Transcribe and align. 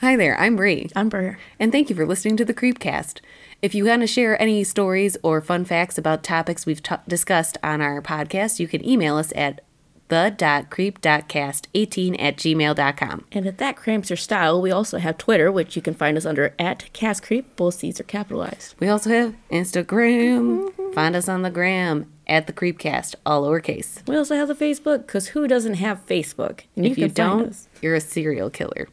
Hi 0.00 0.16
there, 0.16 0.36
I'm 0.40 0.56
Bri. 0.56 0.88
I'm 0.96 1.10
Ber. 1.10 1.36
And 1.58 1.70
thank 1.70 1.90
you 1.90 1.96
for 1.96 2.06
listening 2.06 2.38
to 2.38 2.44
the 2.46 2.54
Creepcast. 2.54 3.20
If 3.60 3.74
you 3.74 3.84
want 3.84 4.00
to 4.00 4.06
share 4.06 4.40
any 4.40 4.64
stories 4.64 5.18
or 5.22 5.42
fun 5.42 5.66
facts 5.66 5.98
about 5.98 6.22
topics 6.22 6.64
we've 6.64 6.82
t- 6.82 6.94
discussed 7.06 7.58
on 7.62 7.82
our 7.82 8.00
podcast, 8.00 8.58
you 8.58 8.66
can 8.66 8.82
email 8.82 9.18
us 9.18 9.30
at 9.36 9.60
the.creep.cast18 10.08 12.16
at 12.18 12.38
gmail.com. 12.38 13.24
And 13.30 13.44
if 13.44 13.58
that 13.58 13.76
cramps 13.76 14.08
your 14.08 14.16
style, 14.16 14.62
we 14.62 14.70
also 14.70 14.96
have 14.96 15.18
Twitter, 15.18 15.52
which 15.52 15.76
you 15.76 15.82
can 15.82 15.92
find 15.92 16.16
us 16.16 16.24
under 16.24 16.54
at 16.58 16.88
CastCreep. 16.94 17.44
Both 17.56 17.74
C's 17.74 18.00
are 18.00 18.04
capitalized. 18.04 18.76
We 18.80 18.88
also 18.88 19.10
have 19.10 19.34
Instagram. 19.50 20.94
Find 20.94 21.14
us 21.14 21.28
on 21.28 21.42
the 21.42 21.50
gram 21.50 22.10
at 22.26 22.46
the 22.46 22.54
Creepcast, 22.54 23.16
all 23.26 23.42
lowercase. 23.42 24.08
We 24.08 24.16
also 24.16 24.34
have 24.34 24.48
the 24.48 24.54
Facebook, 24.54 25.06
because 25.06 25.28
who 25.28 25.46
doesn't 25.46 25.74
have 25.74 26.06
Facebook? 26.06 26.60
And 26.74 26.86
If 26.86 26.96
you, 26.96 27.04
find 27.04 27.14
don't, 27.14 27.54
you're 27.82 27.96
a 27.96 28.00
serial 28.00 28.48
killer. 28.48 28.88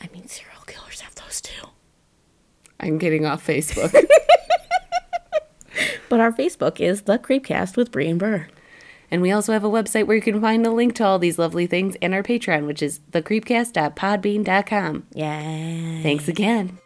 I 0.00 0.08
mean, 0.12 0.28
serial 0.28 0.47
killers 1.42 1.60
have 1.60 1.70
too. 1.70 1.72
I'm 2.80 2.98
getting 2.98 3.26
off 3.26 3.46
Facebook. 3.46 3.94
But 6.08 6.20
our 6.20 6.32
Facebook 6.32 6.80
is 6.80 7.02
the 7.02 7.18
Creepcast 7.18 7.76
with 7.76 7.92
Bri 7.92 8.08
and 8.08 8.18
Ber. 8.18 8.48
and 9.10 9.20
we 9.20 9.30
also 9.30 9.52
have 9.52 9.62
a 9.62 9.68
website 9.68 10.06
where 10.06 10.16
you 10.16 10.22
can 10.22 10.40
find 10.40 10.66
a 10.66 10.70
link 10.70 10.94
to 10.96 11.04
all 11.04 11.18
these 11.18 11.38
lovely 11.38 11.66
things 11.66 11.96
and 12.00 12.14
our 12.14 12.22
Patreon, 12.22 12.66
which 12.66 12.82
is 12.82 13.00
thecreepcast.podbean.com. 13.12 15.06
Yeah. 15.12 16.02
Thanks 16.02 16.26
again. 16.26 16.78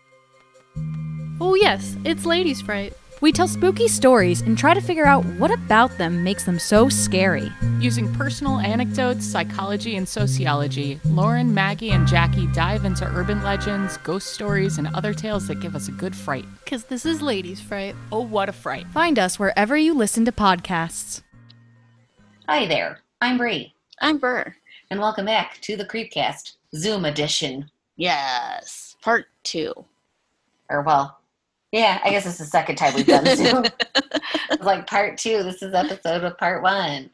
Oh, 1.41 1.55
yes, 1.55 1.97
it's 2.05 2.27
Ladies 2.27 2.61
Fright. 2.61 2.95
We 3.23 3.31
tell 3.31 3.47
spooky 3.47 3.87
stories 3.87 4.41
and 4.41 4.59
try 4.59 4.75
to 4.75 4.81
figure 4.81 5.07
out 5.07 5.25
what 5.39 5.53
about 5.53 5.97
them 5.97 6.25
makes 6.25 6.43
them 6.43 6.59
so 6.59 6.89
scary. 6.89 7.53
Using 7.79 8.13
personal 8.15 8.59
anecdotes, 8.59 9.25
psychology, 9.25 9.95
and 9.95 10.09
sociology, 10.09 10.99
Lauren, 11.05 11.55
Maggie, 11.55 11.93
and 11.93 12.05
Jackie 12.05 12.49
dive 12.49 12.85
into 12.85 13.07
urban 13.07 13.41
legends, 13.45 13.97
ghost 13.99 14.35
stories, 14.35 14.79
and 14.79 14.89
other 14.89 15.15
tales 15.15 15.47
that 15.47 15.61
give 15.61 15.77
us 15.77 15.87
a 15.87 15.93
good 15.93 16.17
fright. 16.17 16.45
Because 16.65 16.83
this 16.83 17.07
is 17.07 17.23
Ladies 17.23 17.61
Fright. 17.61 17.95
Oh, 18.11 18.25
what 18.25 18.49
a 18.49 18.53
fright! 18.53 18.89
Find 18.89 19.21
us 19.21 19.39
wherever 19.39 19.77
you 19.77 19.95
listen 19.95 20.25
to 20.25 20.33
podcasts. 20.33 21.23
Hi 22.49 22.67
there, 22.67 23.03
I'm 23.21 23.39
Bri, 23.39 23.73
I'm 24.01 24.19
Ber. 24.19 24.57
and 24.91 24.99
welcome 24.99 25.27
back 25.27 25.61
to 25.61 25.77
the 25.77 25.85
Creepcast 25.85 26.57
Zoom 26.75 27.05
edition. 27.05 27.71
Yes. 27.95 28.97
Part 29.01 29.27
two. 29.45 29.73
Or, 30.69 30.83
well, 30.83 31.22
yeah, 31.73 32.01
I 32.05 32.11
guess 32.11 32.27
it's 32.27 32.39
the 32.39 32.45
second 32.45 32.77
time 32.77 32.95
we've 32.95 33.07
done 33.07 33.25
Zoom. 33.37 33.65
it's 34.51 34.63
like 34.63 34.87
part 34.87 35.19
two. 35.19 35.43
This 35.43 35.63
is 35.63 35.75
episode 35.75 36.23
of 36.25 36.39
part 36.39 36.63
one. 36.63 37.11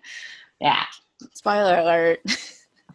Yeah, 0.61 0.83
Spoiler 1.35 1.79
alert. 1.79 2.21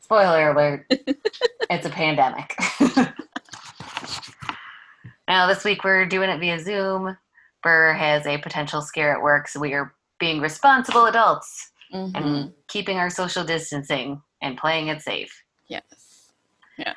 spoiler 0.02 0.52
alert. 0.52 0.86
it's 1.70 1.86
a 1.86 1.90
pandemic. 1.90 2.56
now, 5.28 5.48
this 5.48 5.64
week 5.64 5.84
we're 5.84 6.06
doing 6.06 6.30
it 6.30 6.40
via 6.40 6.60
Zoom. 6.60 7.18
Ber 7.64 7.94
has 7.94 8.26
a 8.28 8.38
potential 8.38 8.82
scare 8.82 9.14
at 9.14 9.22
work, 9.22 9.48
so 9.48 9.60
we 9.60 9.74
are 9.74 9.94
being 10.20 10.42
responsible 10.42 11.06
adults 11.06 11.72
Mhm. 11.94 12.16
and 12.16 12.54
keeping 12.68 12.98
our 12.98 13.10
social 13.10 13.44
distancing 13.44 14.22
and 14.42 14.58
playing 14.58 14.88
it 14.88 15.02
safe. 15.02 15.44
Yes. 15.68 16.32
Yeah. 16.78 16.94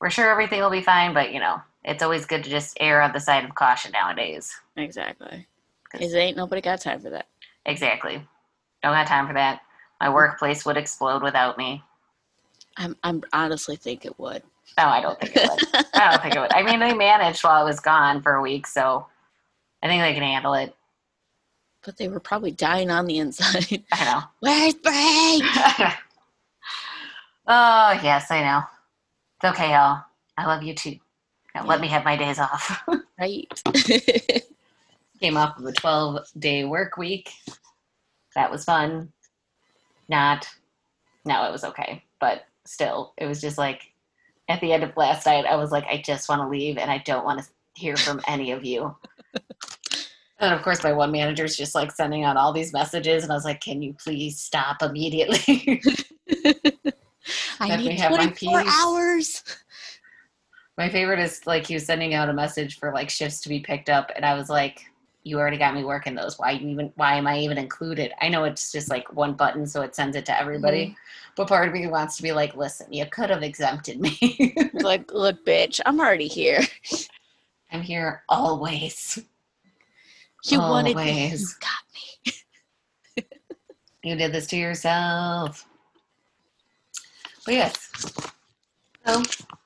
We're 0.00 0.10
sure 0.10 0.30
everything 0.30 0.60
will 0.60 0.70
be 0.70 0.82
fine, 0.82 1.14
but 1.14 1.32
you 1.32 1.40
know, 1.40 1.60
it's 1.86 2.02
always 2.02 2.26
good 2.26 2.42
to 2.44 2.50
just 2.50 2.76
err 2.80 3.00
on 3.00 3.12
the 3.12 3.20
side 3.20 3.44
of 3.44 3.54
caution 3.54 3.92
nowadays. 3.92 4.52
Exactly. 4.76 5.46
Because 5.90 6.12
ain't 6.14 6.36
nobody 6.36 6.60
got 6.60 6.80
time 6.80 7.00
for 7.00 7.10
that. 7.10 7.28
Exactly. 7.64 8.14
Don't 8.82 8.92
got 8.92 9.06
time 9.06 9.28
for 9.28 9.34
that. 9.34 9.60
My 10.00 10.10
workplace 10.10 10.66
would 10.66 10.76
explode 10.76 11.22
without 11.22 11.56
me. 11.56 11.82
I'm, 12.76 12.96
I'm 13.04 13.22
honestly 13.32 13.76
think 13.76 14.04
it 14.04 14.18
would. 14.18 14.42
No, 14.76 14.84
I 14.84 15.00
don't 15.00 15.18
think 15.18 15.36
it 15.36 15.48
would. 15.48 15.86
I 15.94 16.10
don't 16.10 16.22
think 16.22 16.34
it 16.34 16.40
would. 16.40 16.52
I 16.52 16.62
mean, 16.62 16.80
they 16.80 16.92
managed 16.92 17.42
while 17.42 17.62
I 17.62 17.64
was 17.64 17.80
gone 17.80 18.20
for 18.20 18.34
a 18.34 18.42
week, 18.42 18.66
so 18.66 19.06
I 19.82 19.86
think 19.86 20.02
they 20.02 20.12
can 20.12 20.24
handle 20.24 20.54
it. 20.54 20.74
But 21.84 21.96
they 21.96 22.08
were 22.08 22.20
probably 22.20 22.50
dying 22.50 22.90
on 22.90 23.06
the 23.06 23.18
inside. 23.18 23.84
I 23.92 24.04
know. 24.04 24.22
Where's 24.40 24.74
Bri? 24.74 24.92
oh, 27.46 28.00
yes, 28.02 28.30
I 28.30 28.42
know. 28.42 28.62
It's 29.36 29.54
okay, 29.54 29.70
y'all. 29.70 30.02
I 30.36 30.46
love 30.46 30.64
you 30.64 30.74
too. 30.74 30.98
Now, 31.56 31.64
let 31.64 31.80
me 31.80 31.88
have 31.88 32.04
my 32.04 32.16
days 32.16 32.38
off. 32.38 32.82
right. 33.18 33.62
Came 35.20 35.38
off 35.38 35.58
of 35.58 35.64
a 35.64 35.72
12 35.72 36.18
day 36.38 36.64
work 36.64 36.98
week. 36.98 37.30
That 38.34 38.50
was 38.50 38.64
fun. 38.64 39.10
Not. 40.06 40.46
No, 41.24 41.46
it 41.46 41.52
was 41.52 41.64
okay. 41.64 42.04
But 42.20 42.44
still, 42.66 43.14
it 43.16 43.24
was 43.24 43.40
just 43.40 43.56
like 43.56 43.90
at 44.50 44.60
the 44.60 44.70
end 44.74 44.82
of 44.84 44.94
last 44.98 45.24
night, 45.24 45.46
I 45.46 45.56
was 45.56 45.72
like, 45.72 45.86
I 45.86 46.02
just 46.04 46.28
want 46.28 46.42
to 46.42 46.48
leave 46.48 46.76
and 46.76 46.90
I 46.90 46.98
don't 46.98 47.24
want 47.24 47.40
to 47.40 47.46
hear 47.72 47.96
from 47.96 48.20
any 48.28 48.50
of 48.52 48.64
you. 48.64 48.94
And 50.38 50.52
of 50.52 50.60
course, 50.60 50.82
my 50.84 50.92
one 50.92 51.12
manager's 51.12 51.56
just 51.56 51.74
like 51.74 51.90
sending 51.90 52.22
out 52.22 52.36
all 52.36 52.52
these 52.52 52.70
messages, 52.70 53.22
and 53.22 53.32
I 53.32 53.34
was 53.34 53.46
like, 53.46 53.62
"Can 53.62 53.80
you 53.80 53.94
please 53.94 54.38
stop 54.38 54.82
immediately?" 54.82 55.80
I 57.58 57.68
Let 57.68 57.78
me 57.78 57.88
need 57.88 58.00
have 58.00 58.10
my 58.10 58.26
24 58.26 58.60
peace. 58.60 58.70
hours. 58.70 59.42
My 60.78 60.88
favorite 60.88 61.18
is 61.18 61.46
like 61.46 61.66
he 61.66 61.74
was 61.74 61.86
sending 61.86 62.14
out 62.14 62.28
a 62.28 62.32
message 62.32 62.78
for 62.78 62.92
like 62.92 63.08
shifts 63.08 63.40
to 63.40 63.48
be 63.48 63.60
picked 63.60 63.88
up, 63.88 64.10
and 64.14 64.24
I 64.24 64.34
was 64.34 64.50
like, 64.50 64.86
"You 65.24 65.38
already 65.38 65.56
got 65.56 65.74
me 65.74 65.84
working 65.84 66.14
those. 66.14 66.38
Why 66.38 66.54
even? 66.54 66.92
Why 66.96 67.14
am 67.14 67.26
I 67.26 67.38
even 67.38 67.56
included? 67.56 68.12
I 68.20 68.28
know 68.28 68.44
it's 68.44 68.72
just 68.72 68.90
like 68.90 69.12
one 69.14 69.34
button, 69.34 69.66
so 69.66 69.82
it 69.82 69.94
sends 69.94 70.16
it 70.16 70.26
to 70.26 70.38
everybody." 70.38 70.86
Mm-hmm. 70.86 70.94
But 71.36 71.48
part 71.48 71.68
of 71.68 71.74
me 71.74 71.86
wants 71.86 72.16
to 72.18 72.22
be 72.22 72.32
like, 72.32 72.56
"Listen, 72.56 72.92
you 72.92 73.06
could 73.06 73.30
have 73.30 73.42
exempted 73.42 74.00
me. 74.00 74.54
Like, 74.74 75.10
look, 75.12 75.44
bitch, 75.44 75.80
I'm 75.86 75.98
already 75.98 76.28
here. 76.28 76.60
I'm 77.72 77.80
here 77.80 78.22
always. 78.28 79.18
You 80.44 80.58
wanted 80.58 80.96
me. 80.96 81.30
You 81.30 81.46
got 81.60 81.82
me. 83.16 83.24
You 84.04 84.16
did 84.16 84.32
this 84.32 84.46
to 84.48 84.56
yourself." 84.56 85.66
But 87.46 87.54
yes. 87.54 88.32
So, 89.06 89.22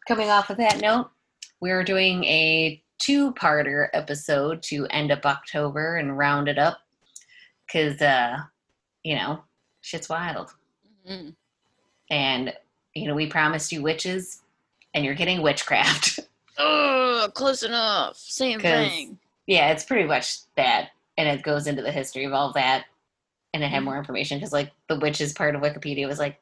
coming 0.07 0.29
off 0.31 0.51
of 0.51 0.59
that 0.59 0.81
note, 0.81 1.11
we're 1.61 1.83
doing 1.83 2.25
a 2.25 2.83
two-parter 2.99 3.89
episode 3.95 4.63
to 4.65 4.87
end 4.89 5.11
up 5.11 5.25
October 5.25 5.97
and 5.97 6.19
round 6.19 6.49
it 6.49 6.59
up 6.59 6.79
because, 7.67 8.01
uh, 8.03 8.37
you 9.03 9.15
know, 9.17 9.43
shit's 9.81 10.09
wild. 10.11 10.51
Mhm. 11.09 11.35
And 12.11 12.53
you 12.95 13.07
know, 13.07 13.15
we 13.15 13.29
promised 13.29 13.71
you 13.73 13.83
witches, 13.83 14.43
and 14.95 15.05
you're 15.05 15.15
getting 15.15 15.43
witchcraft. 15.43 16.21
Oh, 16.63 17.31
close 17.35 17.63
enough. 17.63 18.17
Same 18.19 18.61
thing. 18.61 19.19
yeah, 19.47 19.71
it's 19.71 19.85
pretty 19.85 20.07
much 20.07 20.41
that, 20.57 20.91
and 21.17 21.27
it 21.27 21.43
goes 21.43 21.67
into 21.67 21.81
the 21.81 21.91
history 21.93 22.25
of 22.25 22.35
all 22.35 22.53
that, 22.53 22.85
and 23.55 23.63
it 23.63 23.67
Mm-hmm. 23.67 23.75
had 23.77 23.85
more 23.85 23.97
information 23.97 24.37
because, 24.39 24.53
like, 24.53 24.71
the 24.89 24.99
witches 24.99 25.33
part 25.33 25.55
of 25.55 25.63
Wikipedia 25.63 26.07
was 26.07 26.19
like, 26.19 26.39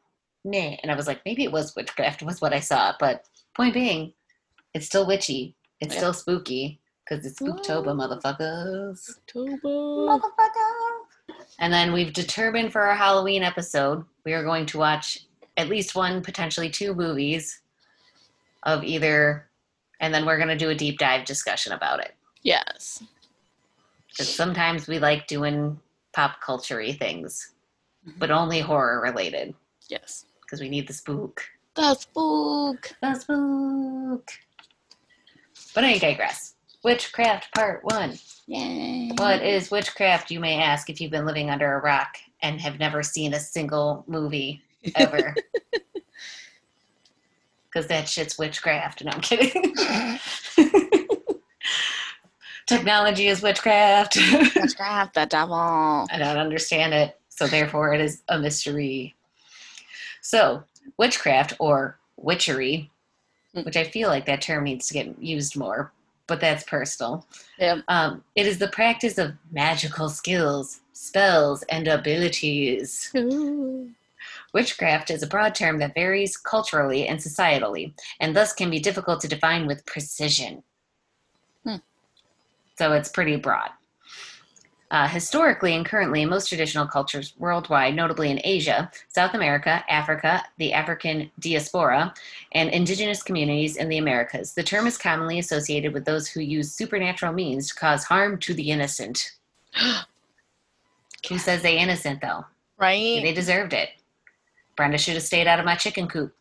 nah, 0.50 0.76
and 0.82 0.90
I 0.90 0.96
was 0.96 1.06
like, 1.06 1.20
maybe 1.24 1.44
it 1.44 1.52
was 1.52 1.74
witchcraft 1.76 2.22
was 2.22 2.40
what 2.40 2.52
I 2.52 2.60
saw, 2.60 2.94
but 2.98 3.24
point 3.54 3.74
being, 3.74 4.12
it's 4.74 4.86
still 4.86 5.06
witchy, 5.06 5.54
it's 5.80 5.94
Yeah. 5.94 6.00
still 6.00 6.14
spooky 6.14 6.80
because 7.04 7.24
it's 7.24 7.40
Spooktober, 7.40 7.94
motherfuckers. 7.94 9.18
October. 9.18 10.20
And 11.58 11.72
then 11.72 11.92
we've 11.92 12.12
determined 12.12 12.72
for 12.72 12.82
our 12.82 12.94
Halloween 12.94 13.42
episode, 13.42 14.04
we 14.24 14.34
are 14.34 14.44
going 14.44 14.66
to 14.66 14.78
watch 14.78 15.20
at 15.56 15.68
least 15.68 15.94
one, 15.94 16.22
potentially 16.22 16.70
two 16.70 16.94
movies 16.94 17.62
of 18.64 18.84
either, 18.84 19.48
and 20.00 20.12
then 20.12 20.26
we're 20.26 20.36
going 20.36 20.48
to 20.48 20.56
do 20.56 20.70
a 20.70 20.74
deep 20.74 20.98
dive 20.98 21.24
discussion 21.24 21.72
about 21.72 22.00
it. 22.00 22.14
Yes. 22.42 23.02
Because 24.08 24.32
sometimes 24.34 24.86
we 24.86 24.98
like 24.98 25.26
doing 25.26 25.80
pop 26.12 26.40
culture 26.40 26.84
things, 26.92 27.52
but 28.18 28.30
mm-hmm. 28.30 28.38
only 28.38 28.60
horror 28.60 29.00
related 29.00 29.54
Yes. 29.88 30.26
Because 30.48 30.62
we 30.62 30.70
need 30.70 30.88
the 30.88 30.94
spook. 30.94 31.42
The 31.74 31.94
spook. 31.94 32.90
The 33.02 33.14
spook. 33.14 34.30
But 35.74 35.84
I 35.84 35.98
digress. 35.98 36.54
Witchcraft 36.82 37.54
Part 37.54 37.84
1. 37.84 38.18
Yay. 38.46 39.10
What 39.18 39.42
is 39.42 39.70
witchcraft, 39.70 40.30
you 40.30 40.40
may 40.40 40.58
ask, 40.58 40.88
if 40.88 41.02
you've 41.02 41.10
been 41.10 41.26
living 41.26 41.50
under 41.50 41.74
a 41.74 41.82
rock 41.82 42.16
and 42.40 42.58
have 42.62 42.78
never 42.78 43.02
seen 43.02 43.34
a 43.34 43.40
single 43.40 44.04
movie 44.08 44.62
ever? 44.94 45.34
Because 47.70 47.86
that 47.88 48.08
shit's 48.08 48.38
witchcraft. 48.38 49.04
No, 49.04 49.10
I'm 49.10 49.20
kidding. 49.20 49.74
Technology 52.66 53.28
is 53.28 53.42
witchcraft. 53.42 54.16
Witchcraft, 54.56 55.12
the 55.12 55.26
devil. 55.26 55.54
I 56.10 56.16
don't 56.16 56.38
understand 56.38 56.94
it, 56.94 57.20
so 57.28 57.46
therefore 57.46 57.92
it 57.92 58.00
is 58.00 58.22
a 58.30 58.38
mystery. 58.38 59.17
So, 60.20 60.64
witchcraft 60.96 61.54
or 61.58 61.98
witchery, 62.16 62.90
which 63.52 63.76
I 63.76 63.84
feel 63.84 64.08
like 64.08 64.26
that 64.26 64.42
term 64.42 64.64
needs 64.64 64.88
to 64.88 64.94
get 64.94 65.22
used 65.22 65.56
more, 65.56 65.92
but 66.26 66.40
that's 66.40 66.64
personal. 66.64 67.26
Yep. 67.58 67.84
Um, 67.88 68.24
it 68.34 68.46
is 68.46 68.58
the 68.58 68.68
practice 68.68 69.18
of 69.18 69.34
magical 69.50 70.08
skills, 70.08 70.80
spells, 70.92 71.62
and 71.64 71.88
abilities. 71.88 73.10
Ooh. 73.16 73.90
Witchcraft 74.52 75.10
is 75.10 75.22
a 75.22 75.26
broad 75.26 75.54
term 75.54 75.78
that 75.78 75.94
varies 75.94 76.36
culturally 76.36 77.06
and 77.06 77.18
societally, 77.18 77.92
and 78.20 78.34
thus 78.34 78.52
can 78.52 78.70
be 78.70 78.80
difficult 78.80 79.20
to 79.20 79.28
define 79.28 79.66
with 79.66 79.86
precision. 79.86 80.62
Hmm. 81.64 81.76
So 82.76 82.92
it's 82.92 83.08
pretty 83.08 83.36
broad. 83.36 83.70
Uh, 84.90 85.06
historically 85.06 85.74
and 85.74 85.84
currently, 85.84 86.24
most 86.24 86.48
traditional 86.48 86.86
cultures 86.86 87.34
worldwide, 87.38 87.94
notably 87.94 88.30
in 88.30 88.40
Asia, 88.42 88.90
South 89.08 89.34
America, 89.34 89.84
Africa, 89.86 90.42
the 90.56 90.72
African 90.72 91.30
diaspora, 91.40 92.14
and 92.52 92.70
indigenous 92.70 93.22
communities 93.22 93.76
in 93.76 93.90
the 93.90 93.98
Americas, 93.98 94.54
the 94.54 94.62
term 94.62 94.86
is 94.86 94.96
commonly 94.96 95.38
associated 95.38 95.92
with 95.92 96.06
those 96.06 96.26
who 96.26 96.40
use 96.40 96.72
supernatural 96.72 97.34
means 97.34 97.68
to 97.68 97.74
cause 97.74 98.04
harm 98.04 98.38
to 98.38 98.54
the 98.54 98.70
innocent. 98.70 99.32
Who 101.28 101.36
says 101.36 101.62
they 101.62 101.78
innocent 101.78 102.22
though? 102.22 102.46
Right? 102.78 103.22
They 103.22 103.34
deserved 103.34 103.74
it. 103.74 103.90
Brenda 104.76 104.96
should 104.96 105.14
have 105.14 105.22
stayed 105.24 105.48
out 105.48 105.58
of 105.58 105.66
my 105.66 105.74
chicken 105.74 106.06
coop. 106.06 106.32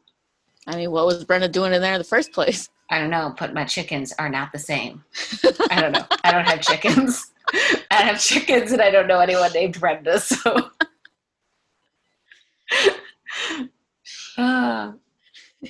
I 0.68 0.76
mean, 0.76 0.92
what 0.92 1.06
was 1.06 1.26
Brenda 1.26 1.50
doing 1.50 1.74
in 1.74 1.82
there 1.82 1.94
in 1.94 1.98
the 1.98 2.06
first 2.06 2.32
place? 2.32 2.70
I 2.90 3.00
don't 3.00 3.10
know, 3.10 3.36
but 3.38 3.54
my 3.54 3.66
chickens 3.66 4.14
are 4.20 4.30
not 4.30 4.52
the 4.52 4.60
same. 4.60 5.04
I 5.72 5.82
don't 5.82 5.92
know. 5.92 6.06
I 6.24 6.32
don't 6.32 6.46
have 6.46 6.62
chickens. 6.62 7.32
I 7.92 8.02
have 8.02 8.20
chickens 8.20 8.72
and 8.72 8.82
I 8.82 8.92
don't 8.92 9.08
know 9.08 9.20
anyone 9.20 9.52
named 9.54 9.80
Brenda, 9.80 10.20
so. 10.20 10.70
Ah, 14.38 14.94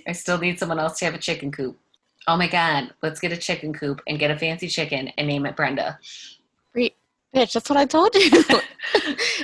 I 0.08 0.12
still 0.12 0.38
need 0.38 0.60
someone 0.60 0.80
else 0.80 1.00
to 1.00 1.06
have 1.06 1.14
a 1.14 1.20
chicken 1.20 1.52
coop. 1.52 1.78
Oh 2.28 2.36
my 2.36 2.48
god, 2.48 2.94
let's 3.02 3.20
get 3.20 3.32
a 3.32 3.38
chicken 3.38 3.74
coop 3.74 4.02
and 4.08 4.20
get 4.20 4.32
a 4.32 4.38
fancy 4.38 4.68
chicken 4.68 5.08
and 5.18 5.28
name 5.28 5.46
it 5.46 5.56
Brenda. 5.56 6.00
Bitch, 6.76 7.54
that's 7.54 7.70
what 7.70 7.78
I 7.78 7.86
told 7.86 8.16
you. 8.16 8.30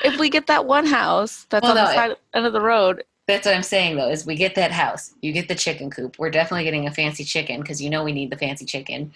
if 0.04 0.20
we 0.20 0.30
get 0.30 0.48
that 0.48 0.66
one 0.66 0.86
house 0.86 1.46
that's 1.50 1.64
Well, 1.64 1.72
on 1.72 1.78
the 1.78 1.84
no, 1.84 1.96
side 1.96 2.18
end 2.34 2.46
of 2.46 2.54
the 2.54 2.62
road, 2.62 3.04
That's 3.28 3.46
what 3.46 3.56
I'm 3.56 3.64
saying 3.64 3.98
though, 3.98 4.10
is 4.10 4.26
we 4.26 4.36
get 4.36 4.56
that 4.56 4.72
house, 4.72 5.14
you 5.22 5.32
get 5.32 5.48
the 5.48 5.56
chicken 5.56 5.90
coop. 5.90 6.18
We're 6.18 6.30
definitely 6.30 6.64
getting 6.64 6.88
a 6.88 6.92
fancy 6.92 7.24
chicken 7.24 7.62
because 7.62 7.82
you 7.82 7.90
know 7.90 8.04
we 8.04 8.12
need 8.12 8.32
the 8.32 8.38
fancy 8.38 8.66
chicken. 8.66 9.14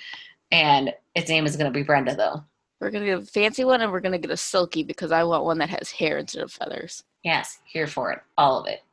And 0.52 0.94
its 1.16 1.30
name 1.30 1.46
is 1.46 1.56
gonna 1.56 1.72
be 1.72 1.84
Brenda 1.84 2.16
though. 2.16 2.44
We're 2.80 2.92
gonna 2.92 3.06
get 3.06 3.20
a 3.20 3.26
fancy 3.26 3.64
one 3.66 3.82
and 3.82 3.92
we're 3.92 4.02
gonna 4.02 4.20
get 4.20 4.32
a 4.32 4.38
silky 4.38 4.84
because 4.84 5.12
I 5.12 5.24
want 5.24 5.46
one 5.46 5.58
that 5.60 5.70
has 5.70 5.92
hair 5.92 6.18
instead 6.18 6.44
of 6.44 6.52
feathers. 6.52 7.04
Yes, 7.24 7.60
here 7.66 7.88
for 7.88 8.12
it. 8.12 8.20
All 8.38 8.60
of 8.60 8.68
it. 8.68 8.84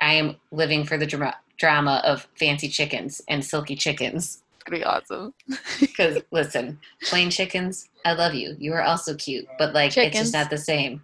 I 0.00 0.14
am 0.14 0.36
living 0.50 0.84
for 0.84 0.98
the 0.98 1.06
drama, 1.06 1.36
drama 1.56 2.02
of 2.04 2.26
fancy 2.38 2.68
chickens 2.68 3.22
and 3.28 3.44
silky 3.44 3.76
chickens. 3.76 4.42
It's 4.54 4.64
gonna 4.64 4.78
be 4.78 4.84
awesome. 4.84 5.34
Because 5.80 6.22
listen, 6.32 6.80
plain 7.04 7.30
chickens, 7.30 7.88
I 8.04 8.14
love 8.14 8.34
you. 8.34 8.56
You 8.58 8.72
are 8.72 8.82
also 8.82 9.14
cute, 9.14 9.46
but 9.58 9.74
like 9.74 9.96
it's 9.96 10.18
just 10.18 10.32
not 10.32 10.50
the 10.50 10.58
same. 10.58 11.02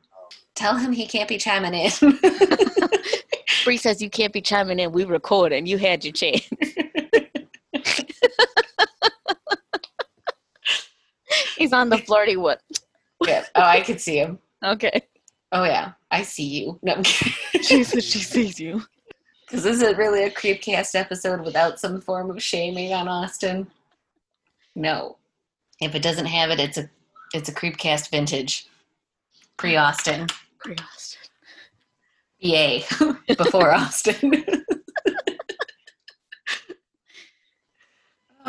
Tell 0.57 0.77
him 0.77 0.93
he 0.93 1.07
can't 1.07 1.29
be 1.29 1.39
chiming 1.39 1.75
in. 1.75 1.91
Bri 3.65 3.77
says 3.77 4.03
you 4.03 4.11
can't 4.11 4.33
be 4.33 4.41
chiming 4.41 4.79
in. 4.79 4.93
We 4.93 5.05
recording. 5.05 5.67
You 5.67 5.79
had 5.79 6.05
your 6.05 6.13
chance. 6.13 6.49
He's 11.61 11.75
on 11.75 11.91
the 11.91 11.99
flirty 11.99 12.37
yeah. 13.27 13.45
Oh, 13.55 13.61
I 13.61 13.83
could 13.83 14.01
see 14.01 14.17
him. 14.17 14.39
Okay. 14.65 15.03
Oh 15.53 15.65
yeah, 15.65 15.93
I 16.11 16.23
see 16.23 16.45
you. 16.45 16.79
No, 16.83 17.03
She 17.03 17.85
says 17.85 18.03
she 18.03 18.21
sees 18.21 18.59
you. 18.59 18.83
because 19.47 19.63
this 19.63 19.83
is 19.83 19.97
really 19.99 20.25
a 20.25 20.31
creepcast 20.31 20.95
episode 20.95 21.45
without 21.45 21.79
some 21.79 22.01
form 22.01 22.31
of 22.31 22.43
shaming 22.43 22.95
on 22.95 23.09
Austin. 23.09 23.67
No, 24.75 25.19
if 25.83 25.95
it 25.95 26.03
doesn't 26.03 26.25
have 26.27 26.49
it, 26.49 26.61
it's 26.61 26.79
a 26.79 26.89
it's 27.35 27.51
a 27.51 27.55
creepcast 27.55 28.11
vintage, 28.11 28.67
pre 29.59 29.77
Austin, 29.77 30.29
Pre 30.61 30.77
Austin. 30.77 31.21
Yay! 32.39 32.85
before 33.37 33.71
Austin. 33.71 34.45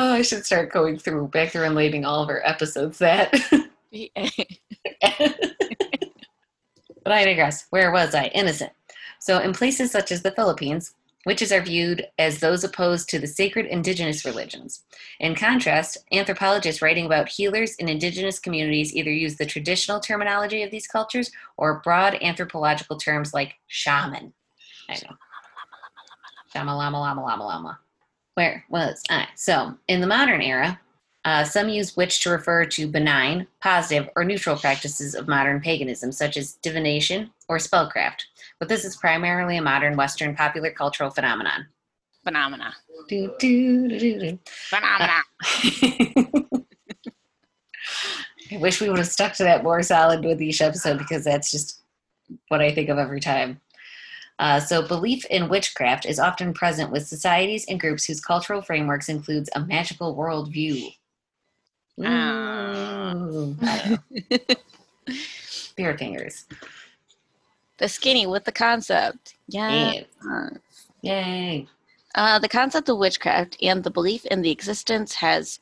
oh, 0.02 0.12
I 0.12 0.22
should 0.22 0.44
start 0.44 0.72
going 0.72 0.98
through 0.98 1.28
back 1.28 1.50
through 1.52 1.64
and 1.64 1.74
labeling 1.74 2.04
all 2.04 2.22
of 2.22 2.28
our 2.28 2.42
episodes 2.44 2.98
that. 2.98 3.32
But 7.04 7.12
I 7.12 7.24
digress. 7.24 7.66
Where 7.70 7.90
was 7.90 8.14
I? 8.14 8.26
Innocent. 8.26 8.72
So, 9.18 9.40
in 9.40 9.52
places 9.52 9.90
such 9.90 10.12
as 10.12 10.22
the 10.22 10.30
Philippines, 10.30 10.94
witches 11.26 11.50
are 11.50 11.60
viewed 11.60 12.06
as 12.18 12.38
those 12.38 12.64
opposed 12.64 13.08
to 13.08 13.18
the 13.18 13.26
sacred 13.26 13.66
indigenous 13.66 14.24
religions. 14.24 14.84
In 15.20 15.34
contrast, 15.34 15.98
anthropologists 16.12 16.80
writing 16.80 17.06
about 17.06 17.28
healers 17.28 17.74
in 17.76 17.88
indigenous 17.88 18.38
communities 18.38 18.94
either 18.94 19.10
use 19.10 19.36
the 19.36 19.46
traditional 19.46 20.00
terminology 20.00 20.62
of 20.62 20.70
these 20.70 20.86
cultures 20.86 21.30
or 21.56 21.80
broad 21.80 22.18
anthropological 22.22 22.96
terms 22.96 23.34
like 23.34 23.54
shaman. 23.66 24.32
I 24.88 24.94
know. 24.94 25.16
Shama 26.52 26.76
lama 26.76 27.00
lama 27.00 27.22
lama 27.22 27.44
lama. 27.44 27.78
Where 28.34 28.64
was 28.70 29.02
I? 29.10 29.28
So, 29.34 29.76
in 29.88 30.00
the 30.00 30.06
modern 30.06 30.40
era, 30.40 30.80
uh, 31.24 31.44
some 31.44 31.68
use 31.68 31.96
witch 31.96 32.20
to 32.22 32.30
refer 32.30 32.64
to 32.64 32.88
benign, 32.88 33.46
positive, 33.60 34.08
or 34.16 34.24
neutral 34.24 34.56
practices 34.56 35.14
of 35.14 35.28
modern 35.28 35.60
paganism, 35.60 36.10
such 36.10 36.36
as 36.36 36.54
divination 36.54 37.30
or 37.48 37.58
spellcraft. 37.58 38.22
But 38.58 38.68
this 38.68 38.84
is 38.84 38.96
primarily 38.96 39.56
a 39.56 39.62
modern 39.62 39.96
Western 39.96 40.34
popular 40.34 40.70
cultural 40.70 41.10
phenomenon. 41.10 41.66
Phenomena. 42.24 42.74
Do, 43.08 43.34
do, 43.38 43.88
do, 43.88 43.98
do, 43.98 44.18
do. 44.18 44.38
Phenomena. 44.46 45.22
I 48.52 48.56
wish 48.58 48.80
we 48.80 48.88
would 48.88 48.98
have 48.98 49.08
stuck 49.08 49.34
to 49.34 49.44
that 49.44 49.62
more 49.62 49.82
solid 49.82 50.24
with 50.24 50.42
each 50.42 50.60
episode 50.60 50.98
because 50.98 51.24
that's 51.24 51.50
just 51.50 51.82
what 52.48 52.60
I 52.60 52.72
think 52.72 52.88
of 52.88 52.98
every 52.98 53.20
time. 53.20 53.60
Uh, 54.42 54.58
so, 54.58 54.82
belief 54.82 55.24
in 55.26 55.48
witchcraft 55.48 56.04
is 56.04 56.18
often 56.18 56.52
present 56.52 56.90
with 56.90 57.06
societies 57.06 57.64
and 57.68 57.78
groups 57.78 58.04
whose 58.04 58.20
cultural 58.20 58.60
frameworks 58.60 59.08
includes 59.08 59.48
a 59.54 59.60
magical 59.60 60.16
worldview. 60.16 60.92
Ooh. 62.00 63.56
Beer 65.76 65.96
fingers. 65.96 66.46
the 67.78 67.88
skinny 67.88 68.26
with 68.26 68.44
the 68.44 68.50
concept. 68.50 69.34
Yeah. 69.46 69.92
Yay. 71.02 71.68
Uh, 72.16 72.40
the 72.40 72.48
concept 72.48 72.88
of 72.88 72.98
witchcraft 72.98 73.56
and 73.62 73.84
the 73.84 73.92
belief 73.92 74.26
in 74.26 74.42
the 74.42 74.50
existence 74.50 75.14
has 75.14 75.60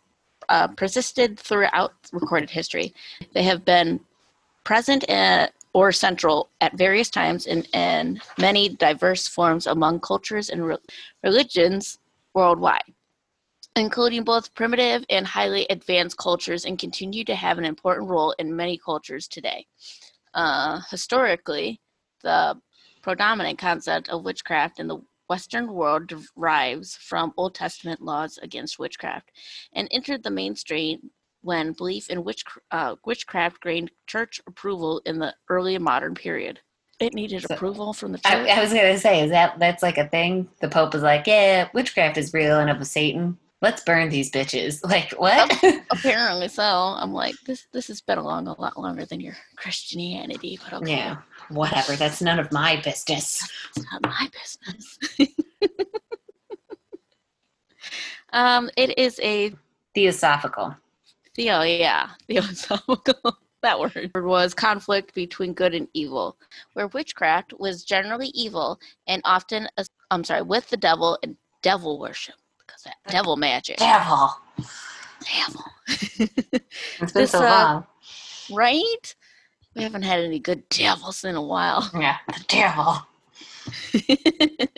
uh, 0.49 0.69
persisted 0.69 1.38
throughout 1.38 1.93
recorded 2.12 2.49
history. 2.49 2.95
They 3.35 3.43
have 3.43 3.62
been 3.62 4.00
present 4.64 5.04
at, 5.11 5.52
or 5.73 5.93
central 5.93 6.50
at 6.61 6.77
various 6.77 7.11
times 7.11 7.47
in, 7.47 7.62
in 7.75 8.21
many 8.39 8.69
diverse 8.69 9.29
forms 9.29 9.67
among 9.67 10.00
cultures 10.00 10.50
and 10.50 10.67
re- 10.67 10.77
religions 11.23 11.99
worldwide, 12.35 12.83
including 13.77 14.25
both 14.25 14.55
primitive 14.55 15.05
and 15.11 15.27
highly 15.27 15.67
advanced 15.71 16.17
cultures, 16.17 16.65
and 16.65 16.79
continue 16.79 17.25
to 17.25 17.35
have 17.35 17.59
an 17.59 17.65
important 17.65 18.09
role 18.09 18.35
in 18.39 18.55
many 18.55 18.79
cultures 18.79 19.29
today. 19.29 19.67
Uh, 20.35 20.81
historically, 20.91 21.81
the 22.23 22.57
predominant 23.03 23.59
concept 23.59 24.09
of 24.09 24.25
witchcraft 24.25 24.81
in 24.81 24.89
the 24.89 24.99
Western 25.29 25.73
world 25.73 26.09
derives 26.09 26.97
from 26.97 27.33
Old 27.37 27.55
Testament 27.55 28.00
laws 28.00 28.39
against 28.43 28.81
witchcraft 28.81 29.31
and 29.73 29.87
entered 29.93 30.25
the 30.25 30.31
mainstream 30.31 31.11
when 31.42 31.73
belief 31.73 32.09
in 32.11 32.25
witch, 32.25 32.44
uh, 32.70 32.97
witchcraft 33.04 33.62
gained 33.62 33.90
church 34.06 34.40
approval 34.47 35.00
in 35.06 35.18
the 35.18 35.35
early 35.49 35.78
modern 35.78 36.14
period. 36.14 36.61
It 36.99 37.14
needed 37.14 37.42
So- 37.49 37.54
approval 37.54 37.92
from 37.94 38.12
the 38.12 38.18
church. 38.18 38.32
I, 38.32 38.59
I 38.59 38.61
was 38.61 38.73
gonna 38.73 38.99
say, 38.99 39.23
is 39.23 39.30
that 39.30 39.59
that's 39.59 39.82
like 39.82 39.97
a 39.99 40.06
thing? 40.09 40.49
The 40.61 40.68
Pope 40.68 40.92
was 40.92 41.02
like, 41.02 41.26
"Yeah, 41.26 41.68
witchcraft 41.73 42.18
is 42.18 42.35
real 42.35 42.59
and 42.59 42.68
of 42.68 42.87
Satan. 42.87 43.38
Let's 43.62 43.82
burn 43.85 44.11
these 44.11 44.30
bitches." 44.30 44.80
Like 44.85 45.12
what? 45.12 45.50
Apparently 45.90 46.49
so. 46.49 46.62
I'm 46.62 47.14
like, 47.14 47.37
this 47.47 47.66
this 47.73 47.88
has 47.88 48.02
been 48.02 48.18
along 48.18 48.49
a 48.49 48.61
lot 48.61 48.78
longer 48.78 49.06
than 49.06 49.20
your 49.20 49.35
Christianity, 49.56 50.59
but 50.62 50.75
okay. 50.82 50.90
yeah, 50.90 51.16
whatever. 51.49 51.97
That's 51.97 52.20
none 52.20 52.38
of 52.38 52.52
my 52.52 52.76
business. 52.85 53.49
It's 53.75 53.87
not 53.90 54.02
my 54.02 54.28
business. 54.32 54.99
um, 58.35 58.68
it 58.76 58.99
is 58.99 59.18
a 59.23 59.54
Theosophical. 59.94 60.76
Theo, 61.37 61.62
yeah, 61.62 62.10
theosophical. 62.28 63.38
that 63.62 63.80
word 63.80 64.10
was 64.16 64.54
conflict 64.54 65.14
between 65.14 65.54
good 65.54 65.75
and 65.75 65.88
evil, 65.94 66.37
where 66.75 66.88
witchcraft 66.88 67.54
was 67.58 67.84
generally 67.84 68.28
evil 68.34 68.80
and 69.08 69.22
often, 69.25 69.68
I'm 70.10 70.25
sorry, 70.25 70.42
with 70.42 70.68
the 70.70 70.76
devil 70.78 71.18
and 71.22 71.37
devil 71.62 71.99
worship 72.00 72.37
because 72.58 72.82
that 72.84 72.96
devil 73.10 73.37
magic. 73.37 73.78
Devil. 73.78 74.30
Devil, 75.25 75.64
It's 77.00 77.12
been 77.12 77.22
This, 77.22 77.30
so 77.32 77.40
uh, 77.40 77.44
long. 77.44 77.87
right? 78.50 79.16
We 79.76 79.82
haven't 79.84 80.02
had 80.02 80.20
any 80.20 80.40
good 80.40 80.68
devils 80.70 81.25
in 81.25 81.37
a 81.37 81.42
while. 81.42 81.90
Yeah, 81.94 82.18
the 82.28 82.44
devil. 82.49 82.99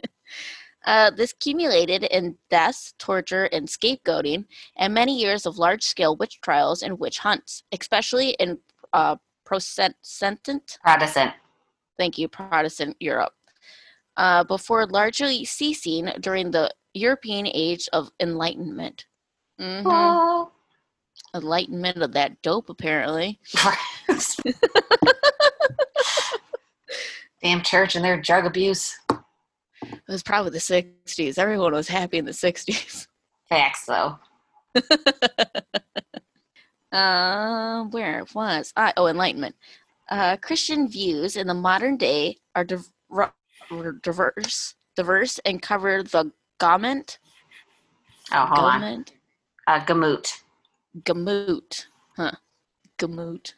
uh, 0.85 1.11
this 1.11 1.33
accumulated 1.33 2.03
in 2.05 2.37
deaths, 2.51 2.95
torture, 2.99 3.45
and 3.53 3.69
scapegoating, 3.69 4.45
and 4.77 4.93
many 4.95 5.19
years 5.19 5.47
of 5.47 5.59
large 5.59 5.83
scale 5.85 6.17
witch 6.17 6.41
trials 6.43 6.83
and 6.83 6.99
witch 6.99 7.19
hunts, 7.19 7.63
especially 7.73 8.31
in 8.41 8.59
uh, 8.93 9.17
Protestant, 9.45 9.97
Protestant. 10.83 11.33
thank 11.99 12.19
you, 12.19 12.29
Protestant 12.29 12.97
Europe. 13.01 13.33
uh, 14.17 14.45
before 14.45 14.87
largely 14.87 15.45
ceasing 15.45 16.11
during 16.21 16.51
the 16.51 16.71
European 16.95 17.47
Age 17.47 17.89
of 17.93 18.11
Enlightenment. 18.21 19.07
Mm-hmm. 19.61 19.87
Oh. 19.87 20.51
Enlightenment 21.35 22.03
of 22.03 22.13
that 22.13 22.41
dope, 22.43 22.69
apparently. 22.69 23.39
Damn 27.43 27.63
church 27.63 27.97
and 27.97 28.05
their 28.05 28.21
drug 28.21 28.45
abuse. 28.47 28.97
It 29.93 30.03
was 30.13 30.23
probably 30.23 30.51
the 30.51 30.59
60s. 30.59 31.39
Everyone 31.39 31.73
was 31.73 31.89
happy 31.89 32.19
in 32.19 32.25
the 32.25 32.33
60s. 32.33 33.07
Facts, 33.49 33.87
though. 33.87 34.19
Um, 36.93 37.91
where 37.91 38.25
was 38.35 38.73
I? 38.77 38.93
Oh, 38.99 39.07
Enlightenment. 39.07 39.55
Uh, 40.11 40.37
Christian 40.37 40.89
views 40.89 41.37
in 41.37 41.47
the 41.47 41.55
modern 41.55 41.97
day 41.97 42.37
are 42.55 42.65
div- 42.65 42.93
ru- 43.09 43.33
were 43.71 43.93
diverse, 43.93 44.75
diverse, 44.95 45.39
and 45.47 45.63
cover 45.63 46.03
the 46.03 46.31
gamut, 46.61 47.19
Oh, 48.31 48.45
hold 48.45 48.59
on. 48.75 48.81
gamut, 48.81 49.13
Uh, 49.67 49.81
Gamoot. 49.87 50.33
gamut, 51.05 51.87
huh? 52.17 52.33
Gamut. 52.99 53.55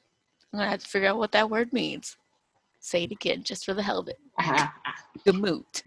I'm 0.53 0.59
gonna 0.61 0.71
have 0.71 0.85
to 0.85 0.88
figure 0.88 1.09
out 1.09 1.19
what 1.19 1.33
that 1.33 1.50
word 1.50 1.73
means. 1.73 2.17
Say 2.85 3.05
it 3.05 3.12
again, 3.12 3.43
just 3.43 3.64
for 3.64 3.73
the 3.73 3.83
hell 3.83 4.00
of 4.00 4.09
it. 4.09 4.19
Uh-huh. 4.38 4.67
Gamut. 5.25 5.83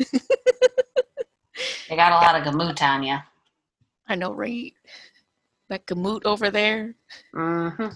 They 1.87 1.95
got 1.95 2.11
a 2.11 2.15
lot 2.25 2.35
of 2.35 2.43
gamoot 2.43 2.81
on 2.81 3.03
you. 3.03 3.17
I 4.07 4.15
know, 4.15 4.33
right? 4.33 4.73
That 5.69 5.85
gamut 5.85 6.25
over 6.25 6.49
there. 6.49 6.95
Mm-hmm. 7.35 7.89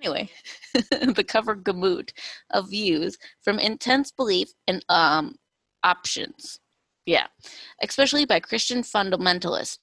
anyway, 0.00 0.30
the 0.72 1.24
cover 1.26 1.56
gamut 1.56 2.12
of 2.52 2.70
views 2.70 3.18
from 3.42 3.58
intense 3.58 4.12
belief 4.12 4.52
and 4.68 4.84
um, 4.88 5.34
options. 5.82 6.60
Yeah, 7.06 7.26
especially 7.82 8.24
by 8.24 8.38
Christian 8.38 8.82
fundamentalists 8.82 9.78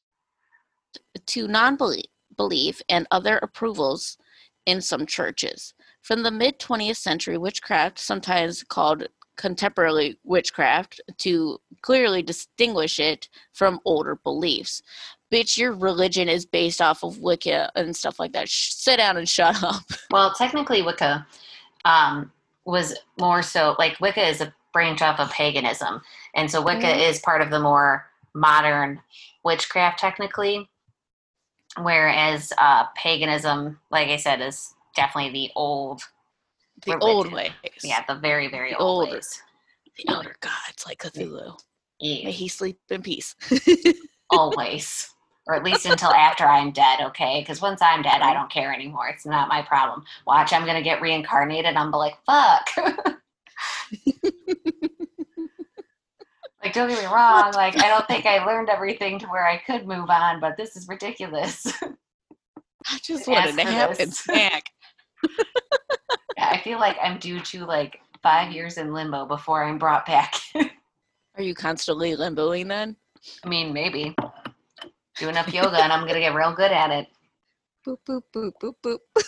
to 1.26 1.48
non 1.50 1.78
belief 2.38 2.82
and 2.88 3.06
other 3.12 3.38
approvals 3.38 4.18
in 4.66 4.80
some 4.80 5.06
churches. 5.06 5.74
From 6.02 6.24
the 6.24 6.32
mid 6.32 6.60
20th 6.60 6.98
century, 6.98 7.38
witchcraft, 7.38 8.00
sometimes 8.00 8.64
called 8.64 9.08
contemporary 9.38 10.18
witchcraft, 10.24 11.00
to 11.20 11.60
clearly 11.82 12.22
distinguish 12.22 13.00
it 13.00 13.30
from 13.54 13.80
older 13.86 14.16
beliefs. 14.16 14.82
Bitch, 15.32 15.58
your 15.58 15.74
religion 15.74 16.28
is 16.28 16.46
based 16.46 16.82
off 16.82 17.04
of 17.04 17.20
Wicca 17.20 17.72
and 17.76 17.96
stuff 17.96 18.20
like 18.20 18.34
that. 18.34 18.50
Sh- 18.50 18.74
sit 18.74 18.98
down 18.98 19.18
and 19.18 19.30
shut 19.38 19.64
up. 19.64 19.84
Well, 20.12 20.34
technically, 20.34 20.82
Wicca 20.82 21.26
um, 21.86 22.32
was 22.66 22.98
more 23.20 23.42
so 23.42 23.76
like 23.80 24.00
Wicca 24.02 24.28
is 24.28 24.42
a 24.42 24.54
branch 24.74 25.02
off 25.02 25.20
of 25.20 25.30
paganism, 25.32 26.02
and 26.36 26.50
so 26.50 26.62
Wicca 26.62 26.86
Mhm. 26.88 27.10
is 27.10 27.20
part 27.20 27.42
of 27.42 27.50
the 27.50 27.60
more 27.60 28.08
modern 28.34 29.02
witchcraft, 29.44 30.00
technically. 30.00 30.70
Whereas 31.78 32.52
uh, 32.58 32.86
paganism, 32.96 33.80
like 33.92 34.10
I 34.10 34.18
said, 34.18 34.42
is 34.42 34.74
definitely 34.96 35.32
the 35.32 35.52
old, 35.56 36.02
The 36.86 36.94
Religion. 36.96 37.10
old 37.16 37.32
ways. 37.34 37.52
yeah, 37.84 38.04
the 38.08 38.16
very 38.16 38.48
very 38.50 38.72
The 38.72 38.78
old 38.78 39.06
older. 39.06 39.16
ways. 39.18 39.42
The 39.98 40.06
elder 40.10 40.36
gods 40.40 40.86
like 40.86 41.00
Cthulhu. 41.00 41.58
May 42.02 42.32
he 42.32 42.48
sleep 42.48 42.80
in 42.90 43.02
peace. 43.04 43.36
always, 44.32 45.10
or 45.48 45.56
at 45.56 45.64
least 45.64 45.86
until 45.86 46.12
after 46.12 46.46
I'm 46.46 46.72
dead. 46.72 47.02
Okay, 47.02 47.42
because 47.42 47.62
once 47.62 47.82
I'm 47.82 48.02
dead, 48.02 48.22
I 48.22 48.34
don't 48.34 48.50
care 48.50 48.74
anymore. 48.74 49.08
It's 49.10 49.26
not 49.26 49.50
my 49.50 49.62
problem. 49.62 50.04
Watch, 50.26 50.54
I'm 50.54 50.66
gonna 50.66 50.82
get 50.82 51.02
reincarnated. 51.02 51.76
I'm 51.76 51.92
like, 51.92 52.16
fuck. 52.26 52.70
Like, 56.64 56.74
don't 56.74 56.90
get 56.90 57.00
me 57.00 57.06
wrong. 57.08 57.52
Like, 57.54 57.76
I 57.82 57.88
don't 57.90 58.06
think 58.08 58.28
I 58.28 58.46
learned 58.46 58.70
everything 58.70 59.18
to 59.20 59.26
where 59.28 59.48
I 59.48 59.58
could 59.58 59.88
move 59.88 60.12
on, 60.12 60.40
but 60.40 60.58
this 60.58 60.76
is 60.76 60.88
ridiculous. 60.88 61.66
I 62.88 63.00
just 63.02 63.28
wanted 63.28 63.56
to 63.58 63.64
have 63.66 64.00
and 64.00 64.14
snack. 64.14 64.66
I 66.38 66.60
feel 66.64 66.80
like 66.80 66.98
I'm 67.02 67.20
due 67.20 67.40
to 67.40 67.66
like 67.66 68.00
five 68.24 68.52
years 68.52 68.78
in 68.78 68.94
limbo 68.94 69.26
before 69.26 69.64
I'm 69.64 69.78
brought 69.78 70.06
back. 70.06 70.36
Are 71.36 71.42
you 71.44 71.56
constantly 71.56 72.16
limboing 72.16 72.68
then? 72.68 72.96
I 73.44 73.48
mean, 73.50 73.72
maybe 73.74 74.16
do 75.18 75.30
enough 75.30 75.54
yoga 75.54 75.78
and 75.82 75.94
I'm 75.94 76.06
gonna 76.08 76.20
get 76.20 76.34
real 76.34 76.54
good 76.54 76.72
at 76.72 76.90
it. 76.92 77.08
Boop 77.88 77.98
boop 78.08 78.24
boop 78.34 78.52
boop 78.62 78.74
boop. 78.84 79.00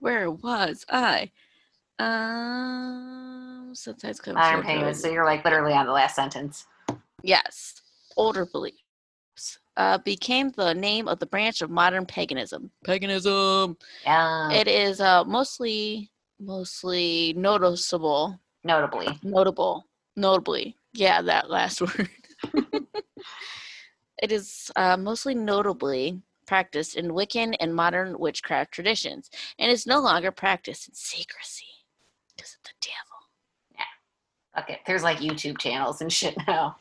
Where 0.00 0.30
was 0.30 0.84
I? 0.88 1.30
Um, 1.98 3.70
sometimes 3.74 4.20
comes 4.20 4.36
I'm 4.40 4.62
paying 4.62 4.86
the- 4.86 4.94
so 4.94 5.08
you're 5.10 5.24
like 5.24 5.44
literally 5.44 5.72
on 5.74 5.86
the 5.86 5.92
last 5.92 6.16
sentence. 6.16 6.66
Yes, 7.22 7.80
older 8.16 8.46
beliefs 8.46 8.81
uh, 9.76 9.98
became 9.98 10.50
the 10.50 10.74
name 10.74 11.08
of 11.08 11.18
the 11.18 11.26
branch 11.26 11.62
of 11.62 11.70
modern 11.70 12.06
paganism. 12.06 12.70
Paganism. 12.84 13.76
Yeah, 14.04 14.52
It 14.52 14.68
is 14.68 15.00
uh, 15.00 15.24
mostly 15.24 16.10
mostly 16.40 17.32
noticeable, 17.36 18.38
notably. 18.64 19.18
notable, 19.22 19.86
notably. 20.16 20.76
Yeah, 20.92 21.22
that 21.22 21.48
last 21.50 21.80
word. 21.80 22.08
it 24.22 24.32
is 24.32 24.70
uh, 24.76 24.96
mostly 24.96 25.34
notably 25.34 26.20
practiced 26.46 26.96
in 26.96 27.12
Wiccan 27.12 27.54
and 27.60 27.74
modern 27.74 28.18
witchcraft 28.18 28.72
traditions, 28.72 29.30
and 29.58 29.70
is 29.70 29.86
no 29.86 30.00
longer 30.00 30.30
practiced 30.32 30.88
in 30.88 30.94
secrecy 30.94 31.64
because 32.36 32.54
of 32.54 32.62
the 32.64 32.70
devil. 32.80 33.78
Yeah. 33.78 34.60
Okay, 34.62 34.80
there's 34.86 35.02
like 35.04 35.18
YouTube 35.18 35.58
channels 35.58 36.00
and 36.02 36.12
shit 36.12 36.36
now. 36.46 36.76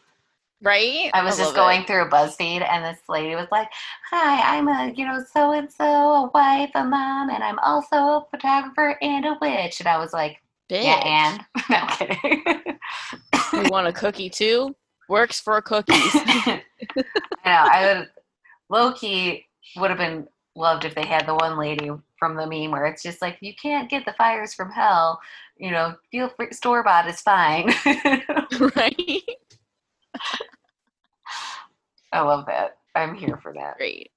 Right? 0.62 1.10
I 1.13 1.24
was 1.24 1.38
just 1.38 1.56
going 1.56 1.86
through 1.86 2.10
BuzzFeed, 2.10 2.62
and 2.62 2.86
this 2.86 3.01
lady 3.10 3.36
was 3.36 3.48
like, 3.51 3.70
"Hi, 4.12 4.58
I'm 4.58 4.68
a 4.68 4.94
you 4.96 5.06
know 5.06 5.24
so 5.34 5.51
and 5.51 5.72
so, 5.72 5.84
a 5.86 6.32
wife, 6.34 6.70
a 6.75 6.84
mom, 6.84 7.30
and 7.30 7.44
I'm 7.44 7.58
also 7.60 7.96
a 7.96 8.27
photographer 8.30 8.98
and 9.01 9.25
a 9.25 9.38
witch." 9.41 9.80
And 9.80 9.88
I 9.88 9.98
was 9.98 10.13
like, 10.13 10.38
Bitch. 10.70 10.84
"Yeah, 10.84 11.01
and 11.03 11.46
no 11.70 11.86
kidding." 11.88 12.44
you 13.53 13.72
want 13.72 13.88
a 13.88 13.94
cookie 13.94 14.30
too? 14.30 14.75
Works 15.10 15.41
for 15.41 15.62
cookies. 15.62 15.98
I 16.15 16.62
know. 17.46 17.51
I 17.51 17.94
would 17.94 18.10
low 18.70 18.94
key 18.94 19.46
would 19.75 19.89
have 19.89 20.00
been 20.00 20.27
loved 20.56 20.86
if 20.86 20.96
they 20.96 21.06
had 21.06 21.27
the 21.27 21.36
one 21.36 21.58
lady 21.58 21.91
from 22.18 22.36
the 22.36 22.46
meme 22.46 22.72
where 22.72 22.86
it's 22.86 23.03
just 23.03 23.22
like 23.22 23.38
you 23.41 23.53
can't 23.56 23.89
get 23.89 24.06
the 24.06 24.13
fires 24.13 24.53
from 24.53 24.72
hell. 24.72 25.20
You 25.58 25.72
know, 25.72 25.96
feel 26.12 26.30
free 26.30 26.51
store 26.51 26.84
bought 26.84 27.08
is 27.08 27.22
fine. 27.22 27.74
right? 28.75 29.22
I 32.12 32.22
love 32.22 32.46
that. 32.48 32.77
I'm 32.96 33.15
here 33.15 33.38
for 33.38 33.53
that. 33.53 33.77
Great. 33.77 34.12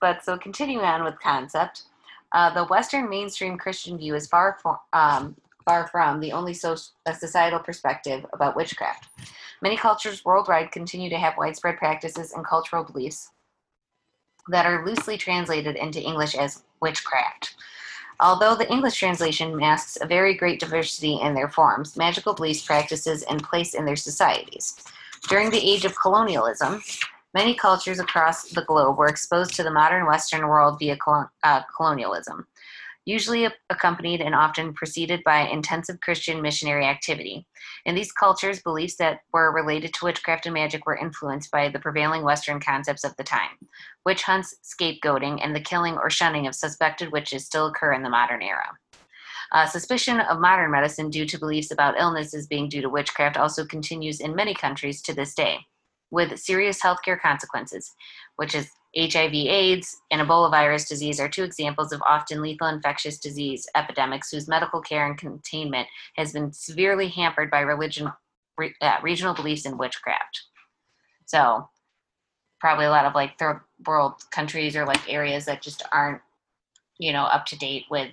But 0.00 0.24
so 0.24 0.36
continuing 0.36 0.84
on 0.84 1.04
with 1.04 1.18
concept, 1.20 1.84
uh, 2.32 2.52
the 2.52 2.64
Western 2.66 3.08
mainstream 3.08 3.56
Christian 3.56 3.96
view 3.96 4.14
is 4.14 4.26
far 4.26 4.58
from 4.60 4.76
um, 4.92 5.36
far 5.64 5.86
from 5.86 6.20
the 6.20 6.32
only 6.32 6.52
so- 6.52 6.76
a 7.06 7.14
societal 7.14 7.58
perspective 7.58 8.26
about 8.32 8.56
witchcraft. 8.56 9.08
Many 9.62 9.76
cultures 9.76 10.24
worldwide 10.24 10.72
continue 10.72 11.08
to 11.08 11.16
have 11.16 11.38
widespread 11.38 11.78
practices 11.78 12.32
and 12.32 12.44
cultural 12.44 12.84
beliefs 12.84 13.30
that 14.48 14.66
are 14.66 14.84
loosely 14.84 15.16
translated 15.16 15.76
into 15.76 16.02
English 16.02 16.34
as 16.34 16.64
witchcraft. 16.80 17.54
Although 18.20 18.54
the 18.54 18.70
English 18.70 18.98
translation 18.98 19.56
masks 19.56 19.98
a 20.00 20.06
very 20.06 20.34
great 20.34 20.60
diversity 20.60 21.20
in 21.20 21.34
their 21.34 21.48
forms, 21.48 21.96
magical 21.96 22.34
beliefs, 22.34 22.64
practices, 22.64 23.22
and 23.24 23.42
place 23.42 23.74
in 23.74 23.84
their 23.84 23.96
societies. 23.96 24.76
During 25.28 25.50
the 25.50 25.58
age 25.58 25.84
of 25.84 25.98
colonialism, 25.98 26.82
many 27.32 27.54
cultures 27.54 27.98
across 27.98 28.44
the 28.50 28.64
globe 28.64 28.98
were 28.98 29.08
exposed 29.08 29.54
to 29.54 29.62
the 29.62 29.70
modern 29.70 30.06
Western 30.06 30.46
world 30.46 30.78
via 30.78 30.96
colon- 30.96 31.28
uh, 31.42 31.62
colonialism, 31.76 32.46
usually 33.06 33.46
accompanied 33.70 34.20
and 34.20 34.34
often 34.34 34.72
preceded 34.72 35.22
by 35.24 35.40
intensive 35.40 36.00
Christian 36.00 36.40
missionary 36.40 36.86
activity. 36.86 37.46
In 37.84 37.94
these 37.94 38.12
cultures, 38.12 38.62
beliefs 38.62 38.96
that 38.96 39.20
were 39.32 39.52
related 39.52 39.92
to 39.94 40.04
witchcraft 40.04 40.46
and 40.46 40.54
magic 40.54 40.86
were 40.86 40.96
influenced 40.96 41.50
by 41.50 41.68
the 41.68 41.78
prevailing 41.78 42.22
Western 42.22 42.60
concepts 42.60 43.04
of 43.04 43.16
the 43.16 43.24
time. 43.24 43.50
Witch 44.06 44.22
hunts, 44.22 44.54
scapegoating, 44.62 45.40
and 45.42 45.54
the 45.54 45.60
killing 45.60 45.96
or 45.96 46.08
shunning 46.08 46.46
of 46.46 46.54
suspected 46.54 47.12
witches 47.12 47.44
still 47.44 47.66
occur 47.66 47.92
in 47.92 48.02
the 48.02 48.10
modern 48.10 48.42
era. 48.42 48.70
Uh, 49.52 49.66
suspicion 49.66 50.20
of 50.20 50.40
modern 50.40 50.70
medicine 50.70 51.10
due 51.10 51.26
to 51.26 51.38
beliefs 51.38 51.70
about 51.70 51.98
illnesses 51.98 52.46
being 52.46 52.68
due 52.68 52.80
to 52.80 52.88
witchcraft 52.88 53.36
also 53.36 53.64
continues 53.64 54.20
in 54.20 54.34
many 54.34 54.54
countries 54.54 55.02
to 55.02 55.14
this 55.14 55.34
day, 55.34 55.58
with 56.10 56.38
serious 56.38 56.80
healthcare 56.80 57.20
consequences, 57.20 57.92
which 58.36 58.54
is 58.54 58.70
HIV, 58.96 59.34
AIDS, 59.34 59.96
and 60.10 60.20
Ebola 60.20 60.50
virus 60.50 60.88
disease 60.88 61.18
are 61.18 61.28
two 61.28 61.42
examples 61.42 61.92
of 61.92 62.02
often 62.06 62.40
lethal 62.40 62.68
infectious 62.68 63.18
disease 63.18 63.66
epidemics 63.74 64.30
whose 64.30 64.48
medical 64.48 64.80
care 64.80 65.06
and 65.06 65.18
containment 65.18 65.88
has 66.16 66.32
been 66.32 66.52
severely 66.52 67.08
hampered 67.08 67.50
by 67.50 67.60
religion, 67.60 68.12
re, 68.56 68.74
uh, 68.80 68.98
regional 69.02 69.34
beliefs 69.34 69.66
in 69.66 69.76
witchcraft. 69.76 70.42
So, 71.26 71.68
probably 72.60 72.86
a 72.86 72.90
lot 72.90 73.06
of 73.06 73.14
like 73.14 73.38
third 73.38 73.60
world 73.86 74.14
countries 74.30 74.76
or 74.76 74.84
like 74.86 75.12
areas 75.12 75.44
that 75.46 75.62
just 75.62 75.82
aren't, 75.92 76.20
you 76.98 77.12
know, 77.12 77.24
up 77.24 77.46
to 77.46 77.58
date 77.58 77.84
with 77.90 78.12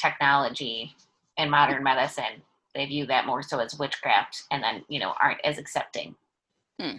technology 0.00 0.94
and 1.38 1.50
modern 1.50 1.82
medicine 1.82 2.42
they 2.74 2.86
view 2.86 3.06
that 3.06 3.26
more 3.26 3.42
so 3.42 3.58
as 3.58 3.78
witchcraft 3.78 4.44
and 4.50 4.62
then, 4.62 4.84
you 4.88 5.00
know, 5.00 5.14
aren't 5.20 5.44
as 5.44 5.58
accepting. 5.58 6.14
Hmm. 6.80 6.96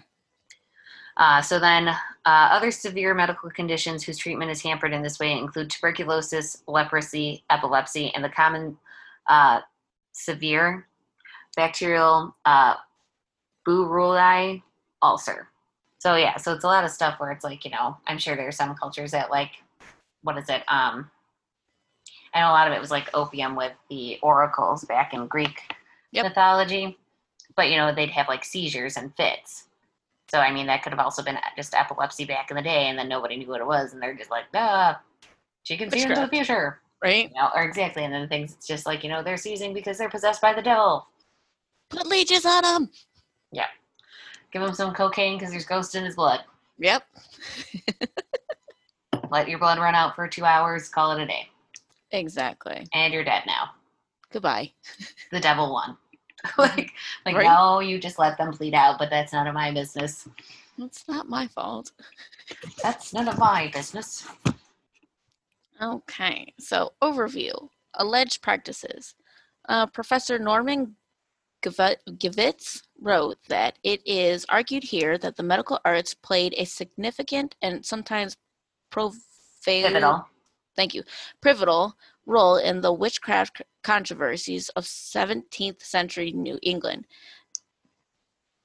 Uh, 1.17 1.41
so 1.41 1.59
then, 1.59 1.87
uh, 1.87 1.95
other 2.25 2.71
severe 2.71 3.13
medical 3.13 3.49
conditions 3.49 4.03
whose 4.03 4.17
treatment 4.17 4.51
is 4.51 4.61
hampered 4.61 4.93
in 4.93 5.01
this 5.01 5.19
way 5.19 5.31
include 5.37 5.69
tuberculosis, 5.69 6.63
leprosy, 6.67 7.43
epilepsy, 7.49 8.11
and 8.13 8.23
the 8.23 8.29
common 8.29 8.77
uh, 9.27 9.59
severe 10.13 10.87
bacterial 11.55 12.35
uh, 12.45 12.75
buruli 13.67 14.61
ulcer. 15.01 15.47
So 15.99 16.15
yeah, 16.15 16.37
so 16.37 16.53
it's 16.53 16.63
a 16.63 16.67
lot 16.67 16.83
of 16.83 16.91
stuff 16.91 17.19
where 17.19 17.31
it's 17.31 17.43
like 17.43 17.65
you 17.65 17.71
know, 17.71 17.97
I'm 18.07 18.17
sure 18.17 18.35
there's 18.35 18.55
some 18.55 18.75
cultures 18.75 19.11
that 19.11 19.29
like, 19.29 19.51
what 20.23 20.37
is 20.37 20.49
it? 20.49 20.63
Um, 20.67 21.11
I 22.33 22.39
know 22.39 22.49
a 22.49 22.51
lot 22.51 22.67
of 22.67 22.73
it 22.73 22.81
was 22.81 22.91
like 22.91 23.09
opium 23.13 23.55
with 23.55 23.73
the 23.89 24.17
oracles 24.21 24.85
back 24.85 25.13
in 25.13 25.27
Greek 25.27 25.75
Yep. 26.13 26.25
mythology, 26.25 26.97
but 27.55 27.69
you 27.69 27.77
know 27.77 27.93
they'd 27.93 28.09
have 28.09 28.27
like 28.27 28.43
seizures 28.43 28.97
and 28.97 29.15
fits. 29.15 29.67
So 30.31 30.39
I 30.39 30.49
mean 30.49 30.65
that 30.67 30.81
could 30.81 30.93
have 30.93 30.99
also 31.01 31.21
been 31.21 31.37
just 31.57 31.73
epilepsy 31.73 32.23
back 32.23 32.51
in 32.51 32.55
the 32.55 32.61
day, 32.61 32.87
and 32.87 32.97
then 32.97 33.09
nobody 33.09 33.35
knew 33.35 33.49
what 33.49 33.59
it 33.59 33.67
was, 33.67 33.91
and 33.91 34.01
they're 34.01 34.15
just 34.15 34.31
like, 34.31 34.45
ah, 34.55 35.01
she 35.63 35.75
can 35.75 35.91
see 35.91 36.03
into 36.03 36.15
the 36.15 36.29
future, 36.29 36.79
Right? 37.03 37.27
you 37.27 37.35
know, 37.35 37.49
or 37.53 37.63
exactly. 37.63 38.05
And 38.05 38.13
then 38.13 38.29
things, 38.29 38.53
it's 38.53 38.65
just 38.65 38.85
like 38.85 39.03
you 39.03 39.09
know 39.09 39.21
they're 39.21 39.35
seizing 39.35 39.73
because 39.73 39.97
they're 39.97 40.07
possessed 40.09 40.41
by 40.41 40.53
the 40.53 40.61
devil. 40.61 41.05
Put 41.89 42.07
leeches 42.07 42.45
on 42.45 42.63
them. 42.63 42.89
Yeah, 43.51 43.67
Give 44.53 44.61
him 44.61 44.73
some 44.73 44.93
cocaine 44.93 45.37
because 45.37 45.51
there's 45.51 45.65
ghosts 45.65 45.95
in 45.95 46.05
his 46.05 46.15
blood. 46.15 46.45
Yep. 46.79 47.03
Let 49.29 49.49
your 49.49 49.59
blood 49.59 49.79
run 49.79 49.95
out 49.95 50.15
for 50.15 50.29
two 50.29 50.45
hours. 50.45 50.87
Call 50.87 51.11
it 51.11 51.21
a 51.21 51.27
day, 51.27 51.49
Exactly. 52.11 52.87
and 52.93 53.13
you're 53.13 53.25
dead 53.25 53.43
now. 53.45 53.71
Goodbye. 54.31 54.71
The 55.33 55.41
devil 55.41 55.73
won. 55.73 55.97
like, 56.57 56.91
like 57.25 57.35
Right. 57.35 57.45
no, 57.45 57.79
you 57.79 57.99
just 57.99 58.19
let 58.19 58.37
them 58.37 58.51
bleed 58.51 58.73
out, 58.73 58.97
but 58.99 59.09
that's 59.09 59.33
none 59.33 59.47
of 59.47 59.53
my 59.53 59.71
business. 59.71 60.27
It's 60.77 61.07
not 61.07 61.29
my 61.29 61.47
fault. 61.47 61.91
That's 62.83 63.13
none 63.13 63.27
of 63.27 63.37
my 63.37 63.69
business. 63.73 64.27
Okay, 65.81 66.53
so 66.59 66.93
overview 67.01 67.51
alleged 67.95 68.41
practices. 68.41 69.15
Uh, 69.69 69.85
Professor 69.87 70.39
Norman 70.39 70.95
Gevitz 71.63 72.81
wrote 72.99 73.37
that 73.47 73.77
it 73.83 74.01
is 74.05 74.45
argued 74.49 74.83
here 74.83 75.17
that 75.17 75.35
the 75.35 75.43
medical 75.43 75.79
arts 75.85 76.13
played 76.13 76.55
a 76.57 76.65
significant 76.65 77.55
and 77.61 77.85
sometimes 77.85 78.35
profound, 78.89 79.21
Pivotal. 79.65 80.25
thank 80.75 80.93
you, 80.95 81.03
pivotal 81.41 81.95
role 82.25 82.57
in 82.57 82.81
the 82.81 82.93
witchcraft 82.93 83.61
controversies 83.83 84.69
of 84.69 84.83
17th 84.85 85.81
century 85.81 86.31
New 86.31 86.59
England. 86.61 87.05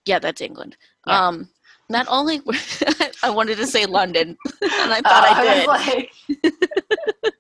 Yeah, 0.05 0.19
that's 0.19 0.41
England. 0.41 0.77
Yeah. 1.07 1.27
Um, 1.27 1.49
not 1.89 2.07
only 2.09 2.41
were- 2.41 2.55
I 3.23 3.31
wanted 3.31 3.57
to 3.59 3.67
say 3.67 3.87
London, 3.87 4.37
and 4.63 4.93
I 4.93 5.01
thought 5.01 5.25
I 5.29 5.55
did. 5.55 5.67
was 5.67 6.43
like, 6.43 7.35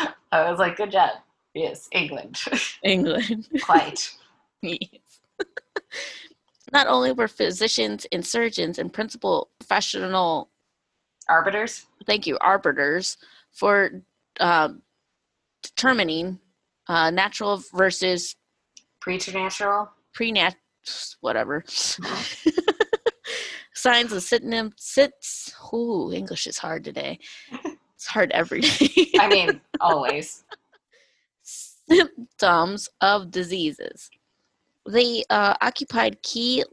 I 0.32 0.50
was 0.50 0.58
like, 0.58 0.76
good 0.76 0.90
job. 0.92 1.10
Yes, 1.54 1.88
England. 1.92 2.38
England. 2.82 3.48
Quite. 3.62 4.10
Yes. 4.62 4.78
Not 6.72 6.86
only 6.86 7.12
were 7.12 7.28
physicians 7.28 8.06
and 8.12 8.24
surgeons 8.26 8.78
and 8.78 8.90
principal 8.92 9.50
professional, 9.58 10.48
Arbiters. 11.28 11.84
thank 12.06 12.26
you, 12.26 12.38
arbiters 12.40 13.18
for 13.52 14.02
um, 14.40 14.80
determining 15.62 16.38
uh, 16.88 17.10
natural 17.10 17.62
versus 17.74 18.36
Preternatural. 19.00 19.90
prenat, 20.16 20.54
whatever. 21.20 21.64
Signs 23.74 24.12
of 24.12 24.22
symptom 24.22 24.72
sits. 24.76 25.52
Ooh, 25.72 26.12
English 26.12 26.46
is 26.46 26.58
hard 26.58 26.84
today. 26.84 27.18
It's 27.94 28.06
hard 28.06 28.30
every 28.32 28.60
day. 28.60 29.08
I 29.18 29.28
mean, 29.28 29.60
always. 29.80 30.44
symptoms 31.42 32.88
of 33.00 33.30
diseases. 33.30 34.10
They 34.88 35.24
uh, 35.30 35.54
occupied 35.60 36.22
key 36.22 36.64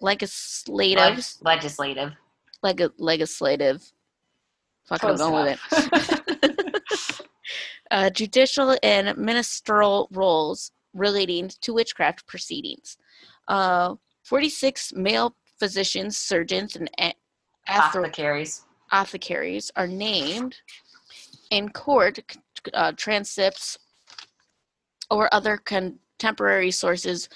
legislative, 0.00 0.98
Leg- 1.16 1.24
legislative. 1.42 2.12
leg- 2.62 2.92
legislative, 2.98 3.82
fucking 4.86 5.10
I'm 5.10 5.16
going 5.16 5.44
with 5.44 5.60
it. 5.72 6.20
uh, 7.92 8.10
judicial 8.10 8.76
and 8.82 9.16
ministerial 9.18 10.08
roles 10.12 10.72
relating 10.94 11.50
to 11.60 11.74
witchcraft 11.74 12.26
proceedings. 12.26 12.96
Uh, 13.48 13.94
46 14.24 14.94
male 14.94 15.36
physicians, 15.58 16.16
surgeons, 16.16 16.74
and 16.74 16.90
a- 16.98 17.14
Apothecaries. 17.68 18.62
apothecaries 18.90 19.70
are 19.76 19.86
named 19.86 20.56
in 21.50 21.68
court 21.68 22.18
uh, 22.74 22.92
transcripts 22.96 23.78
or 25.10 25.32
other 25.34 25.56
contemporary 25.58 26.70
sources 26.70 27.28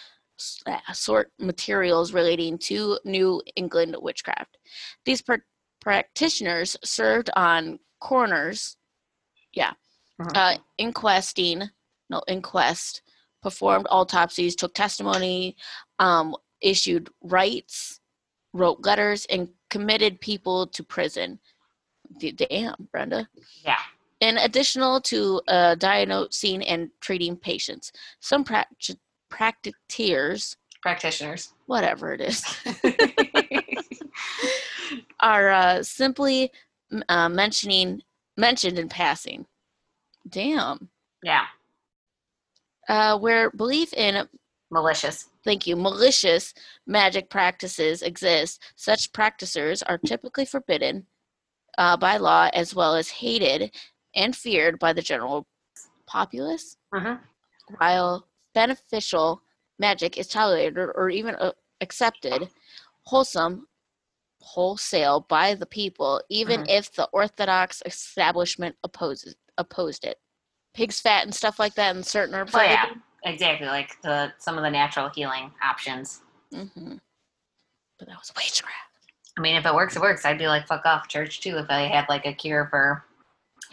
uh, 0.67 0.79
sort 0.93 1.31
materials 1.39 2.13
relating 2.13 2.59
to 2.59 2.99
New 3.05 3.43
England 3.57 3.95
witchcraft. 4.01 4.57
These 5.05 5.23
pr- 5.23 5.35
practitioners 5.81 6.77
served 6.83 7.31
on 7.37 7.79
coroners, 8.01 8.77
yeah, 9.53 9.73
Mhm. 10.21 10.37
uh, 10.37 10.59
inquesting, 10.79 11.71
no, 12.09 12.23
inquest, 12.29 13.03
performed 13.43 13.87
autopsies, 13.91 14.57
took 14.57 14.75
testimony, 14.75 15.57
um, 15.99 16.35
issued 16.61 17.11
rights, 17.23 18.01
wrote 18.53 18.85
letters, 18.85 19.27
and 19.27 19.49
committed 19.71 20.21
people 20.21 20.67
to 20.69 20.83
prison. 20.83 21.39
D- 22.19 22.33
Damn, 22.33 22.89
Brenda. 22.93 23.29
Yeah. 23.63 23.79
In 24.21 24.39
addition 24.39 25.03
to 25.03 25.43
uh, 25.49 25.75
diagnosing 25.75 26.63
and 26.67 26.91
treating 27.01 27.37
patients, 27.37 27.93
some 28.21 28.45
prac- 28.45 28.69
practitioners, 29.29 30.57
Practitioners. 30.81 31.53
whatever 31.67 32.15
it 32.15 32.21
is, 32.23 32.43
are 35.21 35.51
uh, 35.51 35.83
simply 35.83 36.51
uh, 37.09 37.29
mentioning 37.29 38.03
mentioned 38.39 38.79
in 38.79 38.89
passing. 38.89 39.47
Damn. 40.29 40.89
yeah. 41.23 41.47
Uh, 42.89 43.19
where 43.19 43.51
belief 43.51 43.93
in 43.95 44.29
Malicious. 44.71 45.29
thank 45.45 45.67
you 45.67 45.75
malicious 45.77 46.55
magic 46.87 47.29
practices 47.31 48.03
exist, 48.03 48.63
such 48.77 49.13
practitioners 49.13 49.83
are 49.83 49.99
typically 49.99 50.45
forbidden 50.45 51.07
uh, 51.79 51.97
by 51.97 52.17
law 52.17 52.49
as 52.55 52.75
well 52.75 52.95
as 52.95 53.09
hated 53.09 53.75
and 54.15 54.35
feared 54.37 54.79
by 54.79 54.93
the 54.93 55.03
general 55.03 55.47
populace. 56.07 56.77
Mhm. 56.95 57.21
While 57.79 58.27
beneficial 58.55 59.43
magic 59.79 60.17
is 60.17 60.29
tolerated 60.29 60.79
or 60.79 61.11
even 61.11 61.35
uh, 61.37 61.53
accepted, 61.81 62.49
wholesome 63.05 63.67
wholesale 64.41 65.21
by 65.29 65.55
the 65.55 65.67
people, 65.67 66.23
even 66.29 66.61
Mhm. 66.63 66.69
if 66.69 66.93
the 66.93 67.09
orthodox 67.13 67.83
establishment 67.85 68.77
opposes 68.85 69.35
opposed 69.59 70.05
it. 70.05 70.19
Pig's 70.75 71.01
fat 71.01 71.25
and 71.25 71.35
stuff 71.35 71.59
like 71.59 71.75
that, 71.75 71.95
and 71.97 72.05
certain 72.05 72.35
herbs. 72.35 72.53
Oh 72.55 72.63
yeah. 72.63 72.87
Exactly. 73.25 73.67
Like 73.67 74.01
the 74.03 74.33
some 74.39 74.57
of 74.57 74.63
the 74.63 74.71
natural 74.71 75.09
healing 75.09 75.51
options. 75.65 76.23
hmm 76.53 76.97
But 77.99 78.09
that 78.09 78.19
was 78.19 78.33
witchcraft. 78.37 78.75
I 79.39 79.41
mean, 79.43 79.57
if 79.57 79.67
it 79.67 79.75
works, 79.75 79.97
it 79.97 80.03
works. 80.03 80.25
I'd 80.25 80.39
be 80.39 80.47
like, 80.47 80.67
fuck 80.67 80.87
off 80.87 81.09
church 81.09 81.41
too. 81.41 81.57
If 81.59 81.67
I 81.69 81.81
had 81.83 82.07
like 82.09 82.25
a 82.27 82.33
cure 82.33 82.69
for 82.71 83.05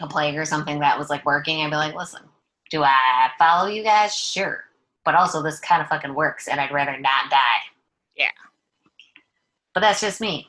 a 0.00 0.06
plague 0.06 0.36
or 0.36 0.44
something 0.44 0.78
that 0.80 0.98
was 0.98 1.08
like 1.08 1.24
working, 1.24 1.60
I'd 1.60 1.70
be 1.70 1.76
like, 1.76 1.94
listen, 1.94 2.22
do 2.70 2.82
I 2.82 3.30
follow 3.38 3.68
you 3.68 3.82
guys? 3.82 4.14
Sure. 4.14 4.64
But 5.04 5.14
also, 5.14 5.42
this 5.42 5.60
kind 5.60 5.82
of 5.82 5.88
fucking 5.88 6.14
works, 6.14 6.48
and 6.48 6.58
I'd 6.60 6.72
rather 6.72 6.98
not 6.98 7.30
die. 7.30 7.60
Yeah. 8.16 8.30
But 9.74 9.80
that's 9.80 10.00
just 10.00 10.20
me. 10.20 10.48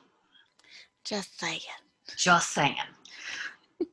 Just 1.04 1.39
saying. 1.39 1.60
Just 2.17 2.52
saying. 2.52 2.78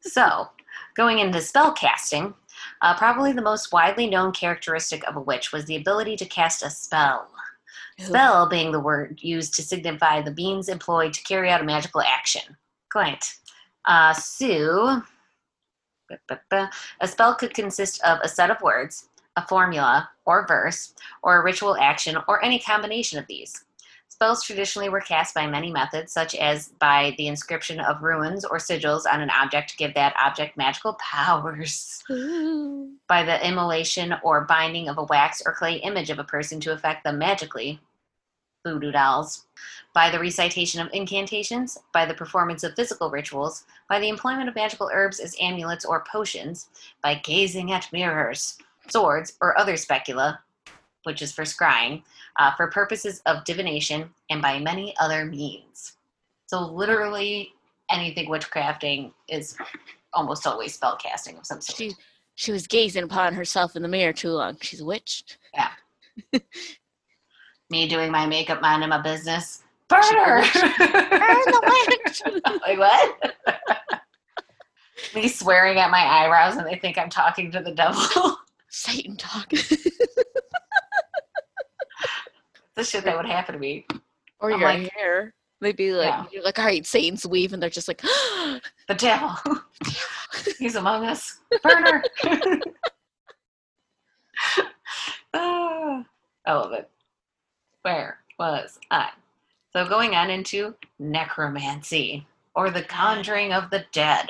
so, 0.00 0.48
going 0.94 1.18
into 1.18 1.40
spell 1.40 1.72
casting, 1.72 2.34
uh, 2.82 2.96
probably 2.96 3.32
the 3.32 3.42
most 3.42 3.72
widely 3.72 4.08
known 4.08 4.32
characteristic 4.32 5.06
of 5.08 5.16
a 5.16 5.20
witch 5.20 5.52
was 5.52 5.64
the 5.64 5.76
ability 5.76 6.16
to 6.16 6.26
cast 6.26 6.62
a 6.62 6.70
spell. 6.70 7.28
Spell 7.98 8.48
being 8.48 8.72
the 8.72 8.80
word 8.80 9.18
used 9.22 9.54
to 9.54 9.62
signify 9.62 10.22
the 10.22 10.34
means 10.34 10.68
employed 10.68 11.12
to 11.12 11.22
carry 11.22 11.50
out 11.50 11.60
a 11.60 11.64
magical 11.64 12.00
action. 12.00 12.56
Quite. 12.90 13.34
Uh, 13.84 14.12
so, 14.12 15.02
a 17.00 17.08
spell 17.08 17.34
could 17.34 17.54
consist 17.54 18.02
of 18.02 18.18
a 18.22 18.28
set 18.28 18.50
of 18.50 18.60
words, 18.62 19.08
a 19.36 19.46
formula 19.46 20.08
or 20.24 20.46
verse, 20.46 20.94
or 21.22 21.40
a 21.40 21.44
ritual 21.44 21.76
action, 21.76 22.16
or 22.28 22.44
any 22.44 22.58
combination 22.58 23.18
of 23.18 23.26
these. 23.26 23.64
Spells 24.22 24.44
traditionally 24.44 24.88
were 24.88 25.00
cast 25.00 25.34
by 25.34 25.48
many 25.48 25.72
methods, 25.72 26.12
such 26.12 26.36
as 26.36 26.68
by 26.78 27.12
the 27.18 27.26
inscription 27.26 27.80
of 27.80 28.04
runes 28.04 28.44
or 28.44 28.58
sigils 28.58 29.02
on 29.12 29.20
an 29.20 29.30
object 29.30 29.70
to 29.70 29.76
give 29.76 29.94
that 29.94 30.14
object 30.16 30.56
magical 30.56 30.96
powers, 31.00 32.00
by 33.08 33.24
the 33.24 33.44
immolation 33.44 34.14
or 34.22 34.42
binding 34.44 34.88
of 34.88 34.96
a 34.96 35.02
wax 35.02 35.42
or 35.44 35.52
clay 35.52 35.74
image 35.78 36.08
of 36.08 36.20
a 36.20 36.24
person 36.24 36.60
to 36.60 36.72
affect 36.72 37.02
them 37.02 37.18
magically, 37.18 37.80
voodoo 38.64 38.92
dolls, 38.92 39.46
by 39.92 40.08
the 40.08 40.20
recitation 40.20 40.80
of 40.80 40.88
incantations, 40.92 41.76
by 41.92 42.06
the 42.06 42.14
performance 42.14 42.62
of 42.62 42.76
physical 42.76 43.10
rituals, 43.10 43.64
by 43.88 43.98
the 43.98 44.08
employment 44.08 44.48
of 44.48 44.54
magical 44.54 44.88
herbs 44.94 45.18
as 45.18 45.34
amulets 45.40 45.84
or 45.84 46.04
potions, 46.04 46.68
by 47.02 47.16
gazing 47.24 47.72
at 47.72 47.92
mirrors, 47.92 48.56
swords, 48.88 49.32
or 49.40 49.58
other 49.58 49.76
specula, 49.76 50.38
which 51.04 51.22
is 51.22 51.32
for 51.32 51.42
scrying, 51.42 52.02
uh, 52.38 52.54
for 52.56 52.68
purposes 52.68 53.22
of 53.26 53.44
divination, 53.44 54.10
and 54.30 54.40
by 54.42 54.58
many 54.58 54.94
other 55.00 55.24
means. 55.24 55.96
So, 56.46 56.60
literally, 56.60 57.52
anything 57.90 58.28
witchcrafting 58.28 59.12
is 59.28 59.56
almost 60.12 60.46
always 60.46 60.74
spell 60.74 60.96
casting 60.96 61.36
of 61.36 61.46
some 61.46 61.60
sort. 61.60 61.76
She 61.76 61.94
she 62.34 62.52
was 62.52 62.66
gazing 62.66 63.04
upon 63.04 63.34
herself 63.34 63.76
in 63.76 63.82
the 63.82 63.88
mirror 63.88 64.12
too 64.12 64.30
long. 64.30 64.56
She's 64.60 64.80
a 64.80 64.84
witch. 64.84 65.24
Yeah. 65.54 65.70
Me 67.70 67.88
doing 67.88 68.10
my 68.10 68.26
makeup, 68.26 68.60
minding 68.60 68.88
my 68.88 69.00
business. 69.00 69.62
Burn 69.88 70.02
her! 70.02 70.40
Burn 70.40 71.42
the 71.46 71.86
witch! 71.88 72.22
like, 72.66 72.78
what? 72.78 73.34
Me 75.14 75.28
swearing 75.28 75.78
at 75.78 75.90
my 75.90 76.00
eyebrows 76.00 76.56
and 76.56 76.66
they 76.66 76.76
think 76.76 76.96
I'm 76.98 77.10
talking 77.10 77.50
to 77.50 77.60
the 77.60 77.72
devil. 77.72 78.36
Satan 78.68 79.16
talk. 79.16 79.52
The 82.76 82.84
shit 82.84 83.04
that 83.04 83.16
would 83.16 83.26
happen 83.26 83.54
to 83.54 83.58
me. 83.60 83.86
or 84.40 84.52
I'm 84.52 84.60
your 84.60 84.68
like- 84.68 84.92
hair. 84.92 85.34
They'd 85.60 85.76
be 85.76 85.92
like, 85.92 86.08
Yeah. 86.08 86.24
you're 86.32 86.42
like, 86.42 86.58
all 86.58 86.64
right, 86.64 86.84
Satan's 86.84 87.24
weave, 87.24 87.52
and 87.52 87.62
they're 87.62 87.70
just 87.70 87.86
like, 87.86 88.00
The 88.88 88.94
devil. 88.96 89.30
He's 90.58 90.74
among 90.74 91.04
us. 91.06 91.38
Burner. 91.62 92.02
Ah, 95.34 96.04
I 96.46 96.52
love 96.52 96.72
it. 96.72 96.90
Where 97.82 98.18
was 98.38 98.78
I? 98.90 99.10
So 99.72 99.88
going 99.88 100.14
on 100.14 100.30
into 100.30 100.74
necromancy 100.98 102.26
or 102.54 102.70
the 102.70 102.82
conjuring 102.82 103.52
of 103.52 103.70
the 103.70 103.84
dead. 103.92 104.28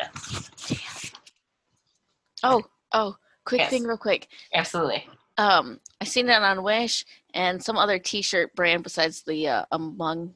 oh, 2.44 2.62
oh, 2.92 3.16
quick 3.44 3.62
Yes. 3.62 3.70
thing, 3.70 3.84
real 3.84 3.96
quick. 3.96 4.28
Absolutely. 4.54 5.06
Um, 5.38 5.80
I 6.00 6.04
seen 6.04 6.26
that 6.26 6.42
on 6.42 6.62
Wish 6.62 7.04
and 7.34 7.62
some 7.62 7.76
other 7.76 7.98
T-shirt 7.98 8.54
brand 8.54 8.82
besides 8.82 9.22
the 9.22 9.48
uh, 9.48 9.64
Among 9.72 10.34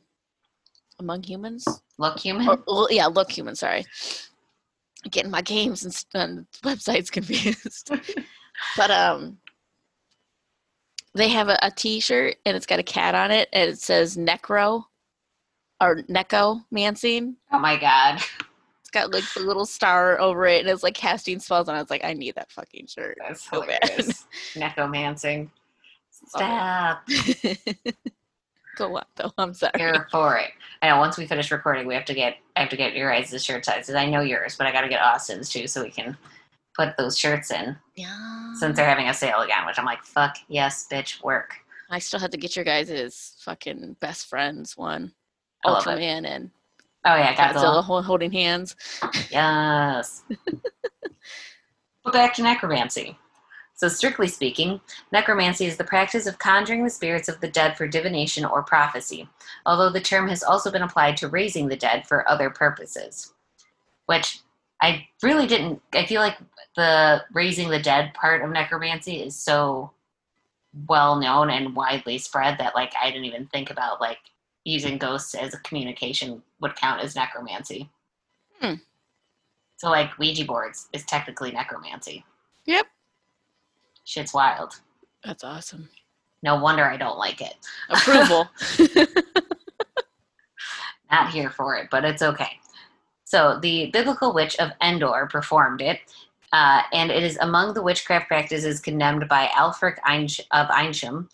Among 0.99 1.23
Humans. 1.23 1.67
Look 1.99 2.19
human. 2.19 2.63
Or, 2.67 2.89
yeah, 2.91 3.07
Look 3.07 3.31
Human. 3.33 3.55
Sorry, 3.57 3.85
getting 5.11 5.31
my 5.31 5.43
games 5.43 5.85
and, 5.85 6.05
and 6.15 6.47
websites 6.63 7.11
confused. 7.11 7.91
but 8.77 8.91
um, 8.91 9.39
they 11.15 11.29
have 11.29 11.49
a, 11.49 11.59
a 11.63 11.71
T-shirt 11.71 12.37
and 12.45 12.57
it's 12.57 12.67
got 12.67 12.79
a 12.79 12.83
cat 12.85 13.15
on 13.15 13.31
it 13.31 13.49
and 13.53 13.71
it 13.71 13.79
says 13.79 14.17
Necro 14.17 14.85
or 15.81 16.03
Necromancing. 16.09 17.37
Oh 17.53 17.59
my 17.59 17.77
god. 17.79 18.21
It's 18.81 18.91
got 18.91 19.13
like 19.13 19.25
the 19.35 19.41
little 19.41 19.67
star 19.67 20.21
over 20.21 20.47
it 20.47 20.61
and 20.61 20.69
it's 20.69 20.83
like 20.83 20.95
casting 20.95 21.39
spells 21.41 21.69
and 21.69 21.77
I 21.77 21.81
was 21.81 21.91
like, 21.91 22.05
I 22.05 22.13
need 22.13 22.35
that 22.37 22.51
fucking 22.53 22.87
shirt. 22.87 23.19
That's 23.21 23.49
So 23.49 23.61
bad. 23.67 23.79
hilarious. 23.85 24.25
Oh, 24.25 24.59
yeah. 24.61 25.47
Stop. 26.27 27.07
Go 28.77 28.97
on 28.97 29.05
though. 29.17 29.33
I'm 29.39 29.55
sorry. 29.55 29.73
Here 29.77 30.07
for 30.11 30.37
it. 30.37 30.51
I 30.83 30.89
know 30.89 30.99
once 30.99 31.17
we 31.17 31.27
finish 31.27 31.51
recording 31.51 31.87
we 31.87 31.95
have 31.95 32.05
to 32.07 32.15
get 32.15 32.37
I 32.57 32.61
have 32.61 32.69
to 32.71 32.77
get 32.77 32.95
your 32.95 33.11
guys' 33.11 33.43
shirt 33.43 33.65
sizes. 33.65 33.95
I 33.95 34.07
know 34.07 34.21
yours, 34.21 34.57
but 34.57 34.67
I 34.67 34.73
gotta 34.73 34.89
get 34.89 35.01
Austin's 35.01 35.49
too 35.49 35.67
so 35.67 35.83
we 35.83 35.91
can 35.91 36.17
put 36.75 36.97
those 36.99 37.19
shirts 37.19 37.51
in. 37.51 37.77
Yeah. 37.95 38.53
Since 38.55 38.77
they're 38.77 38.89
having 38.89 39.09
a 39.09 39.15
sale 39.15 39.41
again, 39.41 39.65
which 39.65 39.79
I'm 39.79 39.87
like, 39.87 40.05
fuck 40.05 40.37
yes, 40.49 40.87
bitch, 40.93 41.23
work. 41.23 41.55
I 41.89 41.99
still 42.01 42.21
have 42.21 42.31
to 42.33 42.37
get 42.37 42.55
your 42.55 42.65
guys' 42.67 43.37
fucking 43.41 43.97
best 44.01 44.29
friends 44.29 44.77
one. 44.77 45.13
I 45.65 45.71
love 45.71 45.87
it. 45.87 45.91
Ultraman 45.91 46.27
and 46.27 46.51
Oh 47.07 47.15
yeah, 47.15 47.35
Godzilla 47.35 47.55
Godzilla. 47.55 47.85
hol- 47.85 48.03
holding 48.03 48.33
hands. 48.33 48.77
Yes. 49.31 50.23
but 52.05 52.13
back 52.13 52.35
to 52.35 52.43
necromancy. 52.43 53.17
So, 53.77 53.89
strictly 53.89 54.29
speaking, 54.29 54.81
necromancy 55.13 55.67
is 55.67 55.77
the 55.77 55.85
practice 55.85 56.27
of 56.27 56.39
conjuring 56.39 56.83
the 56.83 56.91
spirits 56.91 57.29
of 57.29 57.41
the 57.41 57.49
dead 57.49 57.77
for 57.77 57.87
divination 57.87 58.45
or 58.45 58.63
prophecy, 58.63 59.29
although 59.67 59.91
the 59.91 60.01
term 60.01 60.29
has 60.29 60.43
also 60.43 60.71
been 60.71 60.83
applied 60.83 61.17
to 61.19 61.29
raising 61.29 61.69
the 61.69 61.77
dead 61.77 62.07
for 62.07 62.29
other 62.29 62.51
purposes. 62.51 63.35
Which 64.07 64.41
I 64.81 65.07
really 65.23 65.47
didn't. 65.47 65.83
I 65.93 66.07
feel 66.07 66.21
like 66.21 66.39
the 66.75 67.23
raising 67.33 67.69
the 67.69 67.79
dead 67.79 68.15
part 68.15 68.43
of 68.43 68.51
necromancy 68.51 69.23
is 69.23 69.37
so 69.37 69.93
well 70.89 71.17
known 71.17 71.51
and 71.51 71.77
widely 71.77 72.19
spread 72.19 72.59
that, 72.59 72.75
like, 72.75 72.93
I 73.01 73.11
didn't 73.11 73.25
even 73.27 73.47
think 73.47 73.71
about, 73.71 74.01
like, 74.01 74.19
using 74.67 74.99
ghosts 74.99 75.35
as 75.35 75.55
a 75.55 75.59
communication 75.61 76.43
would 76.61 76.75
count 76.77 77.01
as 77.01 77.15
necromancy. 77.15 77.89
Hmm. 78.61 78.75
So 79.77 79.89
like 79.91 80.19
Ouija 80.19 80.45
boards 80.45 80.89
is 80.93 81.05
technically 81.05 81.53
necromancy. 81.53 82.25
Yep. 82.67 82.87
Shit's 84.07 84.33
wild. 84.33 84.81
That's 85.25 85.45
awesome. 85.45 85.89
No 86.43 86.57
wonder 86.61 86.85
I 86.85 86.97
don't 86.97 87.19
like 87.19 87.41
it. 87.41 87.57
Approval. 87.91 88.49
Not 91.11 91.31
here 91.31 91.51
for 91.51 91.77
it, 91.77 91.89
but 91.91 92.05
it's 92.05 92.23
okay. 92.23 92.61
So 93.25 93.59
the 93.61 93.91
biblical 93.93 94.33
witch 94.33 94.57
of 94.61 94.71
Endor 94.81 95.29
performed 95.31 95.83
it, 95.83 95.99
uh, 96.53 96.83
and 96.93 97.11
it 97.11 97.25
is 97.25 97.37
among 97.39 97.75
the 97.75 97.83
witchcraft 97.83 98.29
practices 98.29 98.79
condemned 98.81 99.29
by 99.29 99.47
Alfric 99.49 99.99
Einsch- 100.07 100.47
of 100.53 100.69
Eynsham. 100.69 101.29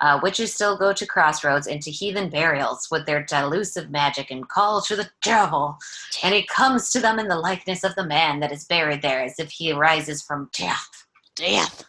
Uh, 0.00 0.18
witches 0.22 0.52
still 0.52 0.78
go 0.78 0.92
to 0.94 1.06
crossroads 1.06 1.66
and 1.66 1.82
to 1.82 1.90
heathen 1.90 2.30
burials 2.30 2.88
with 2.90 3.04
their 3.06 3.22
delusive 3.22 3.90
magic 3.90 4.30
and 4.30 4.48
call 4.48 4.80
to 4.80 4.96
the 4.96 5.08
devil, 5.22 5.76
and 6.22 6.34
he 6.34 6.46
comes 6.46 6.90
to 6.90 7.00
them 7.00 7.18
in 7.18 7.28
the 7.28 7.38
likeness 7.38 7.84
of 7.84 7.94
the 7.94 8.06
man 8.06 8.40
that 8.40 8.50
is 8.50 8.64
buried 8.64 9.02
there, 9.02 9.22
as 9.22 9.38
if 9.38 9.50
he 9.50 9.70
arises 9.72 10.22
from 10.22 10.48
death. 10.56 11.06
Death. 11.34 11.84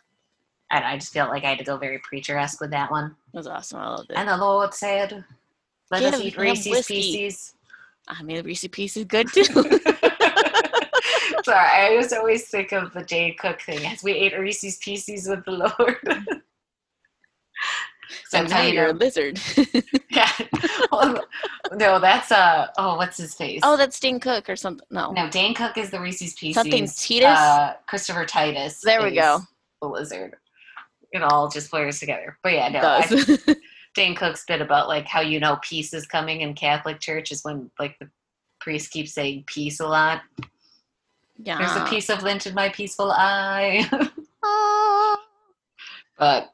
And 0.75 0.85
I 0.85 0.97
just 0.97 1.13
felt 1.13 1.29
like 1.29 1.43
I 1.43 1.49
had 1.49 1.59
to 1.59 1.63
go 1.63 1.77
very 1.77 1.99
preacher 1.99 2.37
esque 2.37 2.61
with 2.61 2.71
that 2.71 2.91
one. 2.91 3.15
It 3.33 3.37
was 3.37 3.47
awesome. 3.47 3.79
I 3.79 3.89
loved 3.89 4.11
it. 4.11 4.17
And 4.17 4.27
the 4.27 4.37
Lord 4.37 4.73
said, 4.73 5.23
Let 5.91 6.01
Get 6.01 6.13
us 6.13 6.21
eat 6.21 6.37
Reese's. 6.37 6.85
Pieces. 6.85 7.53
I 8.07 8.21
mean, 8.23 8.43
the 8.43 8.67
Pieces 8.67 9.05
good 9.05 9.27
too. 9.33 9.43
Sorry, 11.43 11.59
I 11.59 11.97
just 12.01 12.13
always 12.13 12.47
think 12.47 12.71
of 12.71 12.93
the 12.93 13.03
Jane 13.03 13.35
Cook 13.37 13.61
thing 13.61 13.85
as 13.85 14.03
we 14.03 14.13
ate 14.13 14.37
Reese's 14.37 14.77
Pieces 14.77 15.27
with 15.27 15.43
the 15.45 15.51
Lord. 15.51 15.97
so 18.27 18.43
now 18.43 18.61
you 18.61 18.73
you're 18.73 18.87
a 18.87 18.93
lizard. 18.93 19.39
Yeah. 20.09 20.31
Well, 20.93 21.25
no, 21.73 21.99
that's 21.99 22.31
uh 22.31 22.67
oh, 22.77 22.95
what's 22.95 23.17
his 23.17 23.35
face? 23.35 23.59
oh, 23.63 23.75
that's 23.75 23.99
Dean 23.99 24.17
Cook 24.17 24.49
or 24.49 24.55
something. 24.55 24.87
No. 24.89 25.11
no, 25.11 25.29
Dane 25.29 25.53
Cook 25.53 25.77
is 25.77 25.89
the 25.89 25.99
Reese's 25.99 26.33
Pieces. 26.35 26.55
Something 26.55 26.85
Titus? 26.85 27.37
Uh, 27.37 27.73
Christopher 27.85 28.25
Titus. 28.25 28.79
There 28.81 29.03
we 29.03 29.13
go. 29.13 29.41
The 29.81 29.89
lizard. 29.89 30.37
It 31.11 31.23
all 31.23 31.49
just 31.49 31.71
blurs 31.71 31.99
together. 31.99 32.37
But 32.43 32.53
yeah, 32.53 32.69
no, 32.69 32.79
It 32.79 32.83
I, 32.83 33.07
does. 33.07 33.55
Dane 33.95 34.15
Cook's 34.15 34.43
bit 34.45 34.61
about 34.61 34.87
like 34.87 35.05
how 35.07 35.21
you 35.21 35.39
know 35.39 35.57
peace 35.61 35.93
is 35.93 36.05
coming 36.05 36.41
in 36.41 36.53
Catholic 36.53 36.99
Church 36.99 37.31
is 37.31 37.43
when 37.43 37.71
like 37.79 37.97
the 37.99 38.09
priest 38.59 38.91
keeps 38.91 39.13
saying 39.13 39.43
peace 39.47 39.79
a 39.79 39.87
lot. 39.87 40.21
yeah. 41.37 41.57
There's 41.57 41.75
a 41.75 41.89
piece 41.89 42.09
of 42.09 42.23
lint 42.23 42.45
in 42.45 42.53
my 42.53 42.69
peaceful 42.69 43.11
eye. 43.11 43.87
But 46.17 46.53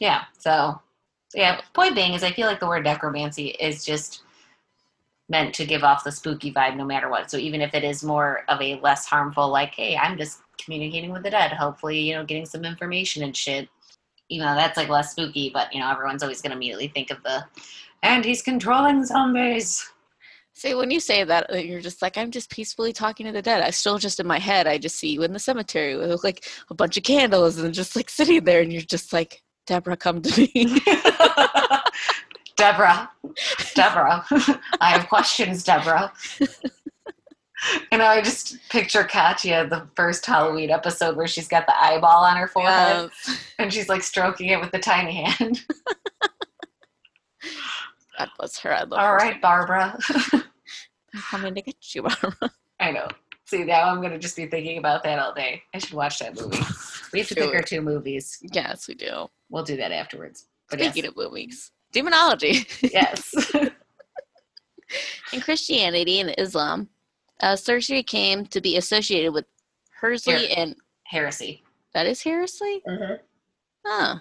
yeah, 0.00 0.22
so 0.38 0.80
yeah. 1.34 1.60
Point 1.74 1.94
being 1.94 2.14
is, 2.14 2.22
I 2.24 2.32
feel 2.32 2.46
like 2.46 2.60
the 2.60 2.66
word 2.66 2.84
necromancy 2.84 3.48
is 3.48 3.84
just 3.84 4.22
meant 5.28 5.54
to 5.56 5.66
give 5.66 5.84
off 5.84 6.04
the 6.04 6.12
spooky 6.12 6.52
vibe, 6.52 6.76
no 6.76 6.84
matter 6.84 7.10
what. 7.10 7.30
So 7.30 7.36
even 7.36 7.60
if 7.60 7.74
it 7.74 7.84
is 7.84 8.02
more 8.02 8.44
of 8.48 8.60
a 8.60 8.80
less 8.80 9.06
harmful, 9.06 9.48
like, 9.48 9.74
hey, 9.74 9.96
I'm 9.96 10.16
just 10.16 10.40
communicating 10.58 11.12
with 11.12 11.22
the 11.22 11.30
dead, 11.30 11.52
hopefully, 11.52 12.00
you 12.00 12.14
know, 12.14 12.24
getting 12.24 12.46
some 12.46 12.64
information 12.64 13.22
and 13.22 13.36
shit. 13.36 13.68
You 14.28 14.40
know, 14.40 14.54
that's 14.54 14.76
like 14.76 14.88
less 14.88 15.12
spooky, 15.12 15.50
but 15.52 15.72
you 15.72 15.80
know, 15.80 15.90
everyone's 15.90 16.22
always 16.22 16.40
gonna 16.40 16.56
immediately 16.56 16.88
think 16.88 17.10
of 17.10 17.22
the, 17.22 17.44
and 18.02 18.24
he's 18.24 18.42
controlling 18.42 19.04
zombies. 19.04 19.86
See, 20.56 20.74
when 20.74 20.90
you 20.90 21.00
say 21.00 21.24
that, 21.24 21.52
uh, 21.52 21.56
you're 21.56 21.80
just 21.80 22.00
like, 22.00 22.16
I'm 22.16 22.30
just 22.30 22.48
peacefully 22.48 22.92
talking 22.92 23.26
to 23.26 23.32
the 23.32 23.42
dead. 23.42 23.62
I 23.62 23.70
still 23.70 23.98
just 23.98 24.20
in 24.20 24.26
my 24.26 24.38
head, 24.38 24.68
I 24.68 24.78
just 24.78 24.96
see 24.96 25.08
you 25.10 25.24
in 25.24 25.32
the 25.32 25.40
cemetery 25.40 25.96
with 25.96 26.22
like 26.22 26.48
a 26.70 26.74
bunch 26.74 26.96
of 26.96 27.02
candles 27.02 27.58
and 27.58 27.74
just 27.74 27.96
like 27.96 28.08
sitting 28.08 28.44
there, 28.44 28.60
and 28.60 28.72
you're 28.72 28.82
just 28.82 29.12
like, 29.12 29.42
Deborah, 29.66 29.96
come 29.96 30.22
to 30.22 30.40
me. 30.40 30.80
Deborah, 32.56 33.10
Deborah, 33.74 34.24
I 34.80 34.90
have 34.90 35.08
questions, 35.08 35.64
Deborah. 35.64 36.12
You 37.90 37.98
know, 37.98 38.04
I 38.06 38.20
just 38.20 38.58
picture 38.68 39.04
Katya, 39.04 39.66
the 39.68 39.86
first 39.96 40.24
Halloween 40.26 40.70
episode 40.70 41.16
where 41.16 41.26
she's 41.26 41.48
got 41.48 41.66
the 41.66 41.74
eyeball 41.82 42.24
on 42.24 42.36
her 42.36 42.46
forehead 42.48 43.10
Yes. 43.26 43.38
and 43.58 43.72
she's 43.72 43.88
like 43.88 44.02
stroking 44.02 44.48
it 44.50 44.60
with 44.60 44.70
the 44.72 44.78
tiny 44.78 45.14
hand. 45.24 45.64
God 48.18 48.28
bless 48.38 48.58
her. 48.60 48.72
I 48.74 48.80
love 48.82 48.92
All 48.92 49.08
her. 49.08 49.16
right, 49.16 49.40
Barbara. 49.42 49.98
I'm 50.32 50.42
coming 51.30 51.54
to 51.54 51.62
get 51.62 51.94
you, 51.94 52.02
Barbara. 52.02 52.50
I 52.80 52.90
know. 52.90 53.08
See, 53.46 53.64
now 53.64 53.88
I'm 53.90 54.00
gonna 54.00 54.18
just 54.18 54.36
be 54.36 54.46
thinking 54.46 54.78
about 54.78 55.02
that 55.04 55.18
all 55.18 55.34
day. 55.34 55.62
I 55.74 55.78
should 55.78 55.92
watch 55.94 56.18
that 56.20 56.34
movie. 56.40 56.58
We 57.12 57.18
have 57.20 57.28
to 57.28 57.34
pick 57.34 57.54
our 57.54 57.62
two 57.62 57.80
movies. 57.82 58.38
yes, 58.52 58.88
we 58.88 58.94
do. 58.94 59.28
We'll 59.50 59.64
do 59.64 59.76
that 59.76 59.92
afterwards. 59.92 60.46
But 60.70 60.80
Speaking 60.80 61.06
of 61.06 61.16
movies, 61.16 61.70
demonology. 61.92 62.66
yes, 62.82 63.32
yes. 63.34 63.70
In 65.32 65.40
Christianity 65.40 66.20
and 66.20 66.34
Islam, 66.38 66.88
uh, 67.44 67.56
surgery 67.56 68.02
came 68.02 68.46
to 68.46 68.60
be 68.60 68.76
associated 68.78 69.32
with 69.32 69.44
Hersley 69.90 70.46
Here. 70.46 70.54
and 70.56 70.76
heresy. 71.04 71.62
that 71.92 72.06
is 72.06 72.22
heresy. 72.22 72.82
Mhm. 72.88 73.18
Huh. 73.86 74.16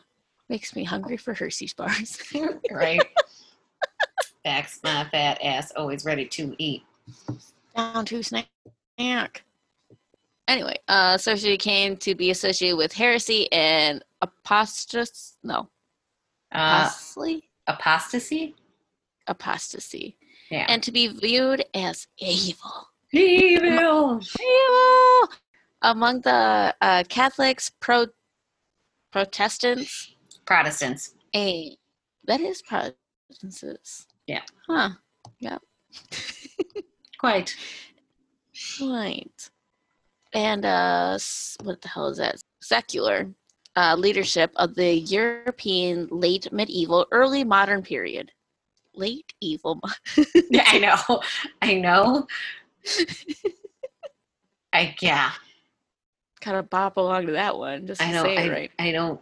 Makes 0.49 0.75
me 0.75 0.83
hungry 0.83 1.17
for 1.17 1.33
Hershey's 1.33 1.73
bars. 1.73 2.21
Right. 2.71 3.01
Backs 4.43 4.79
My 4.83 5.07
fat 5.09 5.39
ass 5.41 5.71
always 5.75 6.03
ready 6.05 6.25
to 6.27 6.53
eat. 6.57 6.83
Down 7.75 8.05
to 8.05 8.21
snack. 8.21 8.47
Anyway, 10.47 10.77
uh, 10.89 11.17
surgery 11.17 11.57
came 11.57 11.95
to 11.97 12.13
be 12.13 12.29
associated 12.29 12.75
with 12.77 12.91
heresy 12.91 13.49
and 13.53 14.03
apostasy. 14.21 15.35
No, 15.43 15.69
Uh, 16.51 16.83
apostasy. 16.89 17.49
apostasy. 17.67 18.55
Apostasy, 19.27 20.17
Yeah. 20.51 20.65
and 20.67 20.83
to 20.83 20.91
be 20.91 21.07
viewed 21.07 21.63
as 21.73 22.07
evil. 22.17 22.89
Evil. 23.13 24.19
Evil 24.39 25.29
among 25.83 26.21
the 26.21 26.73
uh, 26.81 27.03
Catholics, 27.09 27.71
pro 27.79 28.07
Protestants, 29.11 30.15
Protestants. 30.45 31.13
a 31.35 31.77
that 32.25 32.41
is 32.41 32.61
Protestants. 32.63 34.07
Yeah. 34.25 34.41
Huh. 34.67 34.89
Yep. 35.39 35.61
Quite. 37.19 37.55
Right. 38.81 39.49
And 40.33 40.65
uh, 40.65 41.17
what 41.61 41.81
the 41.81 41.87
hell 41.87 42.07
is 42.07 42.17
that? 42.17 42.37
Secular 42.61 43.27
uh, 43.75 43.95
leadership 43.97 44.51
of 44.55 44.73
the 44.73 44.95
European 44.95 46.07
late 46.09 46.51
medieval, 46.51 47.05
early 47.11 47.43
modern 47.43 47.83
period. 47.83 48.31
Late 48.95 49.33
evil. 49.41 49.79
Yeah, 50.49 50.63
I 50.67 50.79
know. 50.79 51.21
I 51.61 51.73
know. 51.75 52.27
I 54.73 54.95
yeah. 55.01 55.31
Kind 56.41 56.57
of 56.57 56.69
bop 56.69 56.97
along 56.97 57.27
to 57.27 57.33
that 57.33 57.57
one, 57.57 57.87
just 57.87 58.01
I 58.01 58.11
know. 58.11 58.23
I, 58.25 58.49
right. 58.49 58.71
I 58.79 58.91
don't 58.91 59.21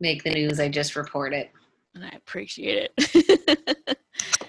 make 0.00 0.22
the 0.22 0.30
news. 0.30 0.58
I 0.60 0.68
just 0.68 0.96
report 0.96 1.34
it. 1.34 1.50
and 1.94 2.04
I 2.04 2.10
appreciate 2.16 2.90
it. 2.96 3.98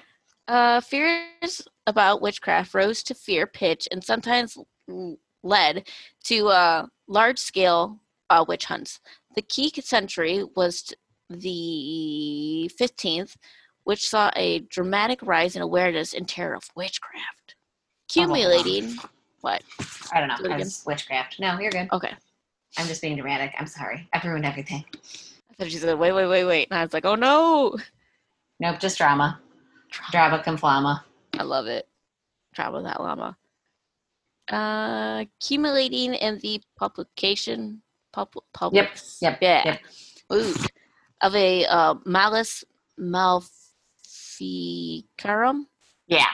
uh, 0.47 0.82
fears 0.82 1.62
about 1.88 2.21
witchcraft 2.21 2.73
rose 2.73 3.04
to 3.04 3.13
fear 3.13 3.45
pitch 3.45 3.88
and 3.91 4.04
sometimes 4.04 4.58
led 5.43 5.88
to 6.26 6.47
uh, 6.47 6.86
large 7.08 7.39
scale 7.39 7.99
uh, 8.30 8.45
witch 8.47 8.65
hunts. 8.65 8.99
The 9.36 9.41
key 9.41 9.71
century 9.82 10.45
was 10.56 10.84
t- 10.84 10.95
the 11.30 12.71
15th, 12.80 13.36
which 13.84 14.08
saw 14.08 14.32
a 14.36 14.60
dramatic 14.60 15.19
rise 15.21 15.56
in 15.56 15.62
awareness 15.62 16.13
and 16.13 16.28
terror 16.28 16.56
of 16.56 16.69
witchcraft. 16.76 17.42
Accumulating. 18.10 18.96
What? 19.42 19.63
I 20.13 20.20
don't 20.20 20.30
know. 20.30 20.36
Do 20.38 20.46
again. 20.46 20.70
Witchcraft. 20.86 21.39
No, 21.39 21.60
you're 21.60 21.72
good. 21.72 21.89
Okay. 21.92 22.12
I'm 22.78 22.88
just 22.88 23.02
being 23.02 23.16
dramatic. 23.16 23.54
I'm 23.58 23.68
sorry. 23.68 24.08
I've 24.13 24.24
ruined 24.24 24.46
everything. 24.46 24.86
I 24.94 25.54
thought 25.56 25.72
she 25.72 25.78
said, 25.78 25.98
wait, 26.00 26.12
wait, 26.13 26.28
wait, 26.28 26.46
wait. 26.46 26.68
And 26.72 26.80
I 26.80 26.84
was 26.84 26.94
like, 26.94 27.06
oh 27.06 27.16
no. 27.16 27.76
Nope, 28.60 28.80
just 28.80 28.98
drama. 28.98 29.39
Drama 30.12 30.39
conflama. 30.39 31.02
I 31.38 31.44
love 31.44 31.68
it. 31.68 31.88
Drama 32.54 32.82
that 32.84 33.02
llama. 33.02 33.36
Uh, 34.52 35.24
accumulating 35.26 36.13
in 36.16 36.38
the 36.39 36.62
publication, 36.78 37.82
pub, 38.12 38.30
public, 38.54 38.84
Yep. 38.84 38.98
yep, 39.22 39.38
yeah, 39.42 39.62
Yep. 39.66 39.80
Ooh, 40.34 40.54
of 41.22 41.34
a 41.36 41.66
uh, 41.66 41.96
Malleus 42.06 42.63
Maleficarum, 42.98 45.68
Yeah. 46.08 46.26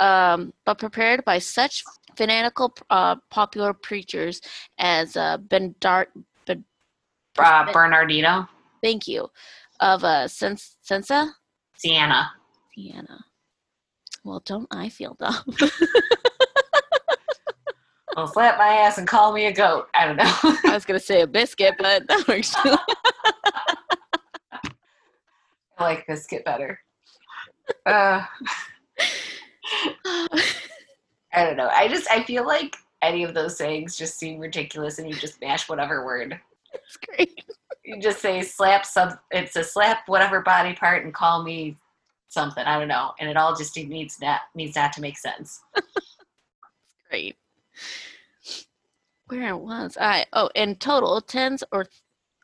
Um, 0.00 0.52
but 0.64 0.78
prepared 0.78 1.24
by 1.26 1.38
such 1.38 1.84
fanatical 2.16 2.74
uh, 2.88 3.16
popular 3.30 3.72
preachers 3.74 4.40
as 4.78 5.14
uh, 5.16 5.36
Bendart. 5.38 6.06
Ben, 6.46 6.64
Uh, 7.38 7.70
Bernardino. 7.72 8.48
thank 8.82 9.06
you, 9.06 9.28
of 9.80 10.02
uh, 10.02 10.26
Sens- 10.26 10.76
Sensa, 10.82 11.30
Siena. 11.76 12.32
Siena. 12.74 13.24
Well, 14.24 14.42
don't 14.44 14.66
I 14.72 14.88
feel 14.88 15.14
dumb? 15.20 15.44
Well, 18.16 18.26
slap 18.26 18.58
my 18.58 18.66
ass 18.66 18.98
and 18.98 19.06
call 19.06 19.32
me 19.32 19.46
a 19.46 19.52
goat. 19.52 19.88
I 19.94 20.04
don't 20.04 20.16
know. 20.16 20.24
I 20.64 20.74
was 20.74 20.84
gonna 20.84 20.98
say 20.98 21.20
a 21.22 21.26
biscuit, 21.28 21.74
but 21.78 22.08
that 22.08 22.26
works 22.26 22.52
too. 22.60 22.76
I 24.52 25.84
like 25.84 26.06
biscuit 26.08 26.44
better. 26.44 26.80
Uh, 27.86 28.24
I 31.32 31.44
don't 31.44 31.56
know. 31.56 31.68
I 31.68 31.88
just 31.88 32.10
I 32.10 32.24
feel 32.24 32.46
like 32.46 32.76
any 33.02 33.24
of 33.24 33.34
those 33.34 33.56
sayings 33.56 33.96
just 33.96 34.18
seem 34.18 34.38
ridiculous, 34.38 34.98
and 34.98 35.08
you 35.08 35.14
just 35.14 35.40
mash 35.40 35.68
whatever 35.68 36.04
word. 36.04 36.38
It's 36.72 36.96
great. 36.96 37.44
You 37.84 38.00
just 38.00 38.20
say 38.20 38.42
slap 38.42 38.84
some. 38.84 39.18
It's 39.30 39.56
a 39.56 39.64
slap 39.64 40.06
whatever 40.06 40.40
body 40.40 40.74
part 40.74 41.04
and 41.04 41.14
call 41.14 41.42
me 41.42 41.76
something. 42.28 42.64
I 42.64 42.78
don't 42.78 42.88
know, 42.88 43.12
and 43.18 43.28
it 43.28 43.36
all 43.36 43.56
just 43.56 43.76
needs 43.76 44.16
that 44.18 44.42
needs 44.54 44.74
that 44.74 44.92
to 44.94 45.00
make 45.00 45.18
sense. 45.18 45.60
Great. 47.10 47.36
Where 49.26 49.48
it 49.48 49.58
was 49.58 49.96
I? 50.00 50.26
Oh, 50.32 50.50
in 50.54 50.76
total, 50.76 51.20
tens 51.20 51.64
or 51.72 51.86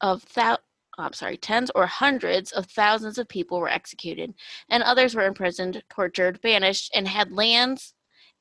of 0.01 0.25
thou. 0.35 0.59
I'm 0.98 1.12
sorry, 1.12 1.37
tens 1.37 1.70
or 1.74 1.87
hundreds 1.87 2.52
of 2.52 2.66
thousands 2.66 3.18
of 3.18 3.28
people 3.28 3.61
were 3.61 3.68
executed, 3.68 4.35
and 4.70 4.82
others 4.82 5.14
were 5.14 5.26
imprisoned, 5.26 5.82
tortured, 5.90 6.40
banished, 6.40 6.90
and 6.94 7.06
had 7.06 7.32
lands 7.32 7.94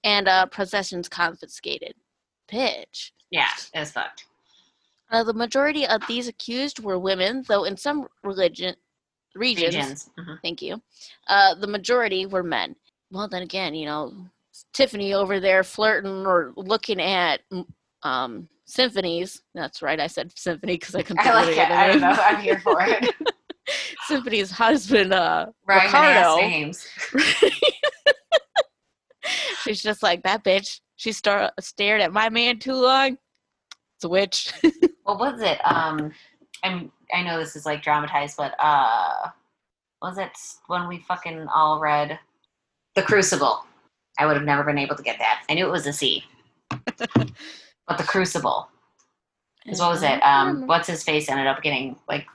and 0.03 0.27
uh, 0.27 0.45
possessions 0.45 1.09
confiscated. 1.09 1.93
Pitch. 2.47 3.11
Yeah, 3.31 3.49
it's 3.73 3.91
fucked. 3.91 4.25
Uh, 5.11 5.23
the 5.23 5.33
majority 5.33 5.85
of 5.85 6.01
these 6.07 6.27
accused 6.27 6.79
were 6.79 6.97
women, 6.97 7.43
though 7.47 7.65
in 7.65 7.75
some 7.77 8.07
religion 8.23 8.75
regions, 9.35 9.75
Regions. 9.75 10.09
Mhm. 10.17 10.41
thank 10.41 10.61
you, 10.61 10.81
uh, 11.27 11.55
the 11.55 11.67
majority 11.67 12.25
were 12.25 12.43
men. 12.43 12.75
Well, 13.11 13.27
then 13.27 13.43
again, 13.43 13.75
you 13.75 13.85
know, 13.85 14.29
Tiffany 14.73 15.13
over 15.13 15.39
there 15.39 15.63
flirting 15.63 16.25
or 16.25 16.53
looking 16.55 17.01
at 17.01 17.41
um, 18.03 18.47
symphonies. 18.65 19.41
That's 19.53 19.81
right, 19.81 19.99
I 19.99 20.07
said 20.07 20.31
symphony 20.37 20.73
because 20.75 20.95
I 20.95 21.01
couldn't 21.03 21.25
I 21.25 21.33
like 21.33 21.57
it. 21.57 21.69
I 21.71 21.87
don't 21.87 22.01
know. 22.01 22.11
I'm 22.11 22.41
here 22.41 22.59
for 22.59 22.77
it. 22.81 23.13
Symphony's 24.05 24.51
husband, 24.51 25.11
uh, 25.11 25.47
ass 25.67 25.85
Ricardo. 25.85 26.35
names. 26.37 26.87
She's 29.63 29.81
just 29.81 30.03
like 30.03 30.21
that 30.23 30.43
bitch. 30.43 30.79
She 30.97 31.11
star- 31.11 31.51
stared 31.59 32.01
at 32.01 32.13
my 32.13 32.29
man 32.29 32.59
too 32.59 32.75
long. 32.75 33.17
It's 33.97 34.03
a 34.03 34.09
witch. 34.09 34.51
What 35.03 35.19
was 35.19 35.39
it? 35.39 35.59
Um, 35.63 36.11
I'm. 36.63 36.91
I 37.13 37.21
know 37.21 37.37
this 37.37 37.55
is 37.55 37.63
like 37.63 37.83
dramatized, 37.83 38.37
but 38.37 38.55
uh, 38.57 39.29
was 40.01 40.17
it 40.17 40.31
when 40.65 40.87
we 40.87 40.97
fucking 41.07 41.45
all 41.53 41.79
read 41.79 42.17
The 42.95 43.03
Crucible? 43.03 43.65
I 44.17 44.25
would 44.25 44.35
have 44.35 44.45
never 44.47 44.63
been 44.63 44.79
able 44.79 44.95
to 44.95 45.03
get 45.03 45.19
that. 45.19 45.43
I 45.47 45.53
knew 45.53 45.67
it 45.67 45.71
was 45.71 45.85
a 45.85 45.93
C, 45.93 46.23
but 47.87 47.97
The 47.97 48.03
Crucible. 48.03 48.69
Is 49.65 49.79
what 49.79 49.89
was 49.89 50.03
it? 50.03 50.21
Um, 50.21 50.67
what's 50.67 50.87
his 50.87 51.03
face 51.03 51.27
ended 51.27 51.47
up 51.47 51.63
getting 51.63 51.97
like 52.07 52.27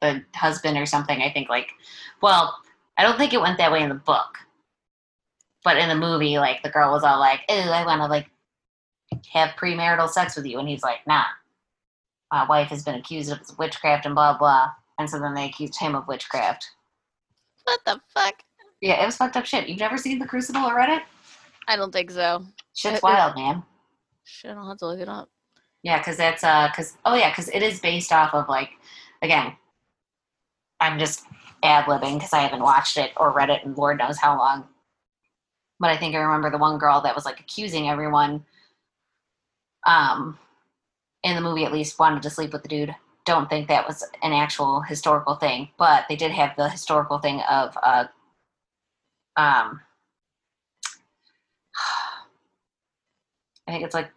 the 0.00 0.24
husband 0.34 0.76
or 0.78 0.86
something. 0.86 1.22
I 1.22 1.30
think 1.30 1.48
like, 1.48 1.70
well, 2.22 2.56
I 2.98 3.02
don't 3.02 3.16
think 3.16 3.32
it 3.32 3.40
went 3.40 3.58
that 3.58 3.72
way 3.72 3.82
in 3.82 3.88
the 3.88 3.94
book, 3.94 4.36
but 5.64 5.76
in 5.76 5.88
the 5.88 5.94
movie, 5.94 6.38
like 6.38 6.62
the 6.62 6.70
girl 6.70 6.92
was 6.92 7.02
all 7.02 7.18
like, 7.18 7.40
"Oh, 7.48 7.70
I 7.70 7.84
want 7.84 8.00
to 8.00 8.06
like 8.06 8.30
have 9.32 9.50
premarital 9.50 10.08
sex 10.08 10.36
with 10.36 10.46
you," 10.46 10.58
and 10.58 10.68
he's 10.68 10.82
like, 10.82 11.06
"Nah, 11.06 11.24
my 12.30 12.46
wife 12.46 12.68
has 12.68 12.82
been 12.82 12.96
accused 12.96 13.30
of 13.32 13.40
witchcraft 13.58 14.06
and 14.06 14.14
blah 14.14 14.36
blah." 14.36 14.70
And 14.98 15.08
so 15.08 15.18
then 15.18 15.34
they 15.34 15.46
accused 15.46 15.78
him 15.78 15.94
of 15.94 16.06
witchcraft. 16.08 16.68
What 17.64 17.80
the 17.86 18.00
fuck? 18.08 18.34
Yeah, 18.80 19.02
it 19.02 19.06
was 19.06 19.16
fucked 19.16 19.36
up 19.36 19.46
shit. 19.46 19.68
You've 19.68 19.78
never 19.78 19.96
seen 19.96 20.18
The 20.18 20.26
Crucible 20.26 20.60
or 20.60 20.74
read 20.74 20.90
it? 20.90 21.02
I 21.68 21.76
don't 21.76 21.92
think 21.92 22.10
so. 22.10 22.44
Shit's 22.74 23.02
wild, 23.02 23.36
man. 23.36 23.62
Shit, 24.24 24.52
I'll 24.52 24.68
have 24.68 24.78
to 24.78 24.86
look 24.86 25.00
it 25.00 25.08
up. 25.08 25.28
Yeah, 25.82 25.98
because 25.98 26.16
that's 26.16 26.44
uh, 26.44 26.68
because 26.68 26.96
oh 27.04 27.14
yeah, 27.14 27.30
because 27.30 27.48
it 27.48 27.62
is 27.62 27.80
based 27.80 28.12
off 28.12 28.34
of 28.34 28.48
like, 28.48 28.70
again, 29.22 29.54
I'm 30.80 30.98
just 30.98 31.24
ad 31.62 31.84
libbing 31.84 32.14
because 32.14 32.32
I 32.32 32.40
haven't 32.40 32.62
watched 32.62 32.96
it 32.96 33.12
or 33.16 33.32
read 33.32 33.50
it 33.50 33.64
in 33.64 33.74
Lord 33.74 33.98
knows 33.98 34.18
how 34.18 34.36
long. 34.36 34.64
But 35.78 35.90
I 35.90 35.96
think 35.96 36.14
I 36.14 36.18
remember 36.18 36.50
the 36.50 36.58
one 36.58 36.78
girl 36.78 37.00
that 37.00 37.14
was 37.14 37.24
like 37.24 37.40
accusing 37.40 37.88
everyone. 37.88 38.44
Um, 39.86 40.38
in 41.22 41.34
the 41.34 41.40
movie, 41.40 41.64
at 41.64 41.72
least 41.72 41.98
wanted 41.98 42.22
to 42.22 42.30
sleep 42.30 42.52
with 42.52 42.62
the 42.62 42.68
dude. 42.68 42.94
Don't 43.24 43.48
think 43.48 43.68
that 43.68 43.86
was 43.86 44.04
an 44.22 44.32
actual 44.32 44.80
historical 44.80 45.36
thing, 45.36 45.68
but 45.78 46.04
they 46.08 46.16
did 46.16 46.32
have 46.32 46.56
the 46.56 46.68
historical 46.68 47.18
thing 47.18 47.40
of 47.42 47.76
uh, 47.82 48.04
um, 49.36 49.80
I 53.70 53.72
think 53.72 53.84
it's 53.84 53.94
like, 53.94 54.10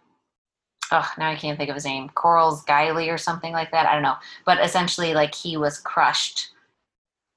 oh, 0.92 1.08
now 1.20 1.30
I 1.30 1.36
can't 1.36 1.58
think 1.58 1.70
of 1.70 1.76
his 1.76 1.86
name. 1.86 2.10
Coral's 2.10 2.66
Guiley 2.66 3.14
or 3.14 3.20
something 3.20 3.54
like 3.54 3.72
that. 3.72 3.86
I 3.86 3.94
don't 3.94 4.02
know. 4.02 4.16
But 4.46 4.60
essentially, 4.64 5.14
like 5.14 5.36
he 5.36 5.58
was 5.58 5.80
crushed 5.80 6.50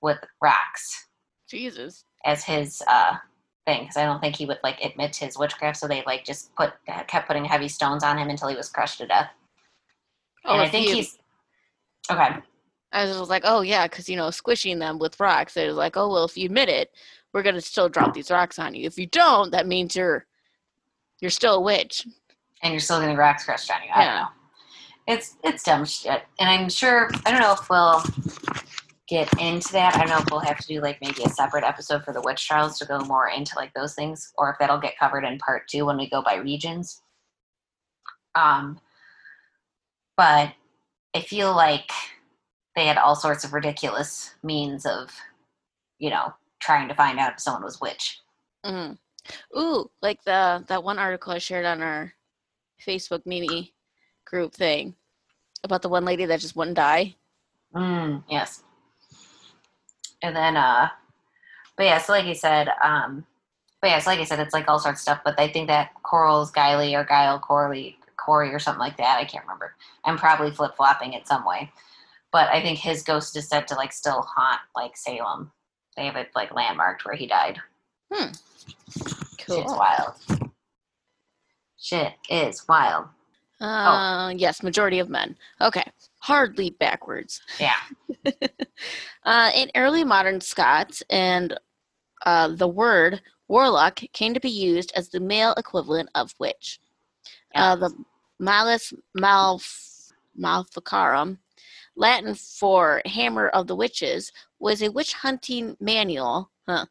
with 0.00 0.18
rocks 0.42 1.06
Jesus. 1.48 2.04
as 2.24 2.42
his 2.44 2.82
uh 2.88 3.16
thing 3.66 3.82
because 3.82 3.96
I 3.96 4.04
don't 4.04 4.20
think 4.20 4.36
he 4.36 4.46
would 4.46 4.58
like 4.62 4.80
admit 4.82 5.14
his 5.14 5.36
witchcraft. 5.38 5.76
So 5.78 5.86
they 5.88 6.02
like 6.06 6.24
just 6.24 6.54
put 6.54 6.72
kept 7.06 7.26
putting 7.28 7.44
heavy 7.44 7.68
stones 7.68 8.02
on 8.02 8.16
him 8.16 8.30
until 8.30 8.48
he 8.48 8.56
was 8.56 8.70
crushed 8.70 8.98
to 8.98 9.06
death. 9.06 9.30
Oh, 10.46 10.54
and 10.54 10.62
I 10.62 10.68
think 10.68 10.88
you- 10.88 10.94
he's 10.96 11.18
okay. 12.10 12.36
I 12.92 13.04
was 13.04 13.28
like, 13.28 13.42
oh 13.44 13.60
yeah, 13.60 13.86
because 13.86 14.08
you 14.08 14.16
know, 14.16 14.30
squishing 14.30 14.78
them 14.78 14.98
with 14.98 15.20
rocks. 15.20 15.56
It 15.58 15.66
was 15.66 15.76
like, 15.76 15.98
oh 15.98 16.08
well, 16.10 16.24
if 16.24 16.36
you 16.36 16.46
admit 16.46 16.70
it, 16.70 16.92
we're 17.34 17.42
gonna 17.42 17.60
still 17.60 17.90
drop 17.90 18.14
these 18.14 18.30
rocks 18.30 18.58
on 18.58 18.74
you. 18.74 18.86
If 18.86 18.96
you 18.98 19.06
don't, 19.06 19.50
that 19.50 19.66
means 19.66 19.94
you're 19.96 20.24
you're 21.20 21.30
still 21.30 21.54
a 21.56 21.60
witch. 21.60 22.06
and 22.62 22.72
you're 22.72 22.80
still 22.80 23.00
getting 23.00 23.16
rocks 23.16 23.44
crushed 23.44 23.70
on 23.70 23.82
you. 23.82 23.90
I 23.94 24.04
don't 24.04 24.14
know. 24.14 24.28
It's 25.08 25.36
it's 25.44 25.62
dumb 25.62 25.84
shit, 25.84 26.22
and 26.40 26.48
I'm 26.48 26.68
sure 26.68 27.08
I 27.24 27.30
don't 27.30 27.40
know 27.40 27.52
if 27.52 27.70
we'll 27.70 28.02
get 29.08 29.32
into 29.40 29.72
that. 29.72 29.94
I 29.94 30.00
don't 30.00 30.08
know 30.08 30.18
if 30.18 30.30
we'll 30.30 30.40
have 30.40 30.58
to 30.58 30.66
do 30.66 30.80
like 30.80 30.98
maybe 31.00 31.22
a 31.24 31.28
separate 31.28 31.62
episode 31.62 32.04
for 32.04 32.12
the 32.12 32.20
witch 32.22 32.46
trials 32.46 32.76
to 32.80 32.86
go 32.86 32.98
more 33.00 33.28
into 33.28 33.52
like 33.56 33.72
those 33.74 33.94
things, 33.94 34.32
or 34.36 34.50
if 34.50 34.56
that'll 34.58 34.78
get 34.80 34.98
covered 34.98 35.24
in 35.24 35.38
part 35.38 35.68
two 35.68 35.86
when 35.86 35.96
we 35.96 36.10
go 36.10 36.22
by 36.22 36.34
regions. 36.34 37.02
Um, 38.34 38.80
but 40.16 40.52
I 41.14 41.20
feel 41.20 41.54
like 41.54 41.90
they 42.74 42.86
had 42.86 42.98
all 42.98 43.14
sorts 43.14 43.44
of 43.44 43.52
ridiculous 43.52 44.34
means 44.42 44.84
of, 44.84 45.10
you 45.98 46.10
know, 46.10 46.34
trying 46.60 46.88
to 46.88 46.94
find 46.94 47.18
out 47.18 47.32
if 47.34 47.40
someone 47.40 47.62
was 47.62 47.80
witch. 47.80 48.20
Mm. 48.64 48.98
Ooh, 49.56 49.90
like 50.02 50.22
the 50.24 50.64
that 50.68 50.84
one 50.84 50.98
article 50.98 51.32
I 51.32 51.38
shared 51.38 51.66
on 51.66 51.82
our 51.82 52.12
Facebook 52.84 53.24
mini 53.26 53.74
group 54.24 54.52
thing 54.54 54.94
about 55.64 55.82
the 55.82 55.88
one 55.88 56.04
lady 56.04 56.24
that 56.26 56.40
just 56.40 56.56
wouldn't 56.56 56.76
die. 56.76 57.14
Mm, 57.74 58.22
yes. 58.28 58.62
And 60.22 60.34
then, 60.34 60.56
uh, 60.56 60.88
but 61.76 61.84
yeah, 61.84 61.98
so 61.98 62.12
like 62.12 62.26
you 62.26 62.34
said, 62.34 62.68
um, 62.82 63.24
but 63.80 63.88
yeah, 63.88 63.98
so 63.98 64.10
like 64.10 64.20
I 64.20 64.24
said, 64.24 64.40
it's 64.40 64.54
like 64.54 64.68
all 64.68 64.78
sorts 64.78 65.00
of 65.00 65.02
stuff. 65.02 65.20
But 65.24 65.38
I 65.38 65.48
think 65.48 65.68
that 65.68 65.90
Coral's 66.02 66.50
Guiley 66.50 66.98
or 66.98 67.04
Guile 67.04 67.38
Corley, 67.38 67.98
Corey 68.16 68.52
or 68.52 68.58
something 68.58 68.80
like 68.80 68.96
that. 68.96 69.18
I 69.18 69.24
can't 69.24 69.44
remember. 69.44 69.74
I'm 70.04 70.16
probably 70.16 70.50
flip 70.50 70.76
flopping 70.76 71.12
it 71.12 71.28
some 71.28 71.44
way. 71.44 71.70
But 72.32 72.48
I 72.48 72.60
think 72.60 72.78
his 72.78 73.02
ghost 73.02 73.36
is 73.36 73.48
said 73.48 73.68
to 73.68 73.74
like 73.74 73.92
still 73.92 74.22
haunt 74.22 74.60
like 74.74 74.96
Salem. 74.96 75.52
They 75.96 76.06
have 76.06 76.16
it 76.16 76.30
like 76.34 76.54
landmarked 76.54 77.04
where 77.04 77.14
he 77.14 77.26
died. 77.26 77.60
Shit's 78.12 79.72
wild. 79.72 80.14
Shit 81.78 82.14
is 82.28 82.66
wild. 82.68 83.06
Uh, 83.60 84.32
yes, 84.36 84.62
majority 84.62 84.98
of 84.98 85.08
men. 85.08 85.36
Okay, 85.60 85.84
hard 86.18 86.58
leap 86.58 86.78
backwards. 86.78 87.40
Yeah. 87.58 87.76
Uh, 89.24 89.50
in 89.56 89.68
early 89.74 90.04
modern 90.04 90.40
Scots, 90.40 91.02
and 91.10 91.58
uh, 92.26 92.46
the 92.46 92.68
word 92.68 93.20
warlock 93.48 94.00
came 94.12 94.32
to 94.34 94.38
be 94.38 94.48
used 94.48 94.92
as 94.94 95.08
the 95.08 95.18
male 95.18 95.52
equivalent 95.54 96.08
of 96.14 96.32
witch. 96.38 96.78
Yeah. 97.52 97.72
Uh, 97.72 97.76
the 97.76 98.04
malus 98.38 98.92
malf 99.18 100.12
maleficarum, 100.36 101.38
Latin 101.96 102.36
for 102.36 103.02
hammer 103.04 103.48
of 103.48 103.66
the 103.66 103.74
witches, 103.74 104.30
was 104.60 104.80
a 104.80 104.92
witch 104.92 105.14
hunting 105.14 105.76
manual 105.80 106.52
huh, 106.68 106.86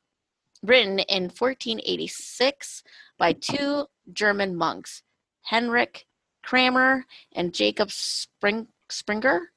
written 0.65 0.99
in 0.99 1.23
1486 1.23 2.83
by 3.17 3.33
two 3.33 3.85
German 4.13 4.55
monks, 4.55 5.03
Henrik 5.43 6.05
Kramer 6.43 7.05
and 7.33 7.53
Jacob 7.53 7.91
Spring, 7.91 8.67
Springer. 8.89 9.51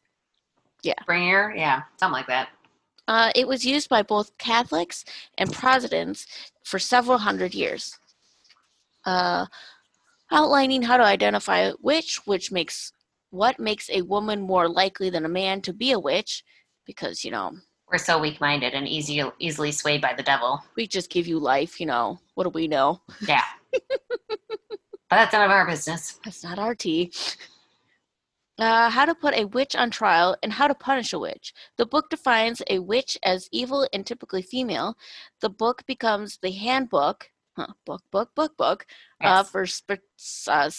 Yeah. 0.83 0.95
Springer, 1.03 1.55
yeah, 1.57 1.83
something 1.99 2.15
like 2.15 2.27
that. 2.29 2.49
Uh, 3.07 3.31
it 3.35 3.49
was 3.49 3.65
used 3.65 3.89
by 3.89 4.03
both 4.03 4.37
Catholics 4.39 5.05
and 5.39 5.53
Protestants 5.53 6.27
for 6.65 6.79
several 6.79 7.19
hundred 7.19 7.55
years. 7.55 7.99
Uh, 9.05 9.47
outlining 10.31 10.83
how 10.83 10.99
to 10.99 11.05
identify 11.05 11.61
a 11.61 11.75
witch, 11.81 12.21
which 12.27 12.53
makes 12.53 12.93
what 13.31 13.59
makes 13.59 13.89
a 13.91 14.03
woman 14.03 14.41
more 14.41 14.69
likely 14.69 15.11
than 15.11 15.25
a 15.25 15.29
man 15.29 15.61
to 15.63 15.73
be 15.73 15.93
a 15.93 15.99
witch, 15.99 16.45
because 16.85 17.25
you 17.25 17.31
know 17.31 17.53
We're 17.91 17.99
so 17.99 18.19
weak 18.19 18.41
minded 18.41 18.75
and 18.75 18.87
easy 18.87 19.23
easily 19.39 19.73
swayed 19.73 20.03
by 20.03 20.13
the 20.15 20.23
devil. 20.23 20.63
we 20.77 20.87
just 20.87 21.11
give 21.11 21.27
you 21.27 21.39
life. 21.39 21.81
You 21.81 21.87
know 21.87 22.19
what 22.35 22.45
do 22.45 22.51
we 22.51 22.69
know? 22.69 23.01
Yeah. 23.27 23.45
but 24.29 24.39
that's 25.11 25.33
none 25.33 25.45
of 25.45 25.51
our 25.51 25.67
business. 25.67 26.19
That's 26.25 26.45
not 26.45 26.59
our 26.59 26.75
tea. 26.75 27.13
Uh, 28.59 28.91
how 28.91 29.05
to 29.05 29.15
put 29.15 29.35
a 29.35 29.45
witch 29.47 29.77
on 29.77 29.89
trial 29.89 30.37
and 30.43 30.53
how 30.53 30.67
to 30.67 30.75
punish 30.75 31.13
a 31.13 31.19
witch. 31.19 31.55
The 31.77 31.87
book 31.87 32.11
defines 32.11 32.61
a 32.69 32.81
witch 32.81 33.17
as 33.23 33.49
evil 33.53 33.87
and 33.93 34.05
typically 34.05 34.43
female. 34.43 34.97
The 35.41 35.49
book 35.49 35.85
becomes 35.87 36.39
the 36.43 36.51
handbook, 36.51 37.31
huh, 37.57 37.69
book, 37.87 38.03
book, 38.11 38.35
book, 38.35 38.57
book, 38.57 38.85
uh, 39.23 39.45
for 39.45 39.65
sp- 39.65 40.03
uh, 40.49 40.71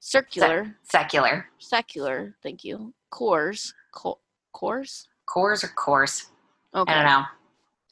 circular, 0.00 0.76
Secular. 0.82 1.46
secular, 1.58 2.34
thank 2.42 2.64
you, 2.64 2.92
cores, 3.10 3.72
co- 3.92 4.18
cores? 4.52 5.06
Cores 5.26 5.62
or 5.62 5.68
course? 5.68 6.26
Okay. 6.74 6.92
I 6.92 6.94
don't 6.96 7.04
know. 7.04 7.24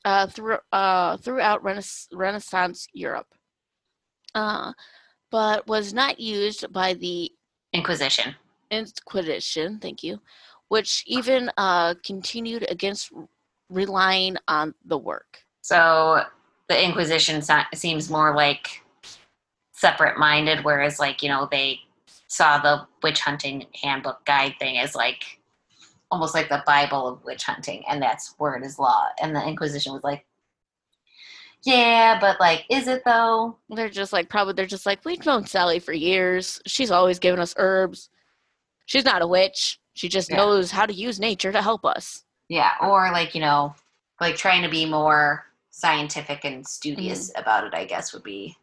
uh, 0.05 0.27
through, 0.27 0.59
uh, 0.73 1.17
throughout 1.19 1.63
Renais- 1.63 2.09
Renaissance 2.13 2.89
Europe, 2.93 3.29
uh, 4.35 4.73
but 5.31 5.67
was 5.67 5.93
not 5.95 6.19
used 6.19 6.73
by 6.73 6.95
the 6.95 7.31
Inquisition. 7.73 8.35
Inquisition, 8.71 9.79
thank 9.79 10.03
you, 10.03 10.21
which 10.69 11.05
even 11.07 11.51
uh, 11.57 11.95
continued 12.05 12.67
against 12.71 13.11
relying 13.71 14.37
on 14.49 14.75
the 14.85 14.99
work. 14.99 15.45
So 15.63 16.25
the 16.69 16.85
Inquisition 16.85 17.41
se- 17.41 17.67
seems 17.75 18.11
more 18.11 18.35
like 18.35 18.83
separate 19.73 20.19
minded, 20.19 20.65
whereas, 20.65 20.99
like, 20.99 21.23
you 21.23 21.29
know, 21.29 21.49
they 21.51 21.81
saw 22.27 22.59
the 22.59 22.87
witch 23.03 23.21
hunting 23.21 23.67
handbook 23.83 24.25
guide 24.25 24.55
thing 24.59 24.79
as 24.79 24.95
like 24.95 25.39
almost 26.13 26.35
like 26.35 26.51
the 26.51 26.63
Bible 26.67 27.09
of 27.09 27.25
witch 27.25 27.43
hunting, 27.45 27.83
and 27.89 28.01
that's 28.01 28.35
where 28.37 28.55
it 28.55 28.65
is 28.65 28.79
law. 28.79 29.07
And 29.21 29.35
the 29.35 29.43
Inquisition 29.45 29.95
was 29.95 30.05
like, 30.05 30.27
yeah, 31.65 32.19
but 32.21 32.39
like, 32.39 32.65
is 32.69 32.87
it 32.87 33.03
though? 33.05 33.57
They're 33.71 33.89
just 33.89 34.13
like, 34.13 34.29
probably, 34.29 34.53
they're 34.53 34.67
just 34.67 34.85
like, 34.85 35.05
we've 35.05 35.25
known 35.25 35.47
Sally 35.47 35.79
for 35.79 35.93
years. 35.95 36.61
She's 36.67 36.91
always 36.91 37.19
given 37.19 37.41
us 37.41 37.55
herbs. 37.57 38.11
She's 38.85 39.07
not 39.07 39.23
a 39.23 39.27
witch. 39.27 39.81
She 39.95 40.09
just 40.09 40.31
Yeah. 40.31 40.37
knows 40.37 40.71
how 40.71 40.85
to 40.87 40.93
use 40.93 41.19
nature 41.19 41.51
to 41.51 41.63
help 41.63 41.85
us. 41.87 42.25
Yeah, 42.49 42.73
or 42.83 43.11
like, 43.11 43.35
you 43.35 43.41
know, 43.41 43.75
like 44.21 44.37
trying 44.37 44.63
to 44.63 44.69
be 44.69 44.85
more 44.85 45.47
scientific 45.71 46.45
and 46.45 46.67
studious 46.67 47.33
about 47.37 47.65
it, 47.65 47.73
I 47.75 47.87
guess 47.87 48.13
would 48.13 48.23
be. 48.23 48.55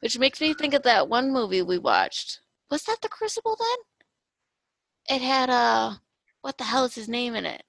Which 0.00 0.18
makes 0.18 0.40
me 0.40 0.52
think 0.52 0.74
of 0.74 0.82
that 0.82 1.08
one 1.08 1.32
movie 1.32 1.62
we 1.62 1.78
watched. 1.78 2.40
Was 2.70 2.82
that 2.84 2.98
The 3.00 3.08
Crucible 3.08 3.56
then? 3.58 5.16
It 5.16 5.22
had, 5.22 5.48
uh, 5.50 5.94
what 6.42 6.58
the 6.58 6.64
hell 6.64 6.84
is 6.84 6.94
his 6.94 7.08
name 7.08 7.34
in 7.34 7.46
it? 7.46 7.62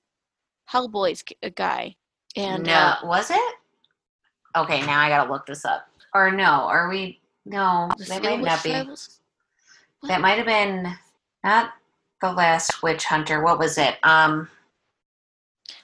Hellboy's 0.72 1.24
k- 1.24 1.36
a 1.44 1.50
guy. 1.50 1.96
And, 2.36 2.64
no, 2.64 2.74
uh, 2.74 2.96
was 3.04 3.30
it? 3.32 3.56
Okay, 4.56 4.86
now 4.86 5.00
I 5.00 5.10
gotta 5.10 5.32
look 5.32 5.46
this 5.46 5.66
up. 5.66 5.88
Or 6.14 6.32
no, 6.32 6.46
are 6.46 6.90
we? 6.90 7.20
No, 7.46 7.90
that 8.08 8.24
might 8.24 8.42
not 8.42 8.64
be. 8.64 8.70
Tribals? 8.72 9.18
That 10.08 10.22
might 10.22 10.38
have 10.38 10.46
been 10.46 10.96
not 11.44 11.74
the 12.22 12.32
last 12.32 12.82
witch 12.84 13.06
hunter. 13.06 13.44
What 13.44 13.60
was 13.60 13.78
it? 13.78 13.96
Um, 14.04 14.50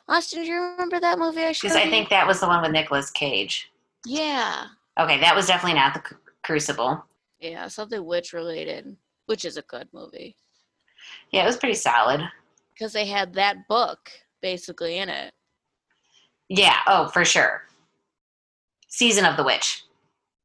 Austin, 0.07 0.43
do 0.43 0.47
you 0.49 0.61
remember 0.61 0.99
that 0.99 1.19
movie 1.19 1.43
I 1.43 1.51
showed 1.51 1.67
because 1.67 1.77
I 1.77 1.83
you? 1.83 1.91
think 1.91 2.09
that 2.09 2.25
was 2.27 2.39
the 2.39 2.47
one 2.47 2.61
with 2.61 2.71
Nicolas 2.71 3.09
Cage. 3.11 3.71
Yeah. 4.05 4.67
Okay, 4.99 5.19
that 5.19 5.35
was 5.35 5.47
definitely 5.47 5.77
not 5.79 5.93
the 5.93 5.99
Cru- 5.99 6.17
Crucible. 6.43 7.03
Yeah, 7.39 7.67
something 7.67 8.03
witch 8.03 8.33
related, 8.33 8.95
which 9.25 9.45
is 9.45 9.57
a 9.57 9.61
good 9.63 9.87
movie. 9.93 10.35
Yeah, 11.31 11.43
it 11.43 11.47
was 11.47 11.57
pretty 11.57 11.75
solid. 11.75 12.21
Because 12.77 12.93
they 12.93 13.05
had 13.05 13.33
that 13.33 13.67
book 13.67 14.09
basically 14.41 14.97
in 14.97 15.09
it. 15.09 15.33
Yeah. 16.49 16.77
Oh, 16.87 17.07
for 17.07 17.25
sure. 17.25 17.63
Season 18.87 19.25
of 19.25 19.35
the 19.37 19.43
Witch. 19.43 19.83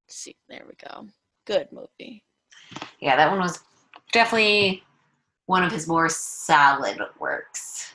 See, 0.09 0.37
there 0.49 0.65
we 0.67 0.75
go. 0.89 1.07
Good 1.47 1.69
movie. 1.73 2.25
Yeah, 3.01 3.17
that 3.17 3.31
one 3.31 3.41
was 3.41 3.61
definitely 4.13 4.83
one 5.47 5.63
of 5.63 5.73
his 5.73 5.87
more 5.87 6.09
solid 6.09 6.99
works. 7.19 7.95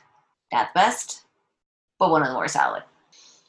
Not 0.52 0.72
the 0.72 0.78
best, 0.80 1.22
but 1.98 2.10
one 2.10 2.22
of 2.22 2.28
the 2.28 2.34
more 2.34 2.48
solid. 2.48 2.82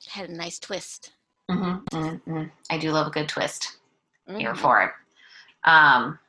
Had 0.08 0.30
a 0.30 0.34
nice 0.34 0.60
twist. 0.60 1.12
Mm-hmm, 1.50 1.98
mm-hmm. 1.98 2.44
I 2.70 2.78
do 2.78 2.92
love 2.92 3.08
a 3.08 3.12
good 3.12 3.30
twist. 3.30 3.78
Here 4.38 4.54
Mhm. 4.54 4.58
for 4.58 4.84
it. 4.84 4.92
Um, 5.68 6.20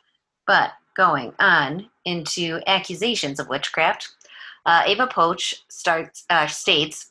but 0.47 0.73
going 0.97 1.35
on 1.39 1.91
into 2.05 2.61
accusations 2.67 3.39
of 3.39 3.49
witchcraft, 3.49 4.09
uh, 4.67 4.83
Éva 4.85 5.11
Pócs 5.11 5.55
starts 5.69 6.25
uh, 6.31 6.47
states 6.47 7.11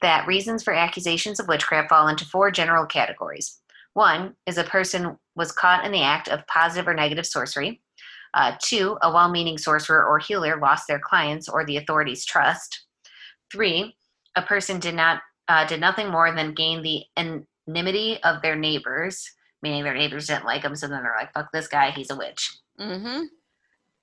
that 0.00 0.26
reasons 0.26 0.62
for 0.62 0.72
accusations 0.72 1.40
of 1.40 1.48
witchcraft 1.48 1.88
fall 1.88 2.08
into 2.08 2.24
four 2.24 2.50
general 2.50 2.86
categories. 2.86 3.58
One 3.94 4.34
is 4.46 4.58
a 4.58 4.64
person 4.64 5.16
was 5.34 5.50
caught 5.50 5.84
in 5.84 5.90
the 5.92 6.02
act 6.02 6.28
of 6.28 6.46
positive 6.46 6.86
or 6.86 6.94
negative 6.94 7.26
sorcery. 7.26 7.80
Uh, 8.34 8.52
two, 8.62 8.96
a 9.02 9.10
well 9.12 9.30
meaning 9.30 9.58
sorcerer 9.58 10.04
or 10.04 10.18
healer 10.18 10.58
lost 10.60 10.86
their 10.86 11.00
clients 11.00 11.48
or 11.48 11.64
the 11.64 11.78
authorities' 11.78 12.24
trust. 12.24 12.84
Three, 13.50 13.96
a 14.36 14.42
person 14.42 14.78
did 14.78 14.94
not 14.94 15.22
uh, 15.48 15.66
did 15.66 15.80
nothing 15.80 16.10
more 16.10 16.32
than 16.34 16.52
gain 16.52 16.82
the 16.82 17.02
enmity 17.66 18.22
of 18.22 18.42
their 18.42 18.54
neighbors, 18.54 19.32
meaning 19.62 19.82
their 19.82 19.94
neighbors 19.94 20.26
didn't 20.26 20.44
like 20.44 20.62
them, 20.62 20.76
so 20.76 20.86
then 20.86 21.02
they're 21.02 21.16
like, 21.18 21.32
"Fuck 21.32 21.50
this 21.52 21.66
guy, 21.66 21.90
he's 21.90 22.10
a 22.10 22.16
witch," 22.16 22.52
Mm-hmm. 22.78 23.22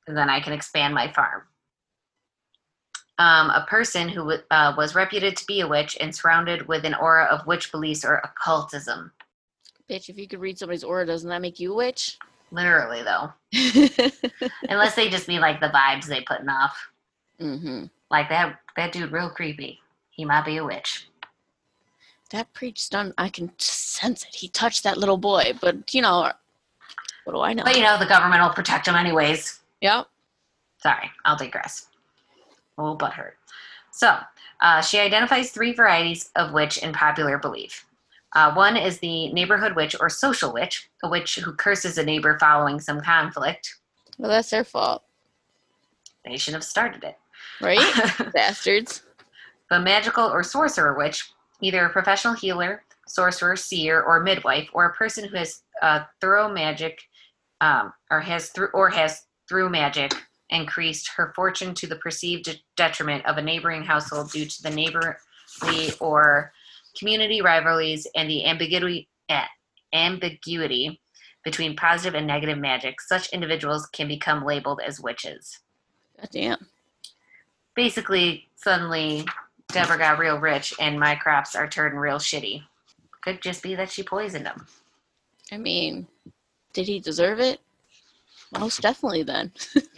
and 0.07 0.17
then 0.17 0.29
I 0.29 0.39
can 0.41 0.53
expand 0.53 0.93
my 0.95 1.11
farm. 1.13 1.43
Um, 3.17 3.49
a 3.49 3.65
person 3.69 4.09
who 4.09 4.33
uh, 4.51 4.73
was 4.77 4.93
reputed 4.93 5.37
to 5.37 5.45
be 5.45 5.61
a 5.61 5.67
witch 5.67 5.95
and 6.01 6.13
surrounded 6.13 6.67
with 6.67 6.83
an 6.83 6.93
aura 6.93 7.25
of 7.25 7.47
witch 7.47 7.71
beliefs 7.71 8.03
or 8.03 8.17
occultism. 8.17 9.11
Bitch, 9.89 10.09
if 10.09 10.17
you 10.17 10.27
could 10.27 10.41
read 10.41 10.59
somebody's 10.59 10.83
aura, 10.83 11.05
doesn't 11.05 11.29
that 11.29 11.41
make 11.41 11.59
you 11.59 11.71
a 11.71 11.75
witch? 11.75 12.17
Literally, 12.51 13.03
though, 13.03 13.31
unless 14.69 14.95
they 14.95 15.09
just 15.09 15.27
mean 15.27 15.41
like 15.41 15.59
the 15.59 15.69
vibes 15.69 16.05
they 16.05 16.21
putting 16.21 16.49
off. 16.49 16.89
mm-hmm. 17.39 17.85
Like 18.11 18.29
that 18.29 18.59
that 18.77 18.91
dude, 18.91 19.11
real 19.11 19.29
creepy. 19.29 19.79
He 20.09 20.25
might 20.25 20.45
be 20.45 20.57
a 20.57 20.63
witch. 20.63 21.09
That 22.31 22.51
priest 22.53 22.91
done. 22.91 23.13
I 23.17 23.29
can 23.29 23.51
sense 23.57 24.23
it. 24.23 24.35
He 24.35 24.47
touched 24.47 24.83
that 24.83 24.97
little 24.97 25.17
boy, 25.17 25.53
but 25.59 25.93
you 25.93 26.01
know, 26.01 26.31
what 27.23 27.33
do 27.33 27.39
I 27.41 27.53
know? 27.53 27.63
But 27.63 27.75
you 27.75 27.83
know, 27.83 27.97
the 27.97 28.05
government 28.05 28.41
will 28.41 28.51
protect 28.53 28.87
him 28.87 28.95
anyways. 28.95 29.59
Yep. 29.81 30.07
Sorry, 30.81 31.09
I'll 31.25 31.37
digress. 31.37 31.87
A 32.77 32.81
little 32.83 32.97
butthurt. 32.97 33.33
So, 33.91 34.17
uh, 34.61 34.81
she 34.81 34.99
identifies 34.99 35.51
three 35.51 35.73
varieties 35.73 36.29
of 36.35 36.51
witch 36.53 36.77
in 36.79 36.91
popular 36.93 37.37
belief. 37.37 37.85
Uh, 38.33 38.53
one 38.53 38.75
is 38.75 38.99
the 38.99 39.31
neighborhood 39.31 39.75
witch 39.75 39.95
or 39.99 40.09
social 40.09 40.51
witch, 40.51 40.89
a 41.03 41.09
witch 41.09 41.35
who 41.35 41.53
curses 41.53 41.97
a 41.97 42.03
neighbor 42.03 42.37
following 42.39 42.79
some 42.79 42.99
conflict. 42.99 43.75
Well, 44.17 44.29
that's 44.29 44.49
their 44.49 44.63
fault, 44.65 45.03
They 46.25 46.37
should 46.37 46.53
have 46.53 46.63
started 46.63 47.03
it. 47.03 47.17
right? 47.61 47.79
Bastards. 48.33 49.03
The 49.69 49.79
magical 49.79 50.25
or 50.25 50.43
sorcerer 50.43 50.97
witch, 50.97 51.31
either 51.61 51.85
a 51.85 51.89
professional 51.89 52.33
healer, 52.33 52.83
sorcerer, 53.07 53.55
seer, 53.55 54.01
or 54.01 54.19
midwife, 54.19 54.69
or 54.73 54.85
a 54.85 54.93
person 54.93 55.27
who 55.27 55.37
has 55.37 55.61
uh, 55.81 56.03
thorough 56.19 56.49
magic, 56.51 56.99
um, 57.61 57.93
or 58.11 58.19
has 58.19 58.49
through 58.49 58.67
or 58.73 58.89
has 58.89 59.23
through 59.47 59.69
magic 59.69 60.11
increased 60.49 61.09
her 61.15 61.33
fortune 61.35 61.73
to 61.73 61.87
the 61.87 61.95
perceived 61.97 62.61
detriment 62.75 63.25
of 63.25 63.37
a 63.37 63.41
neighboring 63.41 63.83
household 63.83 64.31
due 64.31 64.45
to 64.45 64.63
the 64.63 64.69
neighborly 64.69 65.15
or 65.99 66.51
community 66.97 67.41
rivalries 67.41 68.07
and 68.15 68.29
the 68.29 68.45
ambiguity 68.45 69.07
eh, 69.29 69.45
ambiguity 69.93 70.99
between 71.43 71.75
positive 71.75 72.15
and 72.15 72.27
negative 72.27 72.57
magic. 72.57 73.01
Such 73.01 73.29
individuals 73.29 73.85
can 73.87 74.07
become 74.07 74.45
labeled 74.45 74.81
as 74.85 74.99
witches 74.99 75.59
God 76.17 76.29
damn. 76.31 76.67
basically 77.75 78.47
suddenly 78.55 79.25
Deborah 79.69 79.97
got 79.97 80.19
real 80.19 80.39
rich 80.39 80.73
and 80.79 80.99
my 80.99 81.15
crops 81.15 81.55
are 81.55 81.67
turning 81.67 81.97
real 81.97 82.17
shitty. 82.17 82.63
Could 83.21 83.41
just 83.41 83.63
be 83.63 83.75
that 83.75 83.91
she 83.91 84.03
poisoned 84.03 84.45
them. 84.45 84.67
I 85.51 85.57
mean, 85.57 86.07
did 86.73 86.87
he 86.87 86.99
deserve 86.99 87.39
it? 87.39 87.59
Most 88.59 88.81
definitely. 88.81 89.23
Then. 89.23 89.51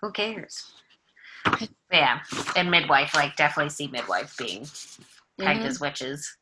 Who 0.00 0.12
cares? 0.12 0.72
Yeah, 1.92 2.20
and 2.56 2.70
midwife, 2.70 3.14
like 3.14 3.36
definitely 3.36 3.70
see 3.70 3.86
midwife 3.86 4.36
being 4.36 4.66
tagged 5.40 5.60
Mhm. 5.62 5.66
as 5.66 5.80
witches. 5.80 6.36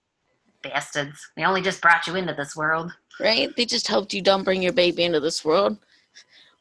Bastards. 0.62 1.30
They 1.36 1.44
only 1.44 1.60
just 1.60 1.82
brought 1.82 2.06
you 2.06 2.14
into 2.16 2.32
this 2.34 2.56
world. 2.56 2.92
right? 3.20 3.54
They 3.54 3.64
just 3.66 3.86
helped 3.86 4.12
you 4.12 4.20
don't 4.22 4.42
bring 4.42 4.60
your 4.62 4.72
baby 4.72 5.04
into 5.04 5.20
this 5.20 5.44
world. 5.44 5.78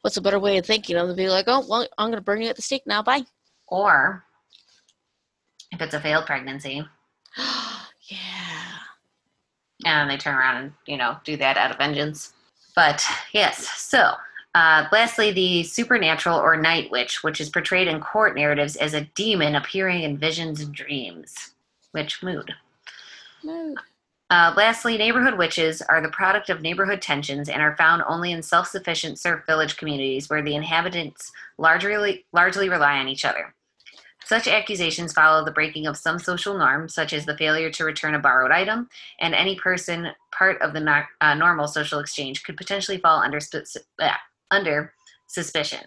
What's 0.01 0.17
a 0.17 0.21
better 0.21 0.37
way 0.39 0.57
of 0.57 0.65
thinking 0.67 0.97
of 0.97 1.07
to 1.07 1.15
be 1.15 1.27
like, 1.29 1.45
oh, 1.47 1.65
well, 1.67 1.87
I'm 1.97 2.09
gonna 2.11 2.21
burn 2.21 2.41
you 2.41 2.49
at 2.49 2.55
the 2.57 2.61
stake 2.61 2.85
now. 2.85 3.01
Bye. 3.01 3.25
Or 3.67 4.23
if 5.71 5.81
it's 5.81 5.93
a 5.95 5.99
failed 5.99 6.25
pregnancy, 6.27 6.87
yeah. 7.37 8.79
and 9.85 10.09
they 10.09 10.17
turn 10.17 10.35
around 10.35 10.57
and 10.57 10.73
you 10.85 10.97
know 10.97 11.17
do 11.23 11.35
that 11.37 11.57
out 11.57 11.71
of 11.71 11.77
vengeance 11.77 12.33
but 12.75 13.03
yes 13.33 13.67
so 13.81 14.13
uh, 14.55 14.85
lastly 14.91 15.31
the 15.31 15.63
supernatural 15.63 16.37
or 16.37 16.55
night 16.55 16.91
witch 16.91 17.23
which 17.23 17.41
is 17.41 17.49
portrayed 17.49 17.87
in 17.87 17.99
court 17.99 18.35
narratives 18.35 18.75
as 18.75 18.93
a 18.93 19.05
demon 19.15 19.55
appearing 19.55 20.03
in 20.03 20.17
visions 20.17 20.61
and 20.61 20.73
dreams. 20.73 21.51
Witch 21.93 22.23
mood. 22.23 22.53
No. 23.43 23.75
uh, 24.29 24.53
lastly 24.55 24.97
neighborhood 24.97 25.37
witches 25.37 25.81
are 25.81 26.01
the 26.01 26.09
product 26.09 26.49
of 26.49 26.61
neighborhood 26.61 27.01
tensions 27.01 27.49
and 27.49 27.61
are 27.61 27.75
found 27.75 28.01
only 28.07 28.31
in 28.31 28.41
self-sufficient 28.41 29.19
serf 29.19 29.45
village 29.45 29.75
communities 29.77 30.29
where 30.29 30.41
the 30.41 30.55
inhabitants 30.55 31.31
largely 31.57 32.25
largely 32.31 32.69
rely 32.69 32.99
on 32.99 33.07
each 33.07 33.25
other. 33.25 33.53
Such 34.25 34.47
accusations 34.47 35.11
follow 35.11 35.43
the 35.43 35.51
breaking 35.51 35.85
of 35.85 35.97
some 35.97 36.17
social 36.17 36.57
norms, 36.57 36.93
such 36.93 37.11
as 37.11 37.25
the 37.25 37.37
failure 37.37 37.69
to 37.71 37.83
return 37.83 38.15
a 38.15 38.19
borrowed 38.19 38.51
item, 38.51 38.89
and 39.19 39.35
any 39.35 39.55
person 39.57 40.11
part 40.31 40.61
of 40.61 40.73
the 40.73 40.79
nor- 40.79 41.09
uh, 41.19 41.33
normal 41.33 41.67
social 41.67 41.99
exchange 41.99 42.43
could 42.43 42.55
potentially 42.55 42.97
fall 42.97 43.19
under, 43.19 43.41
sp- 43.43 43.67
uh, 43.99 44.11
under 44.53 44.93
suspicion. 45.27 45.81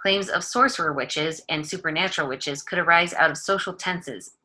Claims 0.00 0.28
of 0.28 0.44
sorcerer 0.44 0.92
witches 0.92 1.42
and 1.48 1.66
supernatural 1.66 2.28
witches 2.28 2.62
could 2.62 2.78
arise 2.78 3.12
out 3.14 3.30
of 3.30 3.38
social 3.38 3.74
tenses, 3.74 4.36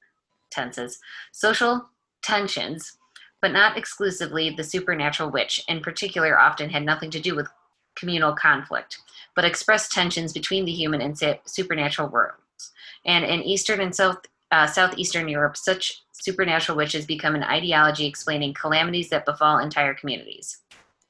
tenses, 0.50 1.00
social 1.32 1.90
tensions, 2.24 2.98
but 3.42 3.52
not 3.52 3.78
exclusively 3.78 4.50
the 4.50 4.64
supernatural 4.64 5.30
witch. 5.30 5.64
In 5.68 5.82
particular, 5.82 6.40
often 6.40 6.70
had 6.70 6.84
nothing 6.84 7.12
to 7.12 7.20
do 7.20 7.36
with 7.36 7.48
communal 7.96 8.34
conflict, 8.34 9.00
but 9.36 9.46
expressed 9.46 9.92
tensions 9.92 10.34
between 10.34 10.66
the 10.66 10.72
human 10.72 11.02
and 11.02 11.18
supernatural 11.46 12.10
worlds. 12.10 12.72
And 13.06 13.24
in 13.26 13.44
Eastern 13.44 13.82
and 13.82 13.96
South 13.96 14.20
uh, 14.52 14.66
Southeastern 14.66 15.28
Europe, 15.28 15.56
such 15.56 16.04
supernatural 16.12 16.78
witches 16.78 17.06
become 17.06 17.36
an 17.36 17.44
ideology 17.44 18.08
explaining 18.08 18.54
calamities 18.54 19.10
that 19.10 19.26
befall 19.26 19.60
entire 19.60 19.94
communities. 19.94 20.58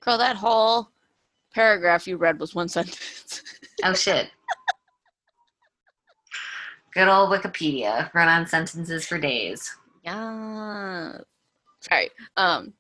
Girl, 0.02 0.18
that 0.18 0.36
whole 0.36 0.90
paragraph 1.54 2.08
you 2.08 2.18
read 2.18 2.40
was 2.40 2.54
one 2.56 2.68
sentence. 2.78 3.42
Oh 3.84 3.94
shit. 3.94 4.30
Good 6.94 7.08
old 7.08 7.30
Wikipedia. 7.30 8.12
Run 8.14 8.28
on 8.28 8.48
sentences 8.48 9.06
for 9.06 9.18
days. 9.20 9.72
yeah. 10.04 11.18
Sorry. 11.82 12.10
Um, 12.36 12.74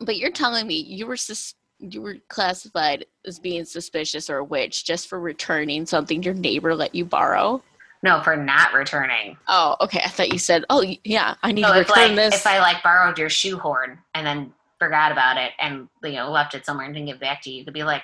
but 0.00 0.16
you're 0.16 0.30
telling 0.30 0.66
me 0.66 0.76
you 0.76 1.06
were 1.06 1.16
sus- 1.16 1.54
you 1.78 2.00
were 2.00 2.16
classified 2.28 3.04
as 3.26 3.38
being 3.38 3.64
suspicious 3.66 4.30
or 4.30 4.38
a 4.38 4.44
witch 4.44 4.84
just 4.86 5.08
for 5.08 5.20
returning 5.20 5.84
something 5.84 6.22
your 6.22 6.32
neighbor 6.34 6.74
let 6.74 6.94
you 6.94 7.04
borrow? 7.04 7.62
No, 8.02 8.22
for 8.22 8.34
not 8.36 8.72
returning. 8.72 9.36
Oh, 9.46 9.76
okay. 9.82 10.00
I 10.02 10.08
thought 10.08 10.32
you 10.32 10.38
said, 10.38 10.64
"Oh, 10.70 10.82
yeah, 11.04 11.34
I 11.42 11.52
need 11.52 11.64
So 11.66 11.72
to 11.74 11.78
return 11.80 11.96
like 11.96 12.16
this." 12.16 12.34
if 12.36 12.46
I 12.46 12.60
like 12.60 12.82
borrowed 12.82 13.18
your 13.18 13.28
shoehorn 13.28 13.98
and 14.14 14.26
then 14.26 14.54
forgot 14.80 15.12
about 15.12 15.36
it 15.36 15.52
and 15.60 15.88
you 16.02 16.12
know 16.12 16.30
left 16.30 16.54
it 16.54 16.66
somewhere 16.66 16.86
and 16.86 16.94
didn't 16.94 17.06
give 17.06 17.20
back 17.20 17.42
to 17.42 17.50
you, 17.50 17.58
you 17.58 17.64
could 17.64 17.74
be 17.74 17.84
like, 17.84 18.02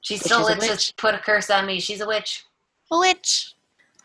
She 0.00 0.16
still 0.16 0.42
let's 0.42 0.66
just 0.66 0.96
put 0.96 1.14
a 1.14 1.18
curse 1.18 1.50
on 1.50 1.66
me. 1.66 1.80
She's 1.80 2.00
a 2.00 2.06
witch. 2.06 2.44
a 2.90 2.98
witch. 2.98 3.54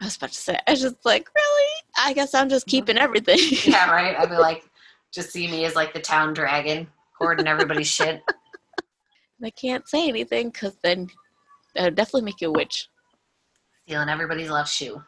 I 0.01 0.05
was 0.05 0.17
about 0.17 0.31
to 0.31 0.35
say, 0.35 0.59
I 0.67 0.71
was 0.71 0.81
just 0.81 1.05
like, 1.05 1.29
really? 1.33 1.81
I 1.97 2.13
guess 2.13 2.33
I'm 2.33 2.49
just 2.49 2.67
keeping 2.67 2.97
everything. 2.97 3.39
Yeah, 3.65 3.89
right. 3.89 4.15
I'd 4.19 4.29
be 4.29 4.35
like, 4.35 4.63
just 5.11 5.31
see 5.31 5.49
me 5.49 5.65
as 5.65 5.75
like 5.75 5.93
the 5.93 6.01
town 6.01 6.33
dragon, 6.33 6.87
hoarding 7.17 7.47
everybody's 7.47 7.87
shit. 7.87 8.21
I 9.43 9.49
can't 9.51 9.87
say 9.87 10.09
anything 10.09 10.49
because 10.49 10.75
then 10.81 11.09
that 11.75 11.83
would 11.85 11.95
definitely 11.95 12.23
make 12.23 12.41
you 12.41 12.49
a 12.49 12.51
witch. 12.51 12.89
Stealing 13.85 14.09
everybody's 14.09 14.49
left 14.49 14.69
shoe. 14.69 15.01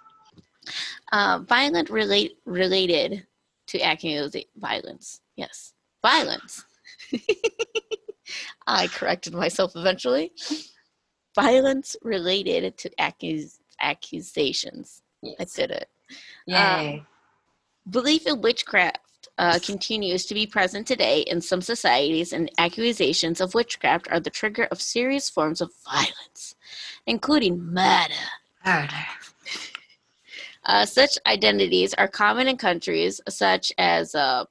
Uh, 1.12 1.40
violent 1.40 1.90
relate 1.90 2.38
related 2.46 3.26
to 3.68 3.80
accusative 3.80 4.46
violence. 4.56 5.22
Yes, 5.36 5.74
violence. 6.02 6.64
I 8.68 8.88
corrected 8.88 9.34
myself 9.34 9.74
eventually. 9.76 10.32
Violence 11.36 11.96
related 12.04 12.78
to 12.78 12.90
accus- 13.00 13.60
accusations. 13.80 15.02
I 15.24 15.36
Yes. 15.40 15.54
did 15.54 15.72
it. 15.72 15.90
Yay. 16.46 17.04
Belief 17.90 18.28
in 18.28 18.42
witchcraft 18.42 19.00
uh, 19.38 19.60
continues 19.64 20.26
to 20.26 20.34
be 20.34 20.46
present 20.46 20.86
today 20.86 21.22
in 21.22 21.42
some 21.42 21.62
societies, 21.62 22.34
and 22.34 22.52
accusations 22.58 23.42
of 23.42 23.54
witchcraft 23.54 24.08
are 24.12 24.20
the 24.20 24.30
trigger 24.30 24.66
of 24.66 24.82
serious 24.82 25.30
forms 25.30 25.62
of 25.62 25.72
violence, 25.90 26.56
including 27.08 27.62
murder. 27.64 28.14
Murder. 28.66 29.06
Uh, 30.66 30.86
such 30.86 31.18
identities 31.26 31.94
are 31.96 32.08
common 32.08 32.48
in 32.48 32.58
countries 32.58 33.20
such 33.30 33.72
as 33.78 34.14
uh, 34.14 34.46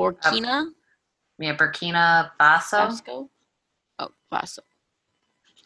Burkina 0.00 0.72
Yeah, 1.38 1.56
Burkina 1.56 2.30
Faso. 2.38 2.88
Faso, 2.88 3.28
oh, 3.98 4.08
Faso, 4.30 4.58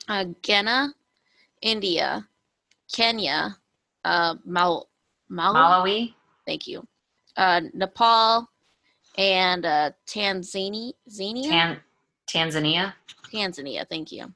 uh, 0.08 0.24
Ghana, 0.42 0.94
India, 1.62 2.26
Kenya, 2.92 3.56
uh, 4.04 4.34
Mal- 4.44 4.88
Mal- 5.28 5.54
Malawi. 5.54 6.14
Thank 6.46 6.66
you. 6.66 6.86
Uh, 7.36 7.62
Nepal 7.72 8.48
and 9.18 9.64
uh, 9.66 9.90
Tanzania. 10.06 10.92
Tan- 11.08 11.80
Tanzania. 12.28 12.92
Tanzania, 13.32 13.88
thank 13.88 14.12
you. 14.12 14.32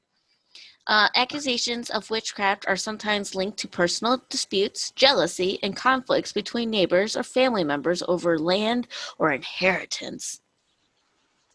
Uh, 0.89 1.07
accusations 1.13 1.91
of 1.91 2.09
witchcraft 2.09 2.65
are 2.67 2.75
sometimes 2.75 3.35
linked 3.35 3.59
to 3.59 3.67
personal 3.67 4.19
disputes, 4.27 4.89
jealousy, 4.95 5.59
and 5.61 5.75
conflicts 5.75 6.33
between 6.33 6.67
neighbors 6.67 7.15
or 7.15 7.21
family 7.21 7.63
members 7.63 8.01
over 8.07 8.39
land 8.39 8.87
or 9.19 9.31
inheritance. 9.31 10.41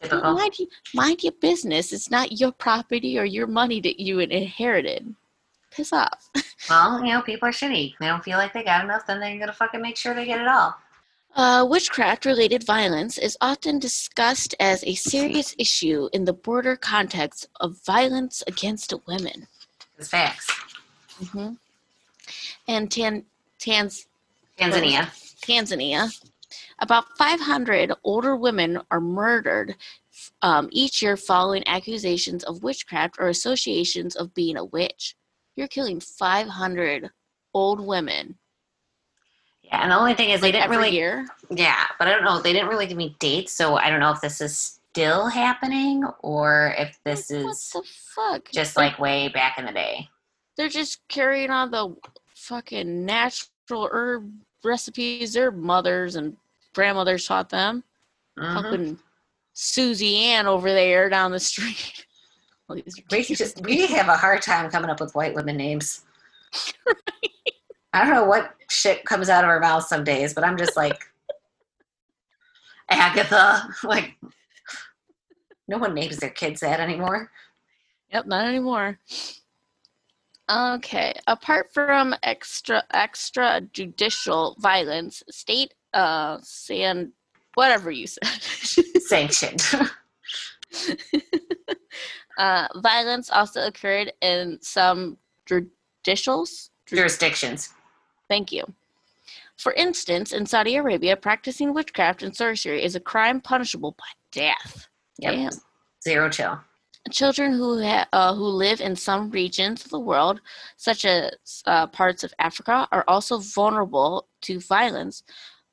Typical. 0.01 0.33
Mind, 0.33 0.57
you, 0.57 0.67
mind 0.93 1.21
your 1.21 1.33
business. 1.33 1.91
It's 1.91 2.09
not 2.09 2.39
your 2.39 2.53
property 2.53 3.19
or 3.19 3.25
your 3.25 3.45
money 3.45 3.81
that 3.81 3.99
you 3.99 4.19
inherited. 4.19 5.13
Piss 5.69 5.91
off. 5.91 6.29
Well, 6.67 7.05
you 7.05 7.13
know, 7.13 7.21
people 7.21 7.47
are 7.47 7.51
shitty. 7.51 7.93
They 7.99 8.07
don't 8.07 8.23
feel 8.23 8.39
like 8.39 8.51
they 8.51 8.63
got 8.63 8.83
enough, 8.83 9.05
then 9.05 9.19
they're 9.19 9.37
gonna 9.37 9.53
fucking 9.53 9.83
make 9.83 9.97
sure 9.97 10.15
they 10.15 10.25
get 10.25 10.41
it 10.41 10.47
all. 10.47 10.73
Uh, 11.35 11.65
witchcraft 11.69 12.25
related 12.25 12.63
violence 12.63 13.17
is 13.17 13.37
often 13.41 13.77
discussed 13.77 14.55
as 14.61 14.81
a 14.85 14.95
serious 14.95 15.53
issue 15.59 16.07
in 16.13 16.23
the 16.23 16.31
broader 16.31 16.77
context 16.77 17.49
of 17.59 17.77
violence 17.85 18.41
against 18.47 18.93
women. 19.05 19.45
It's 19.97 20.07
facts. 20.07 20.49
hmm 21.31 21.55
And 22.69 22.89
Tan- 22.89 23.25
Tanz- 23.59 24.07
Tanzania. 24.57 25.09
Tanzania, 25.41 26.09
about 26.79 27.17
500 27.17 27.91
older 28.05 28.37
women 28.37 28.79
are 28.89 29.01
murdered 29.01 29.75
um, 30.41 30.69
each 30.71 31.01
year 31.01 31.17
following 31.17 31.67
accusations 31.67 32.45
of 32.45 32.63
witchcraft 32.63 33.17
or 33.19 33.27
associations 33.27 34.15
of 34.15 34.33
being 34.33 34.55
a 34.55 34.63
witch. 34.63 35.17
You're 35.57 35.67
killing 35.67 35.99
500 35.99 37.09
old 37.53 37.81
women 37.85 38.37
Yeah, 39.67 39.81
and 39.81 39.91
the 39.91 39.97
only 39.97 40.13
thing 40.13 40.29
is 40.29 40.41
they 40.41 40.51
didn't 40.51 40.65
every 40.65 40.77
really 40.77 40.91
year. 40.95 41.27
Yeah, 41.49 41.85
but 41.97 42.07
I 42.07 42.11
don't 42.11 42.23
know. 42.23 42.39
They 42.41 42.53
didn't 42.53 42.67
really 42.69 42.85
give 42.87 42.97
me 42.97 43.15
dates, 43.19 43.51
so 43.51 43.77
I 43.77 43.89
don't 43.89 43.99
know 43.99 44.11
if 44.11 44.21
this 44.21 44.39
is 44.41 44.79
still 44.91 45.27
happening 45.27 46.03
or 46.21 46.75
if 46.77 46.97
this 47.03 47.31
Like, 47.31 47.39
is 47.51 47.69
what 47.73 47.83
the 47.83 47.89
fuck? 48.15 48.51
just 48.51 48.77
like 48.77 48.99
way 48.99 49.27
back 49.29 49.57
in 49.57 49.65
the 49.65 49.71
day. 49.71 50.07
they're 50.57 50.69
just 50.69 51.05
carrying 51.09 51.49
on 51.51 51.71
the 51.71 51.95
fucking 52.35 53.03
natural 53.05 53.89
herb 53.91 54.31
recipes 54.63 55.33
their 55.33 55.51
mothers 55.51 56.15
and 56.15 56.37
grandmothers 56.73 57.25
taught 57.27 57.49
them. 57.49 57.83
Mhm. 58.39 58.53
Fucking 58.63 58.99
Susie 59.53 60.17
Ann 60.17 60.45
over 60.47 60.71
there 60.71 61.09
down 61.09 61.31
the 61.31 61.39
street. 61.39 62.05
All 62.69 62.75
these 62.75 62.97
are 62.99 63.03
We 63.11 63.23
just 63.23 63.61
we 63.65 63.85
have 63.87 64.07
a 64.09 64.15
hard 64.17 64.41
time 64.41 64.69
coming 64.71 64.89
up 64.89 64.99
with 65.01 65.13
white 65.15 65.33
women 65.35 65.57
names. 65.57 66.03
I 67.95 68.03
don't 68.03 68.13
know 68.13 68.25
what 68.25 68.53
shit 68.69 69.05
comes 69.05 69.29
out 69.29 69.45
of 69.45 69.49
her 69.49 69.61
mouth 69.61 69.85
some 69.85 70.03
days, 70.03 70.33
but 70.33 70.43
I'm 70.43 70.57
just 70.57 70.75
like 70.75 71.01
Agatha. 72.89 73.69
Like 73.85 74.17
no 75.69 75.77
one 75.77 75.93
names 75.93 76.17
their 76.17 76.29
kids 76.29 76.59
that 76.59 76.81
anymore. 76.81 77.31
Yep, 78.11 78.25
not 78.25 78.47
anymore. 78.47 78.99
Okay. 80.51 81.13
Apart 81.25 81.73
from 81.73 82.13
extra 82.21 82.83
extra 82.93 83.61
judicial 83.71 84.57
violence, 84.59 85.23
state 85.31 85.73
uh 85.93 86.39
sand 86.41 87.13
whatever 87.53 87.91
you 87.91 88.07
said. 88.07 88.27
Sanctioned. 89.03 89.63
uh 92.37 92.67
violence 92.75 93.29
also 93.29 93.65
occurred 93.65 94.11
in 94.19 94.59
some 94.61 95.17
judicials. 95.45 96.71
Jurisdictions. 96.87 97.73
Thank 98.29 98.51
you. 98.51 98.63
For 99.57 99.73
instance, 99.73 100.33
in 100.33 100.45
Saudi 100.45 100.75
Arabia, 100.75 101.15
practicing 101.15 101.73
witchcraft 101.73 102.23
and 102.23 102.35
sorcery 102.35 102.83
is 102.83 102.95
a 102.95 102.99
crime 102.99 103.39
punishable 103.39 103.95
by 103.97 104.05
death. 104.31 104.87
Yep. 105.19 105.33
Damn. 105.33 105.51
Zero 106.03 106.29
chill. 106.29 106.59
Children 107.11 107.53
who 107.53 107.81
ha- 107.81 108.07
uh, 108.11 108.33
who 108.33 108.45
live 108.45 108.81
in 108.81 108.95
some 108.95 109.29
regions 109.29 109.85
of 109.85 109.91
the 109.91 109.99
world, 109.99 110.41
such 110.75 111.05
as 111.05 111.31
uh, 111.67 111.87
parts 111.87 112.23
of 112.23 112.33
Africa, 112.39 112.87
are 112.91 113.05
also 113.07 113.37
vulnerable 113.37 114.27
to 114.41 114.59
violence 114.59 115.23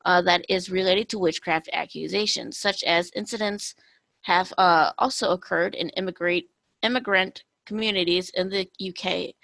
uh, 0.05 0.21
that 0.23 0.45
is 0.49 0.71
related 0.71 1.09
to 1.09 1.19
witchcraft 1.19 1.71
accusations. 1.73 2.59
Such 2.59 2.85
as 2.85 3.11
incidents 3.17 3.75
have 4.23 4.53
uh, 4.59 4.93
also 4.99 5.31
occurred 5.33 5.75
in 5.75 5.89
immigrant 5.91 6.45
immigrant 6.83 7.45
communities 7.65 8.31
in 8.31 8.51
the 8.51 8.69
UK. 8.81 9.35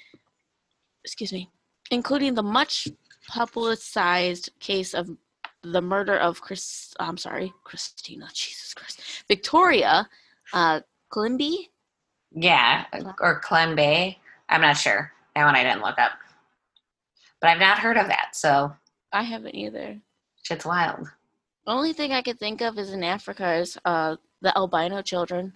Excuse 1.05 1.33
me, 1.33 1.49
including 1.91 2.34
the 2.34 2.43
much 2.43 2.89
publicized 3.28 4.51
case 4.61 4.95
of 4.95 5.09
the 5.62 5.80
murder 5.82 6.16
of 6.16 6.41
Chris. 6.41 6.95
I'm 7.01 7.16
sorry, 7.18 7.53
Christina. 7.64 8.28
Jesus 8.32 8.74
Christ, 8.74 9.01
Victoria 9.28 10.09
uh, 10.53 10.80
Climby. 11.12 11.68
Yeah, 12.32 12.84
or 13.20 13.41
Clembe. 13.41 14.16
I'm 14.49 14.61
not 14.61 14.76
sure. 14.76 15.12
That 15.34 15.45
one 15.45 15.57
I 15.57 15.62
didn't 15.62 15.82
look 15.82 15.99
up. 15.99 16.12
But 17.41 17.51
I've 17.51 17.61
not 17.61 17.78
heard 17.78 17.97
of 17.97 18.09
that, 18.09 18.30
so 18.34 18.72
I 19.12 19.22
haven't 19.22 19.55
either. 19.55 19.99
shit's 20.43 20.64
wild. 20.64 21.07
Only 21.66 21.93
thing 21.93 22.12
I 22.12 22.22
could 22.22 22.39
think 22.39 22.61
of 22.61 22.78
is 22.78 22.93
in 22.93 23.05
Africa 23.05 23.55
is 23.55 23.78
uh, 23.84 24.16
the 24.41 24.57
albino 24.57 25.03
children 25.03 25.53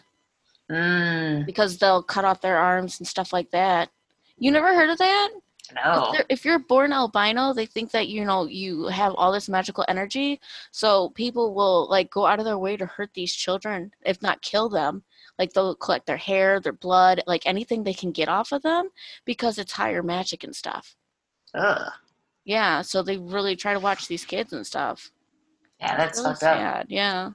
Mm, 0.71 1.45
because 1.45 1.77
they'll 1.79 2.03
cut 2.03 2.25
off 2.25 2.41
their 2.41 2.57
arms 2.57 2.99
and 2.99 3.07
stuff 3.07 3.33
like 3.33 3.51
that. 3.51 3.91
You 4.39 4.51
never 4.51 4.75
heard 4.75 4.89
of 4.91 4.99
that? 4.99 5.31
No. 5.75 6.13
If, 6.15 6.27
if 6.29 6.45
you're 6.45 6.59
born 6.59 6.93
albino, 6.93 7.53
they 7.53 7.67
think 7.67 7.91
that 7.93 8.09
you 8.09 8.25
know 8.25 8.47
you 8.47 8.87
have 8.87 9.15
all 9.15 9.33
this 9.33 9.49
magical 9.49 9.85
energy, 9.89 10.41
so 10.71 11.11
people 11.11 11.55
will 11.55 11.89
like 11.89 12.11
go 12.11 12.27
out 12.27 12.39
of 12.39 12.45
their 12.45 12.59
way 12.59 12.77
to 12.77 12.87
hurt 12.87 13.11
these 13.15 13.35
children, 13.35 13.93
if 14.05 14.21
not 14.23 14.43
kill 14.43 14.69
them. 14.69 15.05
Like 15.39 15.53
they'll 15.53 15.75
collect 15.75 16.07
their 16.07 16.17
hair, 16.17 16.61
their 16.61 16.73
blood, 16.73 17.23
like 17.27 17.47
anything 17.47 17.83
they 17.83 17.95
can 17.95 18.13
get 18.13 18.29
off 18.29 18.53
of 18.53 18.63
them 18.63 18.89
because 19.25 19.59
it's 19.59 19.73
higher 19.73 20.03
magic 20.03 20.45
and 20.45 20.55
stuff. 20.55 20.95
Ugh. 21.55 21.93
Yeah, 22.45 22.83
so 22.83 23.03
they 23.03 23.19
really 23.19 23.57
try 23.57 23.73
to 23.73 23.81
watch 23.81 24.09
these 24.09 24.25
kids 24.25 24.53
and 24.53 24.67
stuff. 24.67 25.11
Yeah, 25.81 25.97
that's 25.97 26.19
Really 26.19 26.31
fucked 26.31 26.43
up. 26.43 26.87
Yeah. 26.89 27.31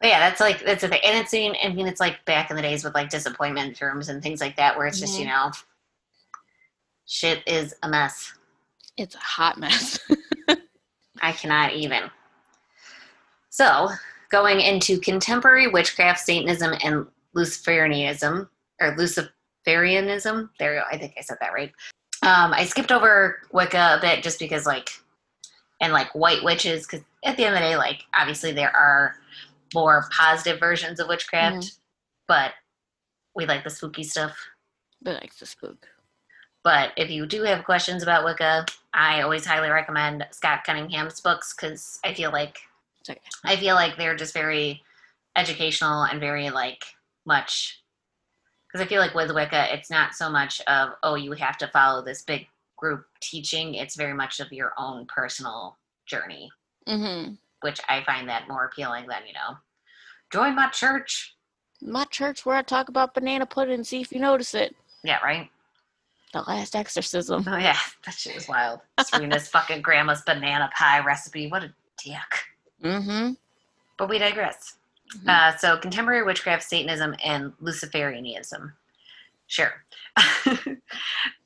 But 0.00 0.08
yeah, 0.08 0.18
that's 0.18 0.40
like 0.40 0.64
that's 0.64 0.82
the 0.82 0.88
thing, 0.88 1.00
and 1.04 1.18
it's 1.18 1.32
I 1.32 1.72
mean 1.72 1.86
it's 1.86 2.00
like 2.00 2.24
back 2.24 2.50
in 2.50 2.56
the 2.56 2.62
days 2.62 2.82
with 2.82 2.94
like 2.94 3.08
disappointment 3.08 3.80
rooms 3.80 4.08
and 4.08 4.20
things 4.20 4.40
like 4.40 4.56
that, 4.56 4.76
where 4.76 4.86
it's 4.86 4.98
just 4.98 5.18
you 5.18 5.26
mm-hmm. 5.26 5.46
know, 5.48 5.52
shit 7.06 7.42
is 7.46 7.74
a 7.82 7.88
mess. 7.88 8.32
It's 8.96 9.14
a 9.14 9.18
hot 9.18 9.58
mess. 9.58 9.98
I 11.22 11.32
cannot 11.32 11.72
even. 11.74 12.02
So, 13.50 13.88
going 14.30 14.60
into 14.60 14.98
contemporary 14.98 15.68
witchcraft, 15.68 16.20
Satanism, 16.20 16.74
and 16.82 17.06
Luciferianism, 17.36 18.48
or 18.80 18.96
Luciferianism. 18.96 20.48
There 20.58 20.74
you 20.74 20.80
go. 20.80 20.86
I 20.90 20.98
think 20.98 21.14
I 21.18 21.20
said 21.20 21.38
that 21.40 21.52
right. 21.52 21.72
Um, 22.22 22.52
I 22.52 22.64
skipped 22.64 22.92
over 22.92 23.38
Wicca 23.52 23.96
a 23.98 24.00
bit 24.00 24.22
just 24.22 24.38
because, 24.38 24.66
like, 24.66 24.88
and 25.80 25.92
like 25.92 26.14
white 26.14 26.42
witches, 26.44 26.86
because 26.86 27.04
at 27.24 27.36
the 27.36 27.44
end 27.44 27.54
of 27.54 27.60
the 27.60 27.66
day, 27.66 27.76
like, 27.76 28.02
obviously 28.14 28.52
there 28.52 28.74
are 28.74 29.16
more 29.74 30.08
positive 30.16 30.60
versions 30.60 31.00
of 31.00 31.08
witchcraft, 31.08 31.72
but 32.28 32.52
we 33.34 33.46
like 33.46 33.64
the 33.64 33.70
spooky 33.70 34.02
stuff. 34.04 34.36
but 35.02 35.20
like 35.20 35.34
the 35.36 35.46
spook. 35.46 35.86
But 36.64 36.92
if 36.96 37.10
you 37.10 37.26
do 37.26 37.42
have 37.42 37.64
questions 37.64 38.02
about 38.02 38.24
Wicca, 38.24 38.66
I 38.94 39.22
always 39.22 39.44
highly 39.44 39.68
recommend 39.68 40.26
Scott 40.30 40.64
Cunningham's 40.64 41.20
books 41.20 41.54
because 41.54 41.98
I 42.04 42.14
feel 42.14 42.30
like 42.30 42.58
okay. 43.08 43.20
I 43.44 43.56
feel 43.56 43.74
like 43.74 43.96
they're 43.96 44.16
just 44.16 44.34
very 44.34 44.82
educational 45.36 46.04
and 46.04 46.20
very 46.20 46.50
like 46.50 46.84
much 47.26 47.82
because 48.68 48.84
I 48.84 48.88
feel 48.88 49.00
like 49.00 49.14
with 49.14 49.34
Wicca, 49.34 49.74
it's 49.74 49.90
not 49.90 50.14
so 50.14 50.30
much 50.30 50.60
of 50.62 50.90
oh 51.02 51.14
you 51.16 51.32
have 51.32 51.58
to 51.58 51.68
follow 51.68 52.02
this 52.04 52.22
big 52.22 52.46
group 52.76 53.06
teaching. 53.20 53.74
It's 53.74 53.96
very 53.96 54.14
much 54.14 54.40
of 54.40 54.52
your 54.52 54.72
own 54.78 55.06
personal 55.06 55.76
journey, 56.06 56.50
Mm-hmm. 56.88 57.34
which 57.62 57.80
I 57.88 58.02
find 58.04 58.28
that 58.28 58.48
more 58.48 58.64
appealing 58.66 59.06
than 59.08 59.26
you 59.26 59.32
know 59.32 59.56
join 60.32 60.54
my 60.54 60.68
church. 60.68 61.34
My 61.80 62.04
church 62.04 62.46
where 62.46 62.56
I 62.56 62.62
talk 62.62 62.88
about 62.88 63.14
banana 63.14 63.46
pudding, 63.46 63.82
see 63.82 64.00
if 64.00 64.12
you 64.12 64.20
notice 64.20 64.54
it. 64.54 64.76
Yeah, 65.02 65.18
right. 65.24 65.50
The 66.32 66.40
last 66.42 66.74
exorcism. 66.74 67.44
Oh 67.46 67.56
yeah, 67.58 67.76
that 68.06 68.14
shit 68.14 68.34
was 68.34 68.48
wild. 68.48 68.80
Serena's 69.04 69.48
fucking 69.48 69.82
grandma's 69.82 70.22
banana 70.22 70.70
pie 70.76 71.04
recipe. 71.04 71.48
What 71.48 71.64
a 71.64 71.74
dick. 72.02 72.16
Mm-hmm. 72.82 73.32
But 73.98 74.08
we 74.08 74.18
digress. 74.18 74.76
Mhm. 75.14 75.28
Uh, 75.28 75.56
so, 75.58 75.76
contemporary 75.76 76.22
witchcraft, 76.22 76.62
Satanism, 76.62 77.14
and 77.22 77.52
Luciferianism. 77.62 78.72
Sure. 79.46 79.72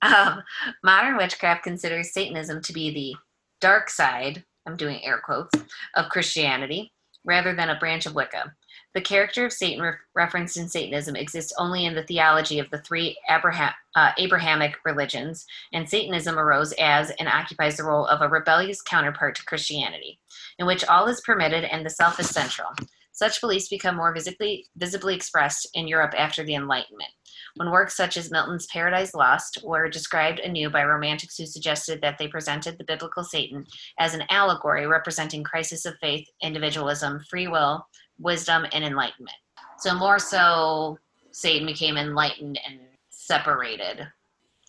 um, 0.02 0.42
modern 0.84 1.16
witchcraft 1.16 1.64
considers 1.64 2.12
Satanism 2.12 2.62
to 2.62 2.72
be 2.72 2.90
the 2.90 3.14
dark 3.60 3.90
side, 3.90 4.44
I'm 4.66 4.76
doing 4.76 5.04
air 5.04 5.20
quotes, 5.24 5.50
of 5.94 6.08
Christianity, 6.08 6.92
rather 7.24 7.54
than 7.54 7.70
a 7.70 7.78
branch 7.78 8.06
of 8.06 8.14
Wicca. 8.14 8.54
The 8.96 9.02
character 9.02 9.44
of 9.44 9.52
Satan 9.52 9.82
re- 9.82 9.92
referenced 10.14 10.56
in 10.56 10.70
Satanism 10.70 11.16
exists 11.16 11.52
only 11.58 11.84
in 11.84 11.94
the 11.94 12.04
theology 12.04 12.58
of 12.58 12.70
the 12.70 12.78
three 12.78 13.14
Abraham, 13.28 13.74
uh, 13.94 14.12
Abrahamic 14.16 14.76
religions, 14.86 15.44
and 15.74 15.86
Satanism 15.86 16.38
arose 16.38 16.72
as 16.80 17.10
and 17.18 17.28
occupies 17.28 17.76
the 17.76 17.84
role 17.84 18.06
of 18.06 18.22
a 18.22 18.28
rebellious 18.28 18.80
counterpart 18.80 19.34
to 19.34 19.44
Christianity, 19.44 20.18
in 20.58 20.64
which 20.64 20.82
all 20.86 21.08
is 21.08 21.20
permitted 21.20 21.64
and 21.64 21.84
the 21.84 21.90
self 21.90 22.18
is 22.18 22.30
central. 22.30 22.70
Such 23.12 23.42
beliefs 23.42 23.68
become 23.68 23.96
more 23.96 24.14
visibly, 24.14 24.66
visibly 24.76 25.14
expressed 25.14 25.68
in 25.74 25.86
Europe 25.86 26.14
after 26.16 26.42
the 26.42 26.54
Enlightenment, 26.54 27.10
when 27.56 27.70
works 27.70 27.96
such 27.96 28.16
as 28.16 28.30
Milton's 28.30 28.66
Paradise 28.66 29.12
Lost 29.12 29.58
were 29.62 29.90
described 29.90 30.38
anew 30.40 30.70
by 30.70 30.84
romantics 30.84 31.36
who 31.36 31.44
suggested 31.44 32.00
that 32.00 32.16
they 32.16 32.28
presented 32.28 32.78
the 32.78 32.84
biblical 32.84 33.24
Satan 33.24 33.66
as 33.98 34.14
an 34.14 34.24
allegory 34.30 34.86
representing 34.86 35.44
crisis 35.44 35.84
of 35.84 35.98
faith, 35.98 36.26
individualism, 36.42 37.20
free 37.28 37.46
will, 37.46 37.86
wisdom, 38.18 38.66
and 38.72 38.84
enlightenment. 38.84 39.36
So 39.78 39.94
more 39.94 40.18
so, 40.18 40.98
Satan 41.30 41.66
became 41.66 41.96
enlightened 41.96 42.58
and 42.66 42.78
separated 43.10 44.06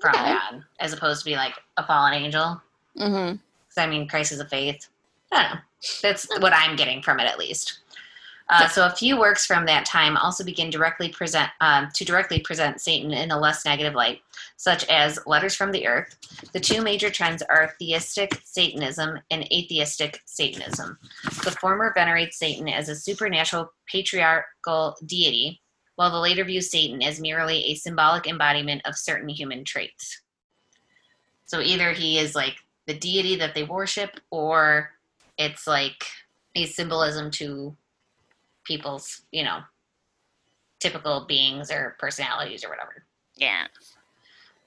from 0.02 0.16
Okay. 0.16 0.34
God, 0.34 0.64
as 0.80 0.94
opposed 0.94 1.20
to 1.20 1.26
be 1.26 1.36
like 1.36 1.54
a 1.78 1.86
fallen 1.86 2.14
angel. 2.14 2.62
Mm-hmm. 2.98 3.38
I 3.80 3.88
mean, 3.88 4.08
crisis 4.08 4.40
of 4.40 4.50
faith. 4.50 4.88
I 5.32 5.42
don't 5.44 5.54
know. 5.54 5.60
That's 6.02 6.28
what 6.40 6.54
I'm 6.54 6.76
getting 6.76 7.02
from 7.02 7.20
it, 7.20 7.28
at 7.28 7.38
least. 7.38 7.80
Uh, 8.50 8.68
so 8.68 8.86
a 8.86 8.96
few 8.96 9.20
works 9.20 9.46
from 9.46 9.66
that 9.66 9.86
time 9.86 10.16
also 10.16 10.44
begin 10.44 10.70
directly 10.70 11.10
present 11.10 11.50
um, 11.60 11.90
to 11.94 12.06
directly 12.06 12.40
present 12.40 12.80
Satan 12.80 13.12
in 13.12 13.32
a 13.32 13.40
less 13.40 13.66
negative 13.66 13.94
light, 13.94 14.22
such 14.56 14.86
as 14.86 15.20
Letters 15.26 15.54
from 15.54 15.72
the 15.72 15.86
Earth. 15.86 16.16
The 16.54 16.60
two 16.60 16.82
major 16.82 17.10
trends 17.10 17.44
are 17.44 17.74
theistic 17.78 18.42
Satanism 18.46 19.20
and 19.32 19.44
atheistic 19.52 20.22
Satanism. 20.26 20.98
The 21.44 21.56
former 21.60 21.92
venerates 21.94 22.40
Satan 22.40 22.70
as 22.70 22.88
a 22.88 22.96
supernatural 22.96 23.74
patriarchal 23.92 24.96
deity, 25.06 25.62
while 25.98 26.12
the 26.12 26.20
later 26.20 26.46
views 26.46 26.72
Satan 26.72 27.04
as 27.04 27.20
merely 27.20 27.66
a 27.66 27.76
symbolic 27.76 28.28
embodiment 28.28 28.82
of 28.86 28.98
certain 28.98 29.28
human 29.28 29.66
traits. 29.66 30.22
So 31.48 31.60
either 31.60 31.92
he 31.92 32.18
is 32.18 32.34
like 32.34 32.56
the 32.86 32.94
deity 32.94 33.36
that 33.38 33.56
they 33.56 33.64
worship, 33.64 34.22
or 34.32 34.92
it's 35.38 35.68
like 35.68 36.06
a 36.56 36.66
symbolism 36.66 37.30
to 37.32 37.76
people's, 38.68 39.22
you 39.32 39.44
know, 39.44 39.60
typical 40.80 41.26
beings 41.26 41.72
or 41.72 41.96
personalities 42.00 42.64
or 42.64 42.70
whatever. 42.70 43.04
Yeah. 43.36 43.68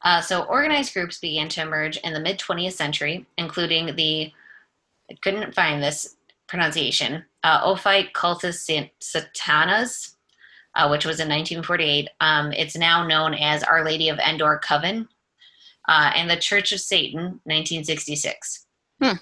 Uh, 0.03 0.21
so 0.21 0.45
organized 0.45 0.95
groups 0.95 1.19
began 1.19 1.49
to 1.51 1.63
emerge 1.63 1.99
in 1.99 2.15
the 2.15 2.21
mid 2.21 2.39
20th 2.39 2.73
century, 2.73 3.27
including 3.37 3.95
the, 3.97 4.33
I 5.11 5.15
couldn't 5.23 5.55
find 5.55 5.83
this 5.83 6.17
pronunciation, 6.49 7.25
uh, 7.45 7.61
Ophite 7.63 8.13
Cultus 8.15 8.67
Satanas, 8.67 10.15
uh, 10.75 10.89
which 10.89 11.05
was 11.05 11.21
in 11.21 11.29
1948. 11.29 12.09
Um, 12.21 12.53
it's 12.53 12.77
now 12.77 13.07
known 13.07 13.35
as 13.35 13.63
Our 13.63 13.85
Lady 13.85 14.09
of 14.09 14.19
Endor 14.19 14.61
Coven, 14.65 15.09
uh, 15.89 16.13
and 16.15 16.31
the 16.31 16.37
Church 16.37 16.73
of 16.73 16.81
Satan, 16.81 17.41
1966. 17.45 18.67
Hmm. 19.03 19.13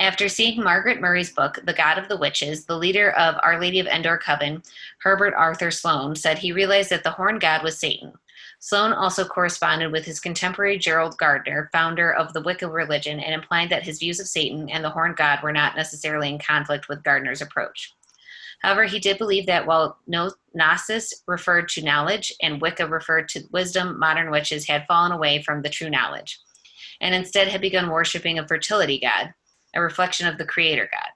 After 0.00 0.28
seeing 0.28 0.62
Margaret 0.62 1.00
Murray's 1.00 1.32
book, 1.32 1.58
The 1.64 1.72
God 1.72 1.98
of 1.98 2.08
the 2.08 2.16
Witches, 2.16 2.64
the 2.64 2.78
leader 2.78 3.10
of 3.12 3.34
Our 3.42 3.60
Lady 3.60 3.80
of 3.80 3.88
Endor 3.88 4.16
Coven, 4.16 4.62
Herbert 5.00 5.34
Arthur 5.34 5.72
Sloane, 5.72 6.14
said 6.14 6.38
he 6.38 6.52
realized 6.52 6.90
that 6.90 7.02
the 7.02 7.10
horned 7.10 7.40
god 7.40 7.64
was 7.64 7.80
Satan. 7.80 8.12
Sloane 8.60 8.92
also 8.92 9.24
corresponded 9.24 9.90
with 9.90 10.04
his 10.04 10.20
contemporary 10.20 10.78
Gerald 10.78 11.18
Gardner, 11.18 11.68
founder 11.72 12.12
of 12.12 12.32
the 12.32 12.40
Wicca 12.42 12.68
religion, 12.68 13.18
and 13.18 13.34
implied 13.34 13.70
that 13.70 13.82
his 13.82 13.98
views 13.98 14.20
of 14.20 14.28
Satan 14.28 14.68
and 14.68 14.84
the 14.84 14.90
horned 14.90 15.16
god 15.16 15.42
were 15.42 15.52
not 15.52 15.74
necessarily 15.74 16.28
in 16.28 16.38
conflict 16.38 16.88
with 16.88 17.02
Gardner's 17.02 17.42
approach. 17.42 17.92
However, 18.60 18.84
he 18.84 19.00
did 19.00 19.18
believe 19.18 19.46
that 19.46 19.66
while 19.66 19.98
no- 20.06 20.32
Gnosis 20.54 21.22
referred 21.26 21.68
to 21.70 21.82
knowledge 21.82 22.32
and 22.40 22.60
Wicca 22.60 22.86
referred 22.86 23.28
to 23.30 23.48
wisdom, 23.50 23.98
modern 23.98 24.30
witches 24.30 24.68
had 24.68 24.86
fallen 24.86 25.10
away 25.10 25.42
from 25.42 25.62
the 25.62 25.68
true 25.68 25.90
knowledge 25.90 26.38
and 27.00 27.16
instead 27.16 27.48
had 27.48 27.60
begun 27.60 27.90
worshiping 27.90 28.38
a 28.38 28.46
fertility 28.46 28.98
god, 29.00 29.34
a 29.78 29.82
reflection 29.82 30.26
of 30.26 30.36
the 30.36 30.44
creator 30.44 30.88
god. 30.90 31.10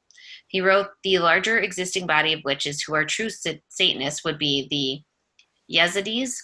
He 0.46 0.60
wrote 0.60 0.88
the 1.02 1.18
larger 1.18 1.58
existing 1.58 2.06
body 2.06 2.32
of 2.32 2.44
witches 2.44 2.80
who 2.80 2.94
are 2.94 3.04
true 3.04 3.28
Satanists 3.68 4.24
would 4.24 4.38
be 4.38 4.68
the 4.70 5.74
Yazidis. 5.74 6.34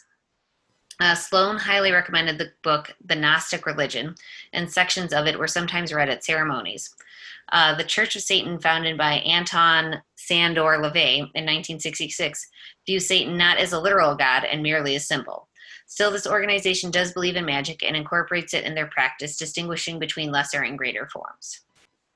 Uh, 1.01 1.15
Sloane 1.15 1.59
highly 1.59 1.93
recommended 1.93 2.39
the 2.39 2.51
book 2.65 2.93
The 3.05 3.15
Gnostic 3.15 3.67
Religion, 3.67 4.15
and 4.53 4.71
sections 4.71 5.13
of 5.13 5.27
it 5.27 5.39
were 5.39 5.47
sometimes 5.47 5.93
read 5.93 6.09
at 6.09 6.25
ceremonies. 6.25 6.93
Uh, 7.53 7.75
the 7.75 7.85
Church 7.85 8.17
of 8.17 8.23
Satan, 8.23 8.59
founded 8.59 8.99
by 8.99 9.15
Anton 9.19 10.03
Sandor 10.17 10.79
LaVey 10.79 11.19
in 11.19 11.45
1966, 11.45 12.49
views 12.85 13.07
Satan 13.07 13.37
not 13.37 13.59
as 13.59 13.73
a 13.73 13.81
literal 13.81 14.17
god 14.17 14.45
and 14.45 14.63
merely 14.63 14.97
a 14.97 15.01
symbol. 15.01 15.49
Still, 15.87 16.11
this 16.11 16.27
organization 16.27 16.91
does 16.91 17.13
believe 17.13 17.37
in 17.37 17.47
magic 17.47 17.83
and 17.83 17.97
incorporates 17.97 18.53
it 18.53 18.65
in 18.65 18.75
their 18.75 18.89
practice, 18.89 19.37
distinguishing 19.37 19.99
between 19.99 20.33
lesser 20.33 20.63
and 20.63 20.77
greater 20.77 21.09
forms. 21.09 21.61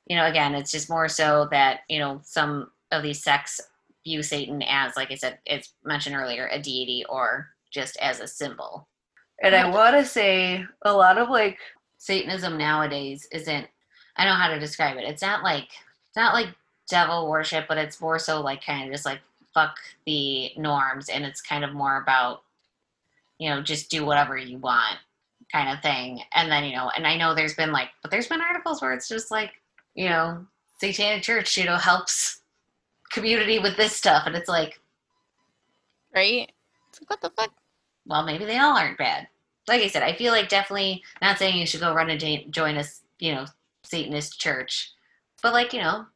You 0.07 0.17
know, 0.17 0.27
again, 0.27 0.55
it's 0.55 0.71
just 0.71 0.91
more 0.91 1.09
so 1.09 1.49
that, 1.51 1.81
you 1.89 1.99
know, 1.99 2.21
some 2.25 2.71
of 2.91 3.03
these 3.03 3.23
sects 3.23 3.61
view 4.05 4.23
Satan 4.23 4.63
as, 4.63 4.97
like 4.97 5.11
I 5.11 5.15
said, 5.15 5.39
it's 5.47 5.73
mentioned 5.85 6.17
earlier, 6.17 6.49
a 6.49 6.61
deity 6.61 7.05
or 7.09 7.49
just 7.71 7.97
as 7.99 8.21
a 8.21 8.27
symbol. 8.27 8.89
And 9.43 9.55
I 9.55 9.69
want 9.69 9.97
to 9.97 10.05
say 10.05 10.65
a 10.83 10.93
lot 10.93 11.19
of 11.19 11.29
like 11.29 11.59
Satanism 11.99 12.59
nowadays 12.59 13.27
isn't, 13.33 13.67
I 14.17 14.25
don't 14.25 14.35
know 14.35 14.43
how 14.43 14.51
to 14.51 14.61
describe 14.61 14.97
it. 14.99 15.05
It's 15.05 15.23
not 15.23 15.43
like, 15.43 15.65
it's 16.09 16.17
not 16.17 16.35
like 16.35 16.49
devil 16.89 17.31
worship, 17.31 17.67
but 17.69 17.79
it's 17.79 18.01
more 18.01 18.19
so 18.19 18.41
like 18.41 18.65
kind 18.65 18.85
of 18.85 18.93
just 18.93 19.07
like 19.07 19.21
fuck 19.55 19.77
the 20.05 20.51
norms. 20.57 21.09
And 21.09 21.25
it's 21.25 21.41
kind 21.41 21.65
of 21.65 21.73
more 21.73 21.97
about, 22.03 22.43
you 23.39 23.49
know, 23.49 23.63
just 23.63 23.91
do 23.91 24.05
whatever 24.05 24.37
you 24.37 24.59
want 24.59 24.99
kind 25.51 25.71
of 25.71 25.83
thing. 25.83 26.21
And 26.35 26.51
then, 26.51 26.65
you 26.65 26.77
know, 26.77 26.91
and 26.95 27.07
I 27.07 27.17
know 27.17 27.35
there's 27.35 27.55
been 27.55 27.73
like, 27.73 27.89
but 28.03 28.11
there's 28.11 28.29
been 28.29 28.41
articles 28.41 28.83
where 28.83 28.93
it's 28.93 29.09
just 29.09 29.31
like, 29.31 29.53
you 29.95 30.09
know, 30.09 30.47
Satanic 30.81 31.23
Church, 31.23 31.57
you 31.57 31.65
know, 31.65 31.77
helps 31.77 32.41
community 33.11 33.59
with 33.59 33.77
this 33.77 33.95
stuff. 33.95 34.25
And 34.27 34.35
it's 34.35 34.49
like, 34.49 34.81
Right? 36.15 36.51
It's 36.91 37.01
like, 37.01 37.11
what 37.11 37.21
the 37.23 37.31
fuck? 37.31 37.53
well, 38.07 38.25
maybe 38.25 38.45
they 38.45 38.59
all 38.59 38.77
aren't 38.77 38.99
bad. 38.99 39.29
Like 39.69 39.81
I 39.83 39.87
said, 39.89 40.03
I 40.03 40.13
feel 40.13 40.33
like 40.33 40.49
definitely 40.49 41.03
not 41.23 41.39
saying 41.39 41.57
you 41.57 41.67
should 41.67 41.81
go 41.81 41.95
run 41.95 42.11
and 42.11 42.53
join 42.53 42.77
a, 42.77 42.85
you 43.21 43.33
know, 43.33 43.47
Satanist 43.85 44.41
church, 44.41 44.91
but 45.43 45.53
like, 45.53 45.73
you 45.73 45.81
know, 45.81 46.07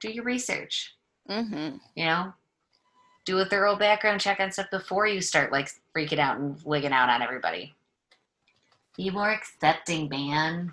do 0.00 0.10
your 0.10 0.24
research, 0.24 0.94
Mm-hmm. 1.30 1.76
you 1.94 2.04
know, 2.04 2.34
do 3.24 3.38
a 3.38 3.46
thorough 3.46 3.76
background 3.76 4.20
check 4.20 4.40
on 4.40 4.52
stuff 4.52 4.66
before 4.70 5.06
you 5.06 5.22
start 5.22 5.50
like 5.52 5.70
freaking 5.96 6.18
out 6.18 6.38
and 6.38 6.60
wigging 6.64 6.92
out 6.92 7.08
on 7.08 7.22
everybody. 7.22 7.72
Be 8.96 9.08
more 9.10 9.30
accepting, 9.30 10.08
man. 10.10 10.72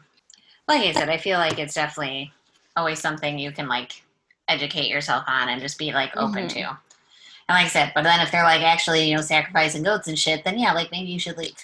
Like 0.67 0.81
I 0.81 0.91
said, 0.93 1.09
I 1.09 1.17
feel 1.17 1.37
like 1.37 1.59
it's 1.59 1.73
definitely 1.73 2.31
always 2.77 2.99
something 2.99 3.37
you 3.37 3.51
can 3.51 3.67
like 3.67 4.03
educate 4.47 4.87
yourself 4.89 5.23
on 5.27 5.49
and 5.49 5.61
just 5.61 5.77
be 5.77 5.91
like 5.91 6.15
open 6.15 6.45
Mhm. 6.45 6.49
to. 6.49 6.59
And 6.61 7.57
like 7.57 7.65
I 7.65 7.69
said, 7.69 7.91
but 7.93 8.03
then 8.03 8.21
if 8.21 8.31
they're 8.31 8.43
like 8.43 8.61
actually, 8.61 9.09
you 9.09 9.15
know, 9.15 9.21
sacrificing 9.21 9.83
goats 9.83 10.07
and 10.07 10.17
shit, 10.17 10.43
then 10.45 10.57
yeah, 10.57 10.73
like 10.73 10.91
maybe 10.91 11.09
you 11.11 11.19
should 11.19 11.37
leave. 11.37 11.55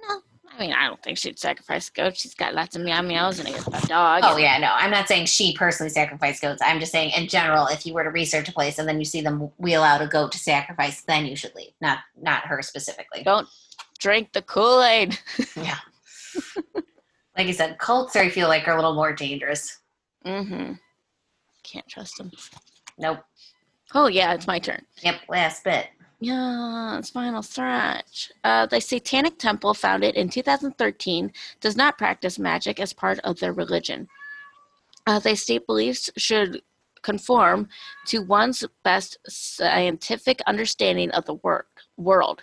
No, 0.00 0.20
I 0.50 0.58
mean, 0.58 0.72
I 0.72 0.86
don't 0.86 1.02
think 1.02 1.18
she'd 1.18 1.38
sacrifice 1.38 1.90
goats. 1.90 2.22
She's 2.22 2.34
got 2.34 2.54
lots 2.54 2.74
of 2.74 2.82
meow 2.82 3.02
meows 3.02 3.38
and 3.40 3.48
a, 3.48 3.76
a 3.76 3.80
dog. 3.86 4.22
Oh 4.24 4.38
yeah, 4.38 4.56
no, 4.58 4.72
I'm 4.72 4.90
not 4.90 5.06
saying 5.08 5.26
she 5.26 5.54
personally 5.54 5.90
sacrificed 5.90 6.40
goats. 6.40 6.62
I'm 6.64 6.80
just 6.80 6.92
saying 6.92 7.10
in 7.14 7.28
general, 7.28 7.66
if 7.66 7.84
you 7.84 7.92
were 7.92 8.04
to 8.04 8.10
research 8.10 8.48
a 8.48 8.52
place 8.52 8.78
and 8.78 8.88
then 8.88 8.98
you 8.98 9.04
see 9.04 9.20
them 9.20 9.50
wheel 9.58 9.82
out 9.82 10.00
a 10.00 10.06
goat 10.06 10.32
to 10.32 10.38
sacrifice, 10.38 11.02
then 11.02 11.26
you 11.26 11.36
should 11.36 11.54
leave. 11.54 11.72
Not 11.82 11.98
not 12.20 12.46
her 12.46 12.62
specifically. 12.62 13.22
Don't 13.24 13.48
drink 13.98 14.32
the 14.32 14.42
Kool 14.42 14.82
Aid. 14.82 15.18
Yeah. 15.56 15.76
like 17.38 17.46
I 17.46 17.52
said, 17.52 17.78
cults 17.78 18.16
I 18.16 18.28
feel 18.28 18.48
like 18.48 18.66
are 18.66 18.72
a 18.72 18.76
little 18.76 18.94
more 18.94 19.12
dangerous. 19.12 19.78
Mm-hmm. 20.26 20.72
Can't 21.62 21.88
trust 21.88 22.18
them. 22.18 22.32
Nope. 22.98 23.20
Oh 23.94 24.08
yeah, 24.08 24.34
it's 24.34 24.48
my 24.48 24.58
turn. 24.58 24.84
Yep. 25.02 25.20
Last 25.28 25.64
bit. 25.64 25.86
Yeah, 26.20 26.98
it's 26.98 27.10
final 27.10 27.42
stretch. 27.44 28.32
Uh, 28.42 28.66
the 28.66 28.80
Satanic 28.80 29.38
Temple, 29.38 29.72
founded 29.72 30.16
in 30.16 30.28
2013, 30.28 31.32
does 31.60 31.76
not 31.76 31.96
practice 31.96 32.40
magic 32.40 32.80
as 32.80 32.92
part 32.92 33.20
of 33.20 33.38
their 33.38 33.52
religion. 33.52 34.08
Uh, 35.06 35.20
they 35.20 35.36
state 35.36 35.64
beliefs 35.64 36.10
should 36.16 36.60
conform 37.02 37.68
to 38.06 38.18
one's 38.22 38.64
best 38.82 39.18
scientific 39.28 40.40
understanding 40.48 41.12
of 41.12 41.24
the 41.24 41.34
work, 41.34 41.68
world, 41.96 42.42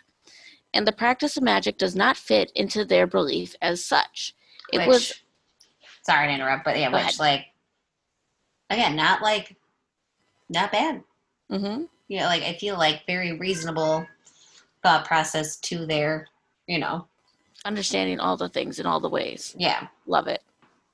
and 0.74 0.88
the 0.88 0.94
practice 0.94 1.36
of 1.36 1.44
magic 1.44 1.78
does 1.78 1.98
not 1.98 2.16
fit 2.16 2.54
into 2.56 2.86
their 2.86 3.06
belief 3.06 3.56
as 3.62 3.84
such. 3.84 4.34
It 4.74 4.80
which, 4.80 4.88
was 4.88 5.14
sorry 6.04 6.28
to 6.28 6.34
interrupt, 6.34 6.66
but 6.66 6.78
yeah, 6.78 6.90
which 6.90 7.02
ahead. 7.02 7.20
like 7.20 7.46
again, 8.70 8.96
not 8.96 9.22
like 9.22 9.56
not 10.50 10.72
bad. 10.72 11.04
Mm-hmm. 11.52 11.84
You 12.08 12.20
know, 12.20 12.26
like 12.26 12.44
I 12.44 12.54
feel 12.54 12.78
like 12.78 13.06
very 13.08 13.34
reasonable 13.38 14.06
thought 14.84 15.06
process 15.06 15.56
to 15.58 15.86
their, 15.86 16.28
you 16.68 16.78
know, 16.80 17.08
understanding 17.66 18.20
all 18.20 18.38
the 18.38 18.50
things 18.50 18.80
in 18.80 18.86
all 18.86 19.00
the 19.00 19.10
ways. 19.10 19.56
yeah. 19.58 19.88
Love 20.06 20.28
it. 20.28 20.42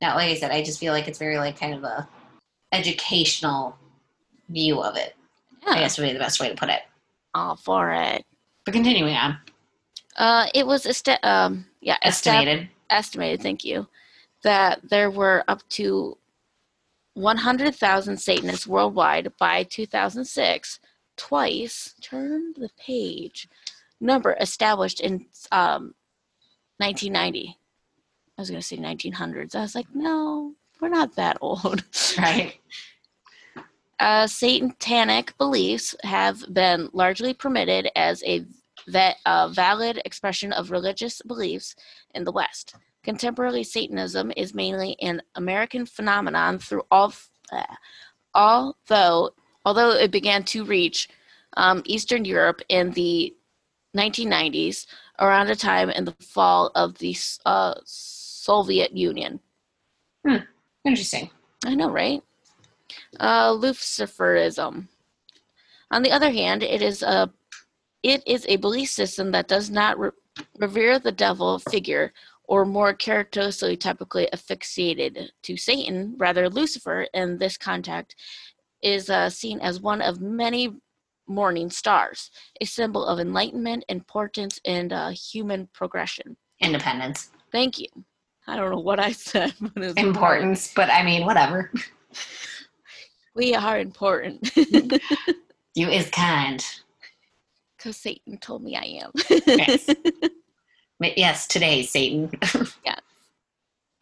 Now, 0.01 0.15
like 0.15 0.29
I 0.29 0.35
said, 0.35 0.51
I 0.51 0.63
just 0.63 0.79
feel 0.79 0.93
like 0.93 1.07
it's 1.07 1.19
very 1.19 1.37
like 1.37 1.59
kind 1.59 1.73
of 1.73 1.83
a 1.83 2.07
educational 2.71 3.77
view 4.49 4.81
of 4.81 4.95
it. 4.95 5.15
I 5.67 5.79
guess 5.79 5.97
would 5.97 6.07
be 6.07 6.13
the 6.13 6.19
best 6.19 6.39
way 6.39 6.49
to 6.49 6.55
put 6.55 6.69
it. 6.69 6.81
all 7.35 7.55
for 7.55 7.91
it. 7.91 8.23
But 8.65 8.73
continuing 8.73 9.15
on, 9.15 9.37
Uh, 10.15 10.47
it 10.55 10.65
was 10.65 10.85
esti- 10.85 11.21
um, 11.23 11.65
yeah, 11.81 11.97
estimated. 12.01 12.69
Estimated, 12.91 13.41
thank 13.41 13.63
you, 13.63 13.87
that 14.43 14.81
there 14.89 15.09
were 15.09 15.43
up 15.47 15.67
to 15.69 16.17
100,000 17.13 18.17
Satanists 18.17 18.67
worldwide 18.67 19.31
by 19.37 19.63
2006, 19.63 20.79
twice, 21.17 21.95
turn 22.01 22.53
the 22.57 22.69
page, 22.79 23.47
number 23.99 24.35
established 24.39 24.99
in 24.99 25.25
um, 25.51 25.93
1990. 26.77 27.57
I 28.37 28.41
was 28.41 28.49
going 28.49 28.61
to 28.61 28.65
say 28.65 28.77
1900s. 28.77 29.55
I 29.55 29.61
was 29.61 29.75
like, 29.75 29.87
no, 29.93 30.53
we're 30.79 30.89
not 30.89 31.15
that 31.15 31.37
old. 31.41 31.83
Right. 32.17 32.59
uh, 33.99 34.25
satanic 34.25 35.37
beliefs 35.37 35.95
have 36.03 36.43
been 36.51 36.89
largely 36.91 37.33
permitted 37.33 37.89
as 37.95 38.23
a 38.25 38.45
va- 38.87 39.15
uh, 39.25 39.47
valid 39.49 40.01
expression 40.05 40.51
of 40.53 40.71
religious 40.71 41.21
beliefs 41.21 41.75
in 42.13 42.23
the 42.23 42.31
West. 42.31 42.75
Contemporary 43.03 43.63
Satanism 43.63 44.31
is 44.37 44.53
mainly 44.53 44.95
an 45.01 45.21
American 45.35 45.85
phenomenon 45.85 46.59
through 46.59 46.83
all, 46.91 47.13
uh, 47.51 47.63
although 48.35 49.31
although 49.65 49.91
it 49.91 50.11
began 50.11 50.43
to 50.43 50.63
reach 50.63 51.09
um, 51.57 51.81
Eastern 51.85 52.25
Europe 52.25 52.61
in 52.69 52.91
the 52.91 53.35
1990s, 53.95 54.85
around 55.19 55.49
a 55.49 55.55
time 55.55 55.89
in 55.89 56.05
the 56.05 56.15
fall 56.21 56.71
of 56.75 56.97
the 56.99 57.15
uh, 57.45 57.75
Soviet 57.85 58.95
Union. 58.95 59.39
Hmm. 60.25 60.37
Interesting. 60.85 61.29
I 61.65 61.75
know, 61.75 61.89
right? 61.89 62.21
Uh, 63.19 63.51
Luciferism. 63.51 64.87
On 65.91 66.01
the 66.01 66.11
other 66.11 66.31
hand, 66.31 66.63
it 66.63 66.81
is 66.81 67.03
a 67.03 67.31
it 68.03 68.23
is 68.27 68.45
a 68.47 68.57
belief 68.57 68.89
system 68.89 69.31
that 69.31 69.47
does 69.47 69.69
not 69.69 69.99
re- 69.99 70.11
revere 70.57 70.99
the 70.99 71.11
devil 71.11 71.59
figure, 71.59 72.13
or 72.45 72.65
more 72.65 72.93
characteristically, 72.93 73.77
typically 73.77 74.27
affixated 74.33 75.29
to 75.43 75.57
Satan. 75.57 76.15
Rather, 76.17 76.49
Lucifer, 76.49 77.07
in 77.13 77.37
this 77.37 77.57
context, 77.57 78.15
is 78.81 79.09
uh, 79.09 79.29
seen 79.29 79.59
as 79.59 79.79
one 79.79 80.01
of 80.01 80.19
many 80.21 80.75
morning 81.27 81.69
stars, 81.69 82.29
a 82.59 82.65
symbol 82.65 83.05
of 83.05 83.19
enlightenment, 83.19 83.85
importance, 83.87 84.59
and 84.65 84.91
uh, 84.91 85.09
human 85.09 85.69
progression. 85.73 86.35
Independence. 86.59 87.29
Thank 87.51 87.79
you. 87.79 87.87
I 88.47 88.55
don't 88.57 88.71
know 88.71 88.79
what 88.79 88.99
I 88.99 89.11
said. 89.13 89.53
But 89.61 89.83
it's 89.83 90.01
Importance, 90.01 90.73
but 90.75 90.89
I 90.89 91.03
mean, 91.03 91.25
whatever. 91.25 91.71
We 93.33 93.55
are 93.55 93.79
important. 93.79 94.51
You 95.73 95.87
is 95.87 96.09
kind. 96.09 96.61
Because 97.81 97.97
Satan 97.97 98.37
told 98.37 98.61
me 98.63 98.75
I 98.75 99.01
am. 99.03 99.11
Yes. 99.47 99.89
Yes, 101.17 101.47
today, 101.47 101.81
Satan. 101.81 102.29
Yes. 102.85 102.99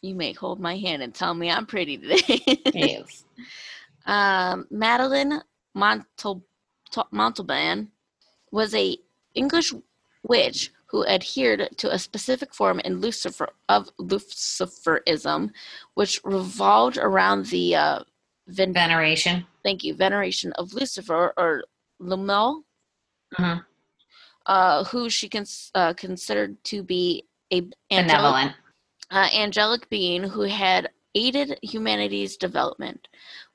You 0.02 0.16
may 0.16 0.34
hold 0.34 0.60
my 0.60 0.76
hand 0.76 1.02
and 1.02 1.16
tell 1.16 1.34
me 1.34 1.50
I'm 1.50 1.66
pretty 1.66 1.98
today. 1.98 2.42
yes. 2.74 3.24
um, 4.06 4.68
Madeline 4.70 5.42
Montal- 5.78 6.44
Montalban 7.12 7.90
was 8.52 8.76
a 8.76 8.98
English 9.34 9.74
witch 10.28 10.72
who 10.88 11.06
adhered 11.06 11.70
to 11.78 11.90
a 11.94 11.98
specific 11.98 12.54
form 12.54 12.82
in 12.82 13.00
Lucifer 13.00 13.48
of 13.70 13.90
Luciferism, 13.98 15.52
which 15.94 16.20
revolved 16.26 16.98
around 16.98 17.46
the 17.46 17.76
uh, 17.76 18.00
ven- 18.48 18.74
Veneration. 18.74 19.46
thank 19.64 19.86
you 19.86 19.94
veneration 19.94 20.52
of 20.54 20.74
Lucifer 20.74 21.34
or 21.38 21.64
Lumel, 22.02 22.64
Mhm. 23.38 23.64
Uh, 24.50 24.84
who 24.86 25.10
she 25.10 25.30
cons- 25.30 25.72
uh, 25.76 25.94
considered 25.94 26.62
to 26.64 26.82
be 26.84 27.24
a 27.54 27.62
angelic 27.92 28.08
Benevolent. 28.08 28.56
uh, 29.12 29.30
angelic 29.34 29.88
being 29.90 30.24
who 30.24 30.42
had 30.42 30.90
aided 31.14 31.58
humanity's 31.62 32.36
development. 32.36 33.08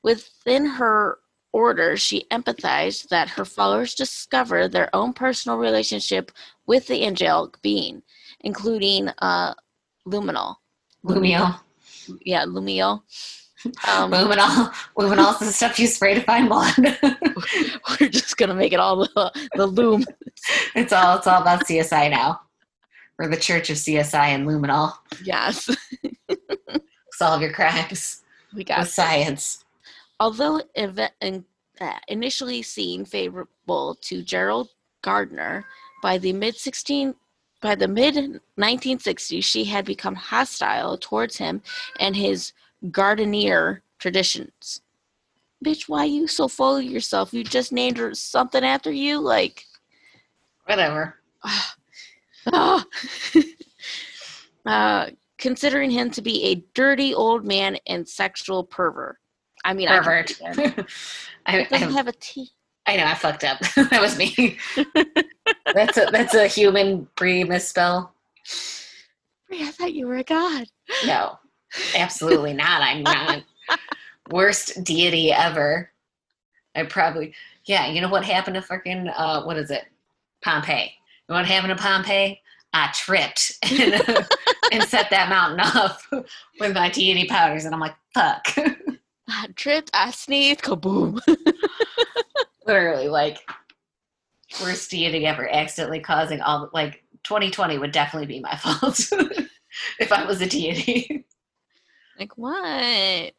Within 0.05 0.65
her 0.65 1.19
order, 1.53 1.97
she 1.97 2.27
empathized 2.31 3.09
that 3.09 3.29
her 3.31 3.45
followers 3.45 3.95
discover 3.95 4.69
their 4.69 4.89
own 4.95 5.13
personal 5.13 5.59
relationship 5.59 6.31
with 6.67 6.87
the 6.87 7.05
angelic 7.05 7.61
being, 7.61 8.03
including 8.41 9.09
uh, 9.19 9.53
Luminal. 10.07 10.57
Lumio. 11.05 11.61
Yeah, 12.25 12.45
Lumiel. 12.45 13.03
Um, 13.89 14.11
Luminol. 14.11 14.73
Luminol 14.99 15.33
is 15.33 15.39
the 15.39 15.53
stuff 15.53 15.79
you 15.79 15.87
spray 15.87 16.15
to 16.15 16.21
find 16.21 16.49
blood. 16.49 16.75
we're 18.01 18.09
just 18.09 18.37
gonna 18.37 18.55
make 18.55 18.73
it 18.73 18.81
all 18.81 18.97
the 18.97 19.49
the 19.55 19.67
loom. 19.67 20.05
it's 20.75 20.93
all 20.93 21.17
it's 21.17 21.27
all 21.27 21.43
about 21.43 21.67
CSI 21.67 22.11
now. 22.11 22.41
We're 23.19 23.29
the 23.29 23.37
Church 23.37 23.71
of 23.71 23.77
CSI 23.77 24.29
and 24.29 24.47
Luminol. 24.47 24.93
Yes, 25.23 25.71
Solve 27.13 27.41
your 27.41 27.53
crimes 27.53 28.23
we 28.55 28.65
got 28.65 28.87
science. 28.89 29.65
Although 30.21 30.61
inve- 30.77 31.11
in, 31.21 31.45
uh, 31.81 31.99
initially 32.09 32.63
seen 32.63 33.05
favorable 33.05 33.97
to 34.03 34.23
Gerald 34.23 34.69
Gardner, 35.03 35.65
by 36.03 36.19
the 36.19 36.33
mid 36.33 36.57
16 36.57 37.15
by 37.61 37.75
the 37.75 37.89
mid 37.89 38.41
1960s, 38.59 39.43
she 39.43 39.65
had 39.65 39.87
become 39.87 40.15
hostile 40.15 40.99
towards 40.99 41.39
him 41.39 41.63
and 41.99 42.15
his 42.15 42.53
Gardnerian 42.87 43.81
traditions. 43.99 44.81
Bitch, 45.65 45.89
why 45.89 46.05
you 46.05 46.27
so 46.27 46.49
full 46.49 46.77
of 46.77 46.85
yourself? 46.85 47.33
You 47.33 47.45
just 47.45 47.73
named 47.73 47.97
her 47.99 48.15
something 48.15 48.65
after 48.65 48.93
you, 48.93 49.19
like. 49.21 49.65
Whatever. 50.67 51.17
ah. 52.53 52.85
uh, 54.67 55.11
considering 55.39 55.91
him 55.91 56.11
to 56.11 56.23
be 56.23 56.45
a 56.45 56.55
dirty 56.75 57.15
old 57.15 57.47
man 57.47 57.77
and 57.87 58.09
sexual 58.09 58.65
pervert. 58.65 59.17
I 59.65 59.73
mean, 59.73 59.89
I 59.89 59.99
Pervert. 59.99 60.33
I, 61.47 61.59
It 61.59 61.71
doesn't 61.71 61.93
have 61.93 62.09
a 62.09 62.13
T. 62.13 62.51
I 62.87 62.97
know 62.97 63.07
I 63.07 63.15
fucked 63.15 63.45
up. 63.45 63.59
that 63.77 64.01
was 64.01 64.19
me. 64.19 64.59
that's 65.73 65.97
a 65.97 66.07
that's 66.13 66.35
a 66.35 66.47
human 66.47 67.09
pre 67.17 67.45
misspell. 67.45 68.13
I 69.51 69.71
thought 69.71 69.95
you 69.95 70.07
were 70.07 70.17
a 70.17 70.25
god. 70.25 70.67
No, 71.07 71.39
absolutely 71.97 72.53
not. 72.53 72.83
I'm 72.83 73.03
not. 73.03 73.43
Worst 74.31 74.85
deity 74.85 75.33
ever. 75.33 75.91
I 76.75 76.85
probably, 76.85 77.35
yeah, 77.67 77.87
you 77.87 78.01
know 78.01 78.09
what 78.09 78.25
happened 78.25 78.55
to 78.55 78.63
fucking, 78.63 79.09
uh, 79.09 79.43
what 79.45 79.57
is 79.57 79.71
it? 79.71 79.85
Pompeii. 80.43 80.93
You 81.29 81.33
know 81.33 81.37
what 81.37 81.47
happened 81.47 81.77
to 81.77 81.83
Pompeii? 81.83 82.41
I 82.73 82.91
tripped 82.93 83.53
and, 83.63 83.95
and 84.73 84.83
set 84.85 85.09
that 85.11 85.29
mountain 85.29 85.61
off 85.61 86.09
with 86.61 86.75
my 86.75 86.91
deity 86.91 87.27
powders. 87.27 87.65
And 87.65 87.75
I'm 87.75 87.81
like, 87.81 87.95
fuck. 88.13 88.47
I 89.29 89.47
tripped, 89.55 89.91
I 89.95 90.11
sneezed, 90.11 90.63
kaboom. 90.63 91.21
Literally, 92.67 93.09
like, 93.09 93.39
worst 94.63 94.91
deity 94.91 95.27
ever 95.27 95.49
accidentally 95.49 96.01
causing 96.01 96.41
all, 96.41 96.71
like, 96.73 97.05
2020 97.25 97.79
would 97.79 97.93
definitely 97.93 98.27
be 98.27 98.41
my 98.41 98.57
fault 98.57 99.01
if 99.99 100.13
I 100.13 100.25
was 100.25 100.41
a 100.41 100.47
deity. 100.47 101.25
Like, 102.19 102.37
what? 102.37 102.55
I 102.63 103.33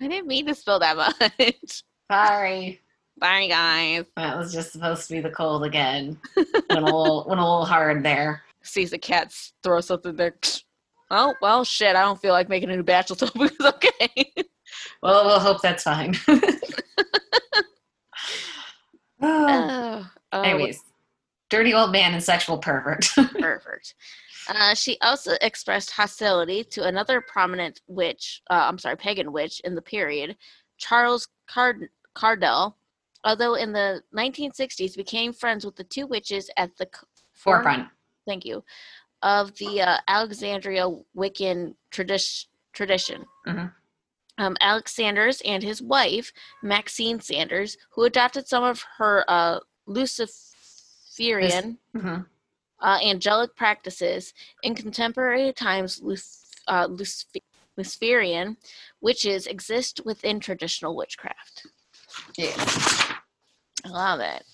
didn't 0.00 0.26
mean 0.26 0.46
to 0.46 0.54
spill 0.54 0.80
that 0.80 0.96
much. 0.96 1.82
Sorry. 2.10 2.80
Sorry, 3.22 3.48
guys. 3.48 4.04
That 4.16 4.36
was 4.36 4.52
just 4.52 4.72
supposed 4.72 5.06
to 5.08 5.14
be 5.14 5.20
the 5.20 5.30
cold 5.30 5.64
again. 5.64 6.18
went 6.36 6.70
a 6.70 6.80
little 6.80 7.24
went 7.28 7.40
a 7.40 7.44
little 7.44 7.64
hard 7.64 8.02
there. 8.02 8.42
Sees 8.62 8.90
the 8.90 8.98
cats 8.98 9.52
throw 9.62 9.80
something 9.80 10.16
there. 10.16 10.34
Oh, 11.14 11.34
well, 11.42 11.62
shit. 11.62 11.94
I 11.94 12.00
don't 12.00 12.18
feel 12.18 12.32
like 12.32 12.48
making 12.48 12.70
a 12.70 12.76
new 12.76 12.82
bachelor 12.82 13.16
soap. 13.18 13.32
It's 13.36 13.60
okay. 13.60 14.32
Well, 15.02 15.26
we'll 15.26 15.40
hope 15.40 15.60
that's 15.60 15.82
fine. 15.82 16.14
Oh, 19.20 20.06
Oh, 20.32 20.38
uh, 20.38 20.40
Anyways, 20.42 20.82
dirty 21.50 21.74
old 21.74 21.92
man 21.92 22.14
and 22.14 22.22
sexual 22.22 22.58
pervert. 22.58 23.06
Pervert. 23.14 23.92
Uh, 24.48 24.74
she 24.74 24.98
also 25.00 25.32
expressed 25.40 25.90
hostility 25.90 26.64
to 26.64 26.84
another 26.84 27.20
prominent 27.20 27.80
witch, 27.86 28.42
uh, 28.50 28.66
I'm 28.68 28.78
sorry, 28.78 28.96
pagan 28.96 29.32
witch 29.32 29.60
in 29.64 29.74
the 29.74 29.82
period, 29.82 30.36
Charles 30.78 31.28
Card- 31.46 31.88
Cardell, 32.14 32.76
although 33.24 33.54
in 33.54 33.72
the 33.72 34.02
1960s 34.14 34.96
became 34.96 35.32
friends 35.32 35.64
with 35.64 35.76
the 35.76 35.84
two 35.84 36.06
witches 36.06 36.50
at 36.56 36.76
the 36.76 36.88
Forefront. 37.32 37.88
thank 38.26 38.44
you, 38.44 38.62
of 39.22 39.54
the 39.56 39.80
uh, 39.80 39.98
Alexandria 40.08 40.88
Wiccan 41.16 41.74
tradi- 41.90 42.46
tradition. 42.72 43.24
Mhm. 43.46 43.72
Um, 44.38 44.56
Alex 44.60 44.94
Sanders 44.94 45.40
and 45.44 45.62
his 45.62 45.82
wife, 45.82 46.32
Maxine 46.62 47.20
Sanders, 47.20 47.76
who 47.90 48.04
adopted 48.04 48.48
some 48.48 48.64
of 48.64 48.82
her 48.96 49.24
uh, 49.28 49.60
Luciferian 49.86 51.78
hmm 51.94 52.20
uh, 52.82 52.98
angelic 53.04 53.54
practices 53.56 54.34
in 54.62 54.74
contemporary 54.74 55.52
times 55.52 56.02
uh, 56.68 56.86
Lucifer- 56.90 57.40
luciferian 57.76 58.56
witches 59.00 59.46
exist 59.46 60.00
within 60.04 60.38
traditional 60.38 60.94
witchcraft 60.94 61.66
Yeah. 62.36 62.54
I 63.84 63.88
love 63.88 64.20
it. 64.20 64.44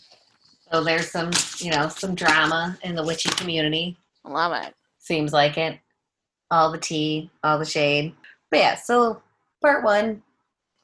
So 0.73 0.83
there's 0.85 1.11
some, 1.11 1.31
you 1.59 1.71
know, 1.71 1.89
some 1.89 2.15
drama 2.15 2.79
in 2.83 2.95
the 2.95 3.05
witchy 3.05 3.31
community. 3.31 3.97
I 4.25 4.31
love 4.31 4.67
it. 4.67 4.75
Seems 4.99 5.33
like 5.33 5.59
it. 5.59 5.79
All 6.51 6.71
the 6.73 6.79
tea, 6.79 7.31
all 7.43 7.59
the 7.59 7.65
shade. 7.65 8.15
But 8.51 8.61
yeah, 8.61 8.75
so 8.75 9.23
part 9.61 9.85
one, 9.85 10.23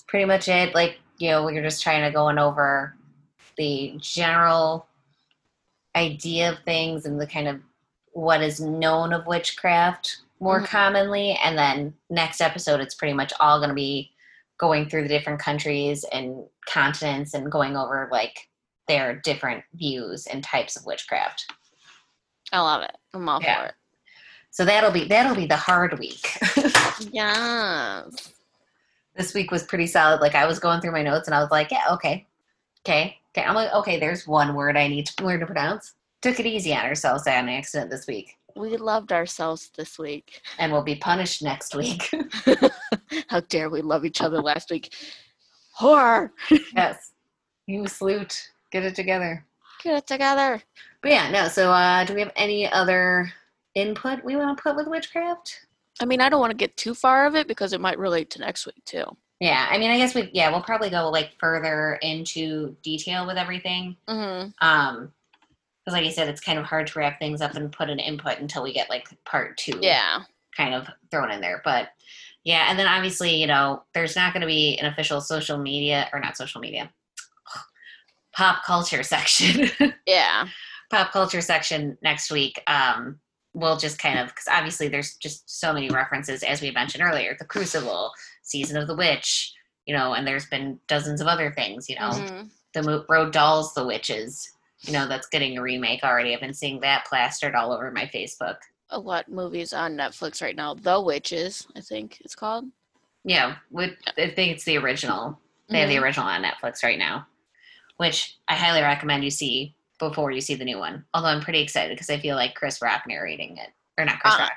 pretty 0.06 0.24
much 0.26 0.48
it. 0.48 0.74
Like, 0.74 0.98
you 1.18 1.30
know, 1.30 1.44
we 1.44 1.56
are 1.56 1.62
just 1.62 1.82
trying 1.82 2.02
to 2.02 2.10
going 2.10 2.38
over 2.38 2.94
the 3.56 3.94
general 3.98 4.86
idea 5.96 6.50
of 6.52 6.58
things 6.60 7.06
and 7.06 7.20
the 7.20 7.26
kind 7.26 7.48
of 7.48 7.60
what 8.12 8.42
is 8.42 8.60
known 8.60 9.12
of 9.12 9.26
witchcraft 9.26 10.18
more 10.40 10.60
Mhm. 10.60 10.66
commonly. 10.66 11.38
And 11.42 11.56
then 11.56 11.94
next 12.10 12.40
episode, 12.40 12.80
it's 12.80 12.94
pretty 12.94 13.14
much 13.14 13.32
all 13.40 13.58
going 13.58 13.68
to 13.70 13.74
be 13.74 14.12
going 14.58 14.88
through 14.88 15.02
the 15.02 15.08
different 15.08 15.40
countries 15.40 16.04
and 16.12 16.44
continents 16.66 17.34
and 17.34 17.50
going 17.50 17.76
over 17.76 18.08
like 18.12 18.48
their 18.86 19.16
different 19.16 19.64
views 19.74 20.26
and 20.26 20.44
types 20.44 20.76
of 20.76 20.84
witchcraft. 20.86 21.46
I 22.52 22.60
love 22.60 22.82
it. 22.82 22.96
I'm 23.14 23.28
all 23.28 23.40
Yeah. 23.42 23.60
for 23.60 23.66
it. 23.68 23.74
So 24.50 24.64
that'll 24.64 24.92
be 24.92 25.04
that'll 25.08 25.34
be 25.34 25.46
the 25.46 25.56
hard 25.56 25.98
week. 25.98 26.38
Yes. 27.10 28.32
this 29.16 29.34
week 29.34 29.50
was 29.50 29.62
pretty 29.64 29.86
solid. 29.86 30.20
Like 30.20 30.34
I 30.34 30.46
was 30.46 30.58
going 30.58 30.80
through 30.80 30.92
my 30.92 31.02
notes 31.02 31.26
and 31.28 31.34
I 31.34 31.40
was 31.40 31.50
like, 31.50 31.70
yeah, 31.70 31.86
okay, 31.92 32.26
okay, 32.86 33.18
okay. 33.36 33.46
I'm 33.46 33.54
like, 33.54 33.72
okay, 33.72 33.98
there's 33.98 34.26
one 34.26 34.54
word 34.54 34.76
I 34.76 34.88
need 34.88 35.06
to 35.06 35.24
learn 35.24 35.40
to 35.40 35.46
pronounce. 35.46 35.94
Took 36.22 36.40
it 36.40 36.46
easy 36.46 36.74
on 36.74 36.84
ourselves 36.86 37.26
on 37.26 37.48
accident 37.48 37.90
this 37.90 38.06
week, 38.06 38.36
We 38.56 38.76
loved 38.76 39.12
ourselves 39.12 39.70
this 39.76 39.98
week. 39.98 40.40
and 40.58 40.72
we'll 40.72 40.82
be 40.82 40.94
punished 40.96 41.42
next 41.42 41.74
week. 41.74 42.10
How 43.28 43.40
dare 43.40 43.68
we 43.68 43.82
love 43.82 44.04
each 44.04 44.22
other 44.22 44.40
last 44.40 44.70
week? 44.70 44.94
Horror. 45.72 46.32
yes, 46.74 47.12
you 47.66 47.86
salute. 47.86 48.50
Get 48.70 48.84
it 48.84 48.94
together. 48.94 49.44
Get 49.82 49.96
it 49.98 50.06
together. 50.06 50.62
But 51.02 51.10
yeah, 51.10 51.30
no. 51.30 51.48
So, 51.48 51.70
uh, 51.70 52.04
do 52.04 52.14
we 52.14 52.20
have 52.20 52.32
any 52.36 52.70
other 52.72 53.30
input 53.74 54.24
we 54.24 54.36
want 54.36 54.56
to 54.56 54.62
put 54.62 54.76
with 54.76 54.88
witchcraft? 54.88 55.66
I 56.00 56.06
mean, 56.06 56.20
I 56.20 56.28
don't 56.28 56.40
want 56.40 56.50
to 56.50 56.56
get 56.56 56.76
too 56.76 56.94
far 56.94 57.26
of 57.26 57.34
it 57.34 57.46
because 57.46 57.72
it 57.72 57.80
might 57.80 57.98
relate 57.98 58.30
to 58.30 58.40
next 58.40 58.66
week 58.66 58.82
too. 58.84 59.04
Yeah, 59.40 59.66
I 59.70 59.78
mean, 59.78 59.90
I 59.90 59.96
guess 59.98 60.14
we 60.14 60.30
yeah 60.32 60.50
we'll 60.50 60.62
probably 60.62 60.90
go 60.90 61.10
like 61.10 61.32
further 61.38 61.98
into 62.02 62.76
detail 62.82 63.26
with 63.26 63.36
everything. 63.36 63.96
Mm-hmm. 64.08 64.50
Um, 64.66 65.12
because 65.84 65.98
like 65.98 66.06
I 66.06 66.10
said, 66.10 66.28
it's 66.28 66.40
kind 66.40 66.58
of 66.58 66.64
hard 66.64 66.86
to 66.86 66.98
wrap 66.98 67.18
things 67.18 67.42
up 67.42 67.54
and 67.56 67.70
put 67.70 67.90
an 67.90 67.98
input 67.98 68.38
until 68.38 68.62
we 68.62 68.72
get 68.72 68.88
like 68.88 69.06
part 69.26 69.58
two. 69.58 69.78
Yeah. 69.82 70.20
kind 70.56 70.72
of 70.74 70.86
thrown 71.10 71.30
in 71.30 71.42
there. 71.42 71.60
But 71.62 71.88
yeah, 72.42 72.66
and 72.70 72.78
then 72.78 72.86
obviously, 72.86 73.34
you 73.34 73.46
know, 73.46 73.82
there's 73.92 74.16
not 74.16 74.32
going 74.32 74.40
to 74.40 74.46
be 74.46 74.78
an 74.78 74.86
official 74.86 75.20
social 75.20 75.58
media 75.58 76.08
or 76.12 76.20
not 76.20 76.38
social 76.38 76.60
media, 76.62 76.90
pop 78.34 78.64
culture 78.64 79.02
section, 79.02 79.68
Yeah. 80.06 80.46
pop 80.90 81.12
culture 81.12 81.40
section 81.42 81.98
next 82.02 82.30
week. 82.30 82.62
Um, 82.66 83.20
we'll 83.52 83.76
just 83.76 83.98
kind 83.98 84.18
of 84.18 84.28
because 84.28 84.48
obviously 84.50 84.88
there's 84.88 85.14
just 85.16 85.48
so 85.60 85.72
many 85.72 85.88
references 85.90 86.42
as 86.42 86.60
we 86.62 86.70
mentioned 86.70 87.04
earlier, 87.04 87.36
the 87.38 87.44
Crucible, 87.44 88.10
Season 88.44 88.76
of 88.76 88.86
the 88.86 88.94
Witch, 88.94 89.52
you 89.86 89.94
know, 89.96 90.14
and 90.14 90.26
there's 90.26 90.46
been 90.46 90.78
dozens 90.86 91.20
of 91.20 91.26
other 91.26 91.50
things, 91.52 91.88
you 91.90 91.96
know, 91.96 92.10
Mhm. 92.10 92.50
the 92.72 92.82
mo- 92.82 93.04
Roald 93.10 93.32
Dahl's, 93.32 93.74
The 93.74 93.84
Witches. 93.84 94.50
You 94.82 94.92
know, 94.92 95.08
that's 95.08 95.26
getting 95.28 95.56
a 95.56 95.62
remake 95.62 96.04
already. 96.04 96.34
I've 96.34 96.40
been 96.40 96.52
seeing 96.52 96.78
that 96.80 97.06
plastered 97.06 97.54
all 97.54 97.72
over 97.72 97.90
my 97.90 98.04
Facebook. 98.06 98.58
A 98.90 98.98
lot 98.98 99.26
of 99.26 99.32
movies 99.32 99.72
on 99.72 99.96
Netflix 99.96 100.42
right 100.42 100.54
now. 100.54 100.74
The 100.74 101.00
Witches, 101.00 101.66
I 101.74 101.80
think 101.80 102.20
it's 102.20 102.34
called. 102.34 102.66
Yeah, 103.24 103.56
with, 103.70 103.92
I 104.18 104.28
think 104.30 104.52
it's 104.52 104.64
the 104.64 104.76
original. 104.76 105.40
They 105.70 105.80
have 105.80 105.88
the 105.88 105.94
Mhm. 105.96 106.02
original 106.02 106.26
on 106.26 106.42
Netflix 106.44 106.82
right 106.84 106.98
now, 106.98 107.26
which 107.96 108.36
I 108.46 108.56
highly 108.56 108.82
recommend 108.82 109.24
you 109.24 109.30
see 109.30 109.74
before 109.98 110.30
you 110.32 110.42
see 110.42 110.54
the 110.54 110.66
new 110.66 110.78
one. 110.78 111.06
Although 111.14 111.28
I'm 111.28 111.40
pretty 111.40 111.60
excited 111.60 111.96
because 111.96 112.10
I 112.10 112.18
feel 112.18 112.36
like 112.36 112.54
Chris 112.54 112.82
Rock 112.82 113.04
narrating 113.06 113.56
it, 113.56 113.70
or 113.96 114.04
not 114.04 114.20
Chris 114.20 114.34
Uh. 114.34 114.38
Rock. 114.40 114.52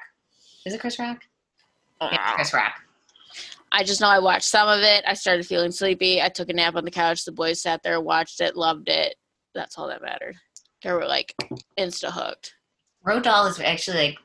Is 0.65 0.73
it 0.73 0.81
Chris 0.81 0.99
Rock? 0.99 1.23
Yeah, 2.01 2.33
Chris 2.35 2.53
Rock. 2.53 2.81
I 3.71 3.83
just 3.83 4.01
know 4.01 4.07
I 4.07 4.19
watched 4.19 4.45
some 4.45 4.67
of 4.67 4.79
it. 4.81 5.03
I 5.07 5.13
started 5.13 5.45
feeling 5.45 5.71
sleepy. 5.71 6.21
I 6.21 6.29
took 6.29 6.49
a 6.49 6.53
nap 6.53 6.75
on 6.75 6.85
the 6.85 6.91
couch. 6.91 7.25
The 7.25 7.31
boys 7.31 7.61
sat 7.61 7.83
there, 7.83 7.99
watched 8.01 8.41
it, 8.41 8.55
loved 8.55 8.89
it. 8.89 9.15
That's 9.53 9.77
all 9.77 9.87
that 9.87 10.01
mattered. 10.01 10.35
They 10.83 10.91
were 10.91 11.05
like 11.05 11.33
insta 11.79 12.11
hooked. 12.11 12.53
Roald 13.05 13.23
Dahl 13.23 13.45
is 13.47 13.59
actually 13.59 13.97
like 13.97 14.17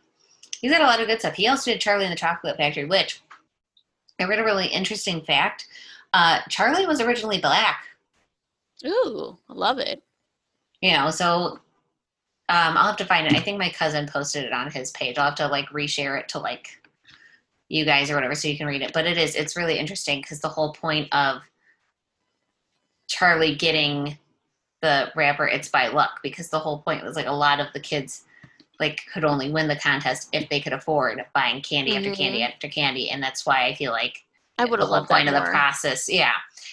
he's 0.60 0.70
got 0.72 0.80
a 0.80 0.86
lot 0.86 1.00
of 1.00 1.06
good 1.06 1.18
stuff. 1.20 1.34
He 1.34 1.48
also 1.48 1.72
did 1.72 1.80
Charlie 1.80 2.04
and 2.04 2.12
the 2.12 2.16
Chocolate 2.16 2.56
Factory, 2.56 2.84
which 2.84 3.20
I 4.20 4.24
read 4.24 4.38
a 4.38 4.44
really 4.44 4.66
interesting 4.66 5.22
fact. 5.22 5.66
Uh, 6.12 6.40
Charlie 6.48 6.86
was 6.86 7.00
originally 7.00 7.40
black. 7.40 7.84
Ooh, 8.86 9.36
I 9.48 9.52
love 9.54 9.78
it. 9.78 10.02
you 10.80 10.92
know 10.92 11.10
so 11.10 11.60
um 12.48 12.76
i'll 12.76 12.88
have 12.88 12.96
to 12.96 13.04
find 13.04 13.26
it 13.26 13.34
i 13.34 13.38
think 13.40 13.56
my 13.56 13.70
cousin 13.70 14.06
posted 14.08 14.44
it 14.44 14.52
on 14.52 14.68
his 14.70 14.90
page 14.90 15.16
i'll 15.16 15.26
have 15.26 15.36
to 15.36 15.46
like 15.46 15.68
reshare 15.68 16.18
it 16.18 16.28
to 16.28 16.40
like 16.40 16.81
you 17.72 17.86
guys 17.86 18.10
or 18.10 18.14
whatever 18.14 18.34
so 18.34 18.48
you 18.48 18.56
can 18.58 18.66
read 18.66 18.82
it. 18.82 18.92
But 18.92 19.06
it 19.06 19.16
is 19.16 19.34
it's 19.34 19.56
really 19.56 19.78
interesting 19.78 20.20
because 20.20 20.40
the 20.40 20.48
whole 20.48 20.72
point 20.72 21.08
of 21.12 21.40
charlie 23.08 23.54
getting 23.54 24.16
the 24.80 25.10
wrapper 25.14 25.46
it's 25.46 25.68
by 25.68 25.88
luck 25.88 26.20
because 26.22 26.48
the 26.48 26.58
whole 26.58 26.78
point 26.78 27.04
was 27.04 27.14
like 27.14 27.26
a 27.26 27.32
lot 27.32 27.60
of 27.60 27.66
the 27.74 27.80
kids 27.80 28.24
like 28.80 29.02
could 29.12 29.24
only 29.24 29.50
win 29.50 29.68
the 29.68 29.76
contest 29.76 30.28
if 30.32 30.48
they 30.48 30.60
could 30.60 30.72
afford 30.72 31.22
buying 31.34 31.60
candy 31.62 31.96
after 31.96 32.12
candy 32.12 32.42
after 32.42 32.68
candy 32.68 33.10
and 33.10 33.22
that's 33.22 33.44
why 33.44 33.66
i 33.66 33.74
feel 33.74 33.92
like 33.92 34.18
I 34.58 34.64
would 34.64 34.80
the 34.80 34.84
have 34.84 34.90
loved 34.90 35.08
that 35.08 35.14
point 35.14 35.28
of 35.28 35.34
the 35.34 35.50
process 35.50 36.08
yeah. 36.08 36.32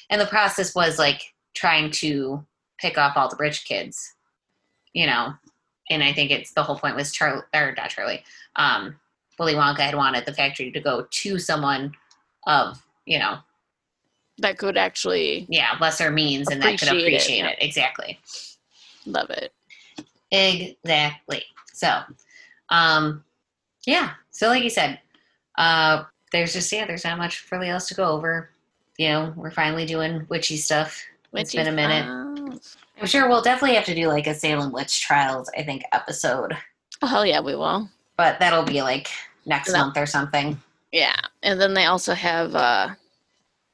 And 0.09 0.19
the 0.19 0.25
process 0.25 0.75
was 0.75 0.99
like 0.99 1.33
trying 1.55 1.91
to 1.91 2.45
pick 2.79 2.97
off 2.97 3.15
all 3.15 3.29
the 3.29 3.37
rich 3.37 3.65
kids 3.65 4.15
you 4.93 5.05
know? 5.05 5.33
And 5.89 6.03
i 6.03 6.13
think 6.13 6.31
it's 6.31 6.53
the 6.53 6.63
whole 6.63 6.77
point 6.77 6.95
was 6.95 7.11
charlie 7.11 7.43
or 7.53 7.73
not 7.77 7.89
charlie 7.89 8.23
um 8.55 8.95
willy 9.39 9.53
wonka 9.53 9.79
had 9.79 9.95
wanted 9.95 10.25
the 10.25 10.33
factory 10.33 10.71
to 10.71 10.79
go 10.79 11.07
to 11.09 11.39
someone 11.39 11.91
of 12.47 12.81
you 13.05 13.17
know 13.17 13.37
that 14.37 14.57
could 14.57 14.77
actually 14.77 15.45
yeah 15.49 15.75
lesser 15.81 16.11
means 16.11 16.49
and 16.49 16.61
that 16.61 16.79
could 16.79 16.89
Appreciate 16.89 17.39
it, 17.39 17.43
yeah. 17.43 17.49
it 17.49 17.57
exactly 17.59 18.19
love 19.05 19.29
it. 19.29 19.53
Exactly. 20.31 21.43
So, 21.73 22.01
um, 22.69 23.23
yeah. 23.85 24.11
So, 24.31 24.47
like 24.47 24.63
you 24.63 24.69
said, 24.69 24.99
uh, 25.57 26.03
there's 26.31 26.53
just 26.53 26.71
yeah, 26.71 26.85
there's 26.85 27.03
not 27.03 27.17
much 27.17 27.45
really 27.51 27.69
else 27.69 27.87
to 27.87 27.95
go 27.95 28.05
over. 28.05 28.49
You 28.97 29.09
know, 29.09 29.33
we're 29.35 29.51
finally 29.51 29.85
doing 29.85 30.25
witchy 30.29 30.57
stuff. 30.57 31.01
It's 31.33 31.53
been 31.55 31.67
a 31.67 31.71
minute. 31.71 32.05
minute. 32.05 32.75
I'm 32.99 33.07
sure 33.07 33.29
we'll 33.29 33.41
definitely 33.41 33.75
have 33.75 33.85
to 33.85 33.95
do 33.95 34.07
like 34.07 34.27
a 34.27 34.33
Salem 34.33 34.71
witch 34.73 35.01
trials, 35.01 35.49
I 35.57 35.63
think, 35.63 35.83
episode, 35.93 36.55
Oh 37.01 37.07
hell 37.07 37.25
yeah, 37.25 37.39
we 37.39 37.55
will. 37.55 37.89
but 38.17 38.39
that'll 38.39 38.63
be 38.63 38.81
like 38.81 39.07
next 39.45 39.71
month 39.73 39.97
or 39.97 40.05
something. 40.05 40.61
Yeah, 40.91 41.15
and 41.43 41.59
then 41.61 41.73
they 41.73 41.85
also 41.85 42.13
have 42.13 42.55
uh 42.55 42.89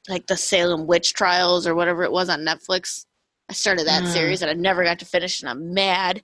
like 0.08 0.26
the 0.26 0.36
Salem 0.36 0.86
witch 0.86 1.14
trials 1.14 1.66
or 1.66 1.74
whatever 1.74 2.02
it 2.04 2.12
was 2.12 2.28
on 2.28 2.40
Netflix. 2.40 3.06
I 3.48 3.52
started 3.52 3.86
that 3.86 4.02
Mm. 4.04 4.06
series 4.12 4.42
and 4.42 4.50
I 4.50 4.54
never 4.54 4.84
got 4.84 4.98
to 5.00 5.04
finish, 5.04 5.40
and 5.40 5.48
I'm 5.48 5.72
mad. 5.74 6.22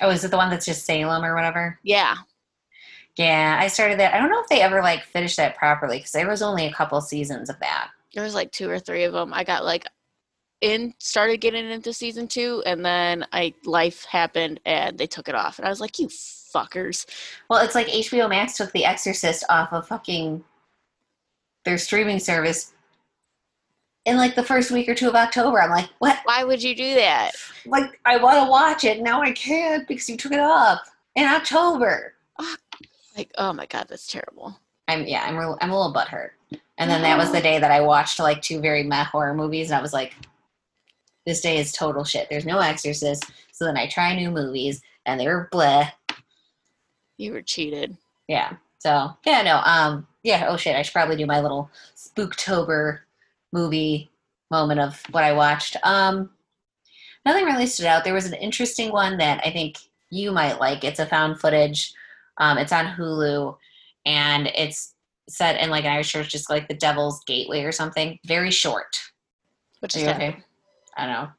Oh, 0.00 0.10
is 0.10 0.24
it 0.24 0.30
the 0.30 0.36
one 0.36 0.50
that's 0.50 0.66
just 0.66 0.84
Salem 0.84 1.24
or 1.24 1.34
whatever? 1.34 1.78
Yeah, 1.82 2.16
Yeah, 3.16 3.58
I 3.60 3.68
started 3.68 3.98
that. 4.00 4.14
I 4.14 4.18
don't 4.18 4.30
know 4.30 4.40
if 4.40 4.48
they 4.48 4.62
ever 4.62 4.80
like 4.82 5.04
finished 5.04 5.36
that 5.36 5.56
properly 5.56 5.98
because 5.98 6.12
there 6.12 6.28
was 6.28 6.42
only 6.42 6.66
a 6.66 6.72
couple 6.72 7.00
seasons 7.00 7.50
of 7.50 7.58
that. 7.60 7.90
there 8.14 8.24
was 8.24 8.34
like 8.34 8.52
two 8.52 8.68
or 8.70 8.78
three 8.78 9.04
of 9.04 9.12
them. 9.12 9.32
I 9.34 9.44
got 9.44 9.64
like 9.64 9.86
in 10.62 10.94
started 10.98 11.38
getting 11.40 11.70
into 11.70 11.92
season 11.92 12.26
two, 12.28 12.62
and 12.64 12.84
then 12.84 13.26
I 13.32 13.52
life 13.64 14.04
happened 14.04 14.60
and 14.64 14.96
they 14.96 15.06
took 15.06 15.28
it 15.28 15.34
off, 15.34 15.58
and 15.58 15.66
I 15.66 15.70
was 15.70 15.80
like, 15.80 15.98
you 15.98 16.08
fuckers. 16.52 17.06
Well, 17.48 17.64
it's 17.64 17.74
like 17.74 17.86
HBO 17.88 18.28
Max 18.28 18.56
took 18.56 18.72
The 18.72 18.84
Exorcist 18.84 19.44
off 19.48 19.72
of 19.72 19.88
fucking 19.88 20.44
their 21.64 21.78
streaming 21.78 22.18
service 22.18 22.72
in 24.04 24.16
like 24.16 24.34
the 24.34 24.42
first 24.42 24.70
week 24.70 24.88
or 24.88 24.94
two 24.94 25.08
of 25.08 25.14
October. 25.14 25.60
I'm 25.60 25.70
like, 25.70 25.90
what? 25.98 26.18
Why 26.24 26.44
would 26.44 26.62
you 26.62 26.74
do 26.74 26.94
that? 26.94 27.32
Like, 27.66 28.00
I 28.04 28.16
want 28.16 28.44
to 28.44 28.50
watch 28.50 28.84
it. 28.84 29.00
Now 29.00 29.22
I 29.22 29.32
can't 29.32 29.86
because 29.86 30.08
you 30.08 30.16
took 30.16 30.32
it 30.32 30.40
off 30.40 30.80
in 31.14 31.24
October. 31.24 32.14
Like, 33.16 33.30
oh 33.36 33.52
my 33.52 33.66
god, 33.66 33.86
that's 33.88 34.06
terrible. 34.06 34.58
I'm 34.88 35.06
yeah, 35.06 35.24
I'm 35.26 35.36
real, 35.36 35.58
I'm 35.60 35.70
a 35.70 35.76
little 35.76 35.94
butthurt. 35.94 36.30
And 36.78 36.90
then 36.90 37.02
that 37.02 37.18
was 37.18 37.30
the 37.30 37.40
day 37.40 37.58
that 37.58 37.70
I 37.70 37.80
watched 37.80 38.18
like 38.18 38.42
two 38.42 38.60
very 38.60 38.82
meh 38.82 39.04
horror 39.04 39.34
movies, 39.34 39.70
and 39.70 39.78
I 39.78 39.82
was 39.82 39.92
like, 39.92 40.14
this 41.26 41.40
day 41.40 41.58
is 41.58 41.72
total 41.72 42.04
shit. 42.04 42.28
There's 42.28 42.46
no 42.46 42.58
Exorcist. 42.58 43.30
So 43.52 43.64
then 43.64 43.76
I 43.76 43.86
try 43.86 44.16
new 44.16 44.30
movies, 44.30 44.82
and 45.06 45.20
they 45.20 45.26
were 45.26 45.48
bleh. 45.52 45.90
You 47.22 47.32
were 47.32 47.42
cheated. 47.42 47.96
Yeah. 48.26 48.54
So 48.80 49.16
yeah, 49.24 49.42
no. 49.42 49.60
Um. 49.64 50.06
Yeah. 50.24 50.46
Oh 50.48 50.56
shit. 50.56 50.74
I 50.74 50.82
should 50.82 50.92
probably 50.92 51.16
do 51.16 51.24
my 51.24 51.40
little 51.40 51.70
Spooktober 51.96 52.98
movie 53.52 54.10
moment 54.50 54.80
of 54.80 55.00
what 55.12 55.22
I 55.22 55.32
watched. 55.32 55.76
Um. 55.84 56.30
Nothing 57.24 57.44
really 57.44 57.66
stood 57.66 57.86
out. 57.86 58.02
There 58.02 58.12
was 58.12 58.26
an 58.26 58.34
interesting 58.34 58.90
one 58.90 59.18
that 59.18 59.40
I 59.46 59.52
think 59.52 59.78
you 60.10 60.32
might 60.32 60.58
like. 60.58 60.82
It's 60.82 60.98
a 60.98 61.06
found 61.06 61.40
footage. 61.40 61.94
Um. 62.38 62.58
It's 62.58 62.72
on 62.72 62.86
Hulu, 62.86 63.56
and 64.04 64.48
it's 64.48 64.94
set 65.28 65.60
in 65.60 65.70
like 65.70 65.84
an 65.84 65.92
Irish 65.92 66.10
church, 66.10 66.30
just 66.30 66.50
like 66.50 66.66
the 66.66 66.74
Devil's 66.74 67.22
Gateway 67.24 67.62
or 67.62 67.70
something. 67.70 68.18
Very 68.26 68.50
short. 68.50 69.00
Which 69.78 69.94
is 69.94 70.02
you 70.02 70.08
kind 70.08 70.22
of 70.22 70.28
okay? 70.30 70.44
I 70.96 71.06
don't 71.06 71.14
know. 71.14 71.30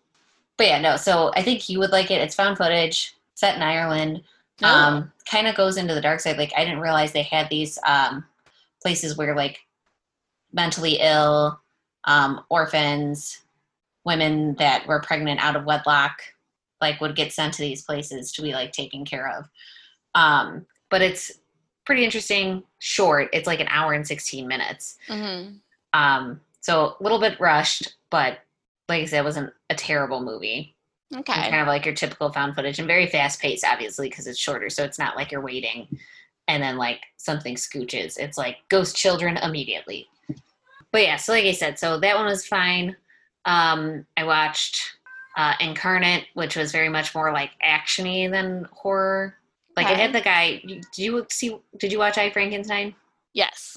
But 0.55 0.67
yeah, 0.67 0.79
no. 0.79 0.95
So 0.95 1.33
I 1.35 1.43
think 1.43 1.67
you 1.67 1.79
would 1.79 1.91
like 1.91 2.09
it. 2.09 2.21
It's 2.21 2.35
found 2.35 2.57
footage, 2.57 3.13
set 3.35 3.57
in 3.57 3.61
Ireland. 3.61 4.23
Oh. 4.61 4.67
Um, 4.67 5.11
kind 5.29 5.47
of 5.47 5.55
goes 5.55 5.77
into 5.77 5.93
the 5.95 6.01
dark 6.01 6.19
side. 6.19 6.37
Like 6.37 6.53
I 6.55 6.63
didn't 6.63 6.79
realize 6.79 7.11
they 7.11 7.23
had 7.23 7.49
these 7.49 7.79
um 7.87 8.23
places 8.81 9.17
where 9.17 9.35
like 9.35 9.59
mentally 10.51 10.99
ill, 11.01 11.59
um, 12.03 12.41
orphans, 12.49 13.39
women 14.05 14.55
that 14.55 14.85
were 14.87 15.01
pregnant 15.01 15.39
out 15.43 15.55
of 15.55 15.65
wedlock, 15.65 16.21
like 16.81 16.99
would 17.01 17.15
get 17.15 17.31
sent 17.31 17.53
to 17.55 17.61
these 17.61 17.83
places 17.83 18.31
to 18.33 18.41
be 18.41 18.51
like 18.53 18.71
taken 18.71 19.05
care 19.05 19.29
of. 19.37 19.45
Um, 20.13 20.65
but 20.89 21.01
it's 21.01 21.31
pretty 21.85 22.03
interesting, 22.03 22.63
short. 22.79 23.29
It's 23.33 23.47
like 23.47 23.59
an 23.59 23.67
hour 23.69 23.93
and 23.93 24.05
sixteen 24.05 24.47
minutes. 24.47 24.97
Mhm. 25.07 25.59
Um, 25.93 26.41
so 26.59 26.95
a 26.99 27.03
little 27.03 27.19
bit 27.19 27.39
rushed, 27.39 27.95
but 28.09 28.39
like 28.89 29.01
I 29.01 29.05
said, 29.05 29.19
it 29.21 29.25
wasn't 29.25 29.53
a 29.69 29.75
terrible 29.75 30.21
movie. 30.21 30.72
Okay. 31.13 31.33
Kind 31.33 31.55
of 31.61 31.67
like 31.67 31.85
your 31.85 31.93
typical 31.95 32.31
found 32.31 32.55
footage 32.55 32.79
and 32.79 32.87
very 32.87 33.07
fast 33.07 33.39
paced, 33.39 33.65
obviously, 33.65 34.09
because 34.09 34.27
it's 34.27 34.39
shorter. 34.39 34.69
So 34.69 34.83
it's 34.83 34.97
not 34.99 35.15
like 35.15 35.31
you're 35.31 35.41
waiting 35.41 35.87
and 36.47 36.61
then 36.61 36.77
like 36.77 37.01
something 37.17 37.55
scooches. 37.55 38.17
It's 38.17 38.37
like 38.37 38.57
ghost 38.69 38.95
children 38.95 39.37
immediately. 39.37 40.07
But 40.91 41.03
yeah, 41.03 41.15
so 41.17 41.33
like 41.33 41.45
I 41.45 41.51
said, 41.51 41.79
so 41.79 41.99
that 41.99 42.15
one 42.15 42.25
was 42.25 42.45
fine. 42.45 42.95
Um, 43.45 44.05
I 44.17 44.23
watched 44.23 44.81
uh, 45.37 45.53
Incarnate, 45.59 46.25
which 46.33 46.55
was 46.55 46.71
very 46.71 46.89
much 46.89 47.13
more 47.15 47.31
like 47.31 47.51
actiony 47.65 48.29
than 48.29 48.67
horror. 48.71 49.35
Like 49.75 49.87
it 49.87 49.97
had 49.97 50.09
Okay. 50.11 50.19
the 50.19 50.21
guy. 50.23 50.61
Did 50.67 50.97
you 50.97 51.25
see? 51.31 51.57
Did 51.79 51.91
you 51.91 51.97
watch 51.97 52.17
I 52.19 52.29
Frankenstein? 52.29 52.93
Yes. 53.33 53.75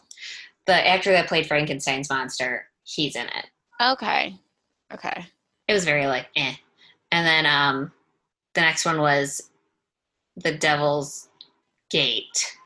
The 0.66 0.87
actor 0.87 1.11
that 1.12 1.28
played 1.28 1.47
Frankenstein's 1.47 2.11
monster, 2.11 2.66
he's 2.84 3.16
in 3.16 3.26
it. 3.26 3.47
Okay. 3.82 4.34
Okay. 4.93 5.26
it 5.68 5.72
was 5.72 5.84
very 5.84 6.07
like 6.07 6.26
eh. 6.37 6.55
And 7.12 7.26
then 7.26 7.46
um 7.46 7.92
the 8.54 8.61
next 8.61 8.84
one 8.84 9.00
was 9.00 9.50
The 10.36 10.52
Devil's 10.52 11.28
Gate. 11.90 12.57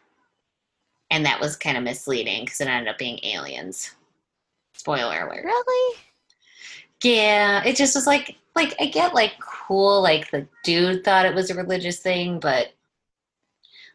And 1.10 1.26
that 1.26 1.40
was 1.40 1.56
kind 1.56 1.76
of 1.76 1.82
misleading 1.82 2.44
because 2.44 2.60
it 2.60 2.68
ended 2.68 2.88
up 2.88 2.98
being 2.98 3.18
aliens. 3.24 3.96
Spoiler 4.74 5.26
alert. 5.26 5.44
Really? 5.44 5.98
Yeah, 7.02 7.64
it 7.64 7.76
just 7.76 7.94
was 7.94 8.06
like 8.06 8.36
like 8.54 8.74
I 8.80 8.86
get 8.86 9.14
like 9.14 9.34
cool, 9.40 10.02
like 10.02 10.30
the 10.30 10.46
dude 10.64 11.04
thought 11.04 11.26
it 11.26 11.34
was 11.34 11.50
a 11.50 11.54
religious 11.54 11.98
thing, 11.98 12.38
but 12.38 12.72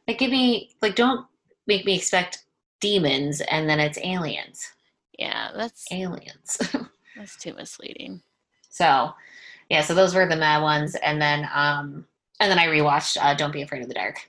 like 0.07 0.17
give 0.17 0.31
me 0.31 0.71
like 0.81 0.95
don't 0.95 1.25
make 1.67 1.85
me 1.85 1.95
expect 1.95 2.43
demons 2.81 3.41
and 3.41 3.69
then 3.69 3.79
it's 3.79 3.97
aliens. 3.99 4.71
Yeah, 5.17 5.51
that's 5.55 5.85
Aliens. 5.91 6.57
that's 7.17 7.37
too 7.37 7.53
misleading. 7.53 8.21
So, 8.69 9.13
yeah, 9.70 9.82
so 9.82 9.93
those 9.93 10.13
were 10.16 10.26
the 10.28 10.36
mad 10.36 10.61
ones, 10.61 10.95
and 10.95 11.22
then 11.22 11.47
um, 11.53 12.05
and 12.39 12.51
then 12.51 12.59
I 12.59 12.68
rewatched 12.68 13.18
uh, 13.22 13.34
Don't 13.34 13.51
Be 13.53 13.61
Afraid 13.61 13.82
of 13.82 13.88
the 13.88 13.93
Dark. 13.93 14.20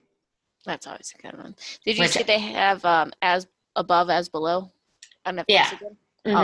That's 0.64 0.86
always 0.86 1.14
a 1.18 1.22
good 1.22 1.36
one. 1.38 1.54
Did 1.84 1.96
you 1.96 2.04
Which- 2.04 2.12
see 2.12 2.22
they 2.22 2.38
have 2.40 2.84
um 2.84 3.12
as 3.22 3.46
above 3.76 4.10
as 4.10 4.28
below? 4.28 4.70
On 5.24 5.36
Netflix 5.36 5.44
Yeah. 5.48 5.70
again? 5.74 5.96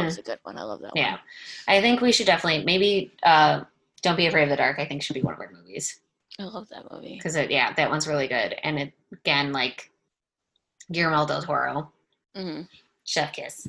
It's 0.07 0.19
a 0.19 0.23
good 0.23 0.39
one. 0.45 0.57
I 0.59 0.63
love 0.63 0.81
that 0.83 0.93
yeah, 0.95 1.13
one. 1.13 1.21
I 1.69 1.81
think 1.81 2.01
we 2.01 2.13
should 2.13 2.27
definitely 2.27 2.65
maybe 2.65 3.13
uh, 3.25 3.65
Don't 4.03 4.17
Be 4.17 4.27
Afraid 4.27 4.45
of 4.45 4.49
the 4.51 4.57
Dark. 4.57 4.79
I 4.79 4.85
think 4.87 5.03
should 5.03 5.15
be 5.15 5.23
one 5.23 5.35
of 5.35 5.41
our 5.41 5.51
movies 5.53 6.01
I 6.39 6.45
love 6.45 6.69
that 6.71 6.91
movie. 6.93 7.15
because 7.17 7.37
yeah, 7.51 7.73
that 7.75 7.91
one's 7.91 8.07
really 8.07 8.29
good, 8.29 8.55
and 8.63 8.79
it 8.79 8.93
again 9.13 9.53
like 9.53 9.91
Guillermo 10.93 11.27
del 11.27 11.43
Toro, 11.43 11.93
hmm 12.37 12.63
Chef 13.05 13.33
Kiss. 13.33 13.67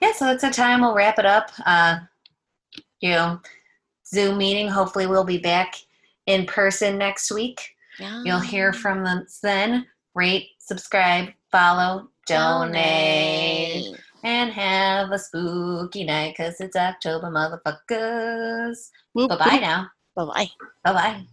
Yeah, 0.00 0.12
so 0.12 0.30
it's 0.30 0.44
a 0.44 0.50
time 0.50 0.80
we'll 0.80 0.94
wrap 0.94 1.18
it 1.18 1.26
up. 1.26 1.50
Uh, 1.66 1.98
you 3.00 3.10
know, 3.10 3.40
Zoom 4.06 4.38
meeting. 4.38 4.68
Hopefully, 4.68 5.06
we'll 5.06 5.24
be 5.24 5.38
back 5.38 5.74
in 6.26 6.46
person 6.46 6.98
next 6.98 7.30
week. 7.32 7.74
Yeah. 7.98 8.22
You'll 8.24 8.40
hear 8.40 8.72
from 8.72 9.04
us 9.06 9.38
then. 9.42 9.86
Rate, 10.14 10.50
subscribe, 10.58 11.30
follow, 11.50 12.08
donate, 12.26 13.96
and 14.22 14.50
have 14.52 15.10
a 15.10 15.18
spooky 15.18 16.04
night 16.04 16.34
because 16.36 16.60
it's 16.60 16.76
October, 16.76 17.26
motherfuckers. 17.26 18.90
Bye 19.14 19.36
bye 19.36 19.58
now. 19.60 19.88
Bye 20.14 20.24
bye. 20.24 20.48
Bye 20.84 20.92
bye. 20.92 21.24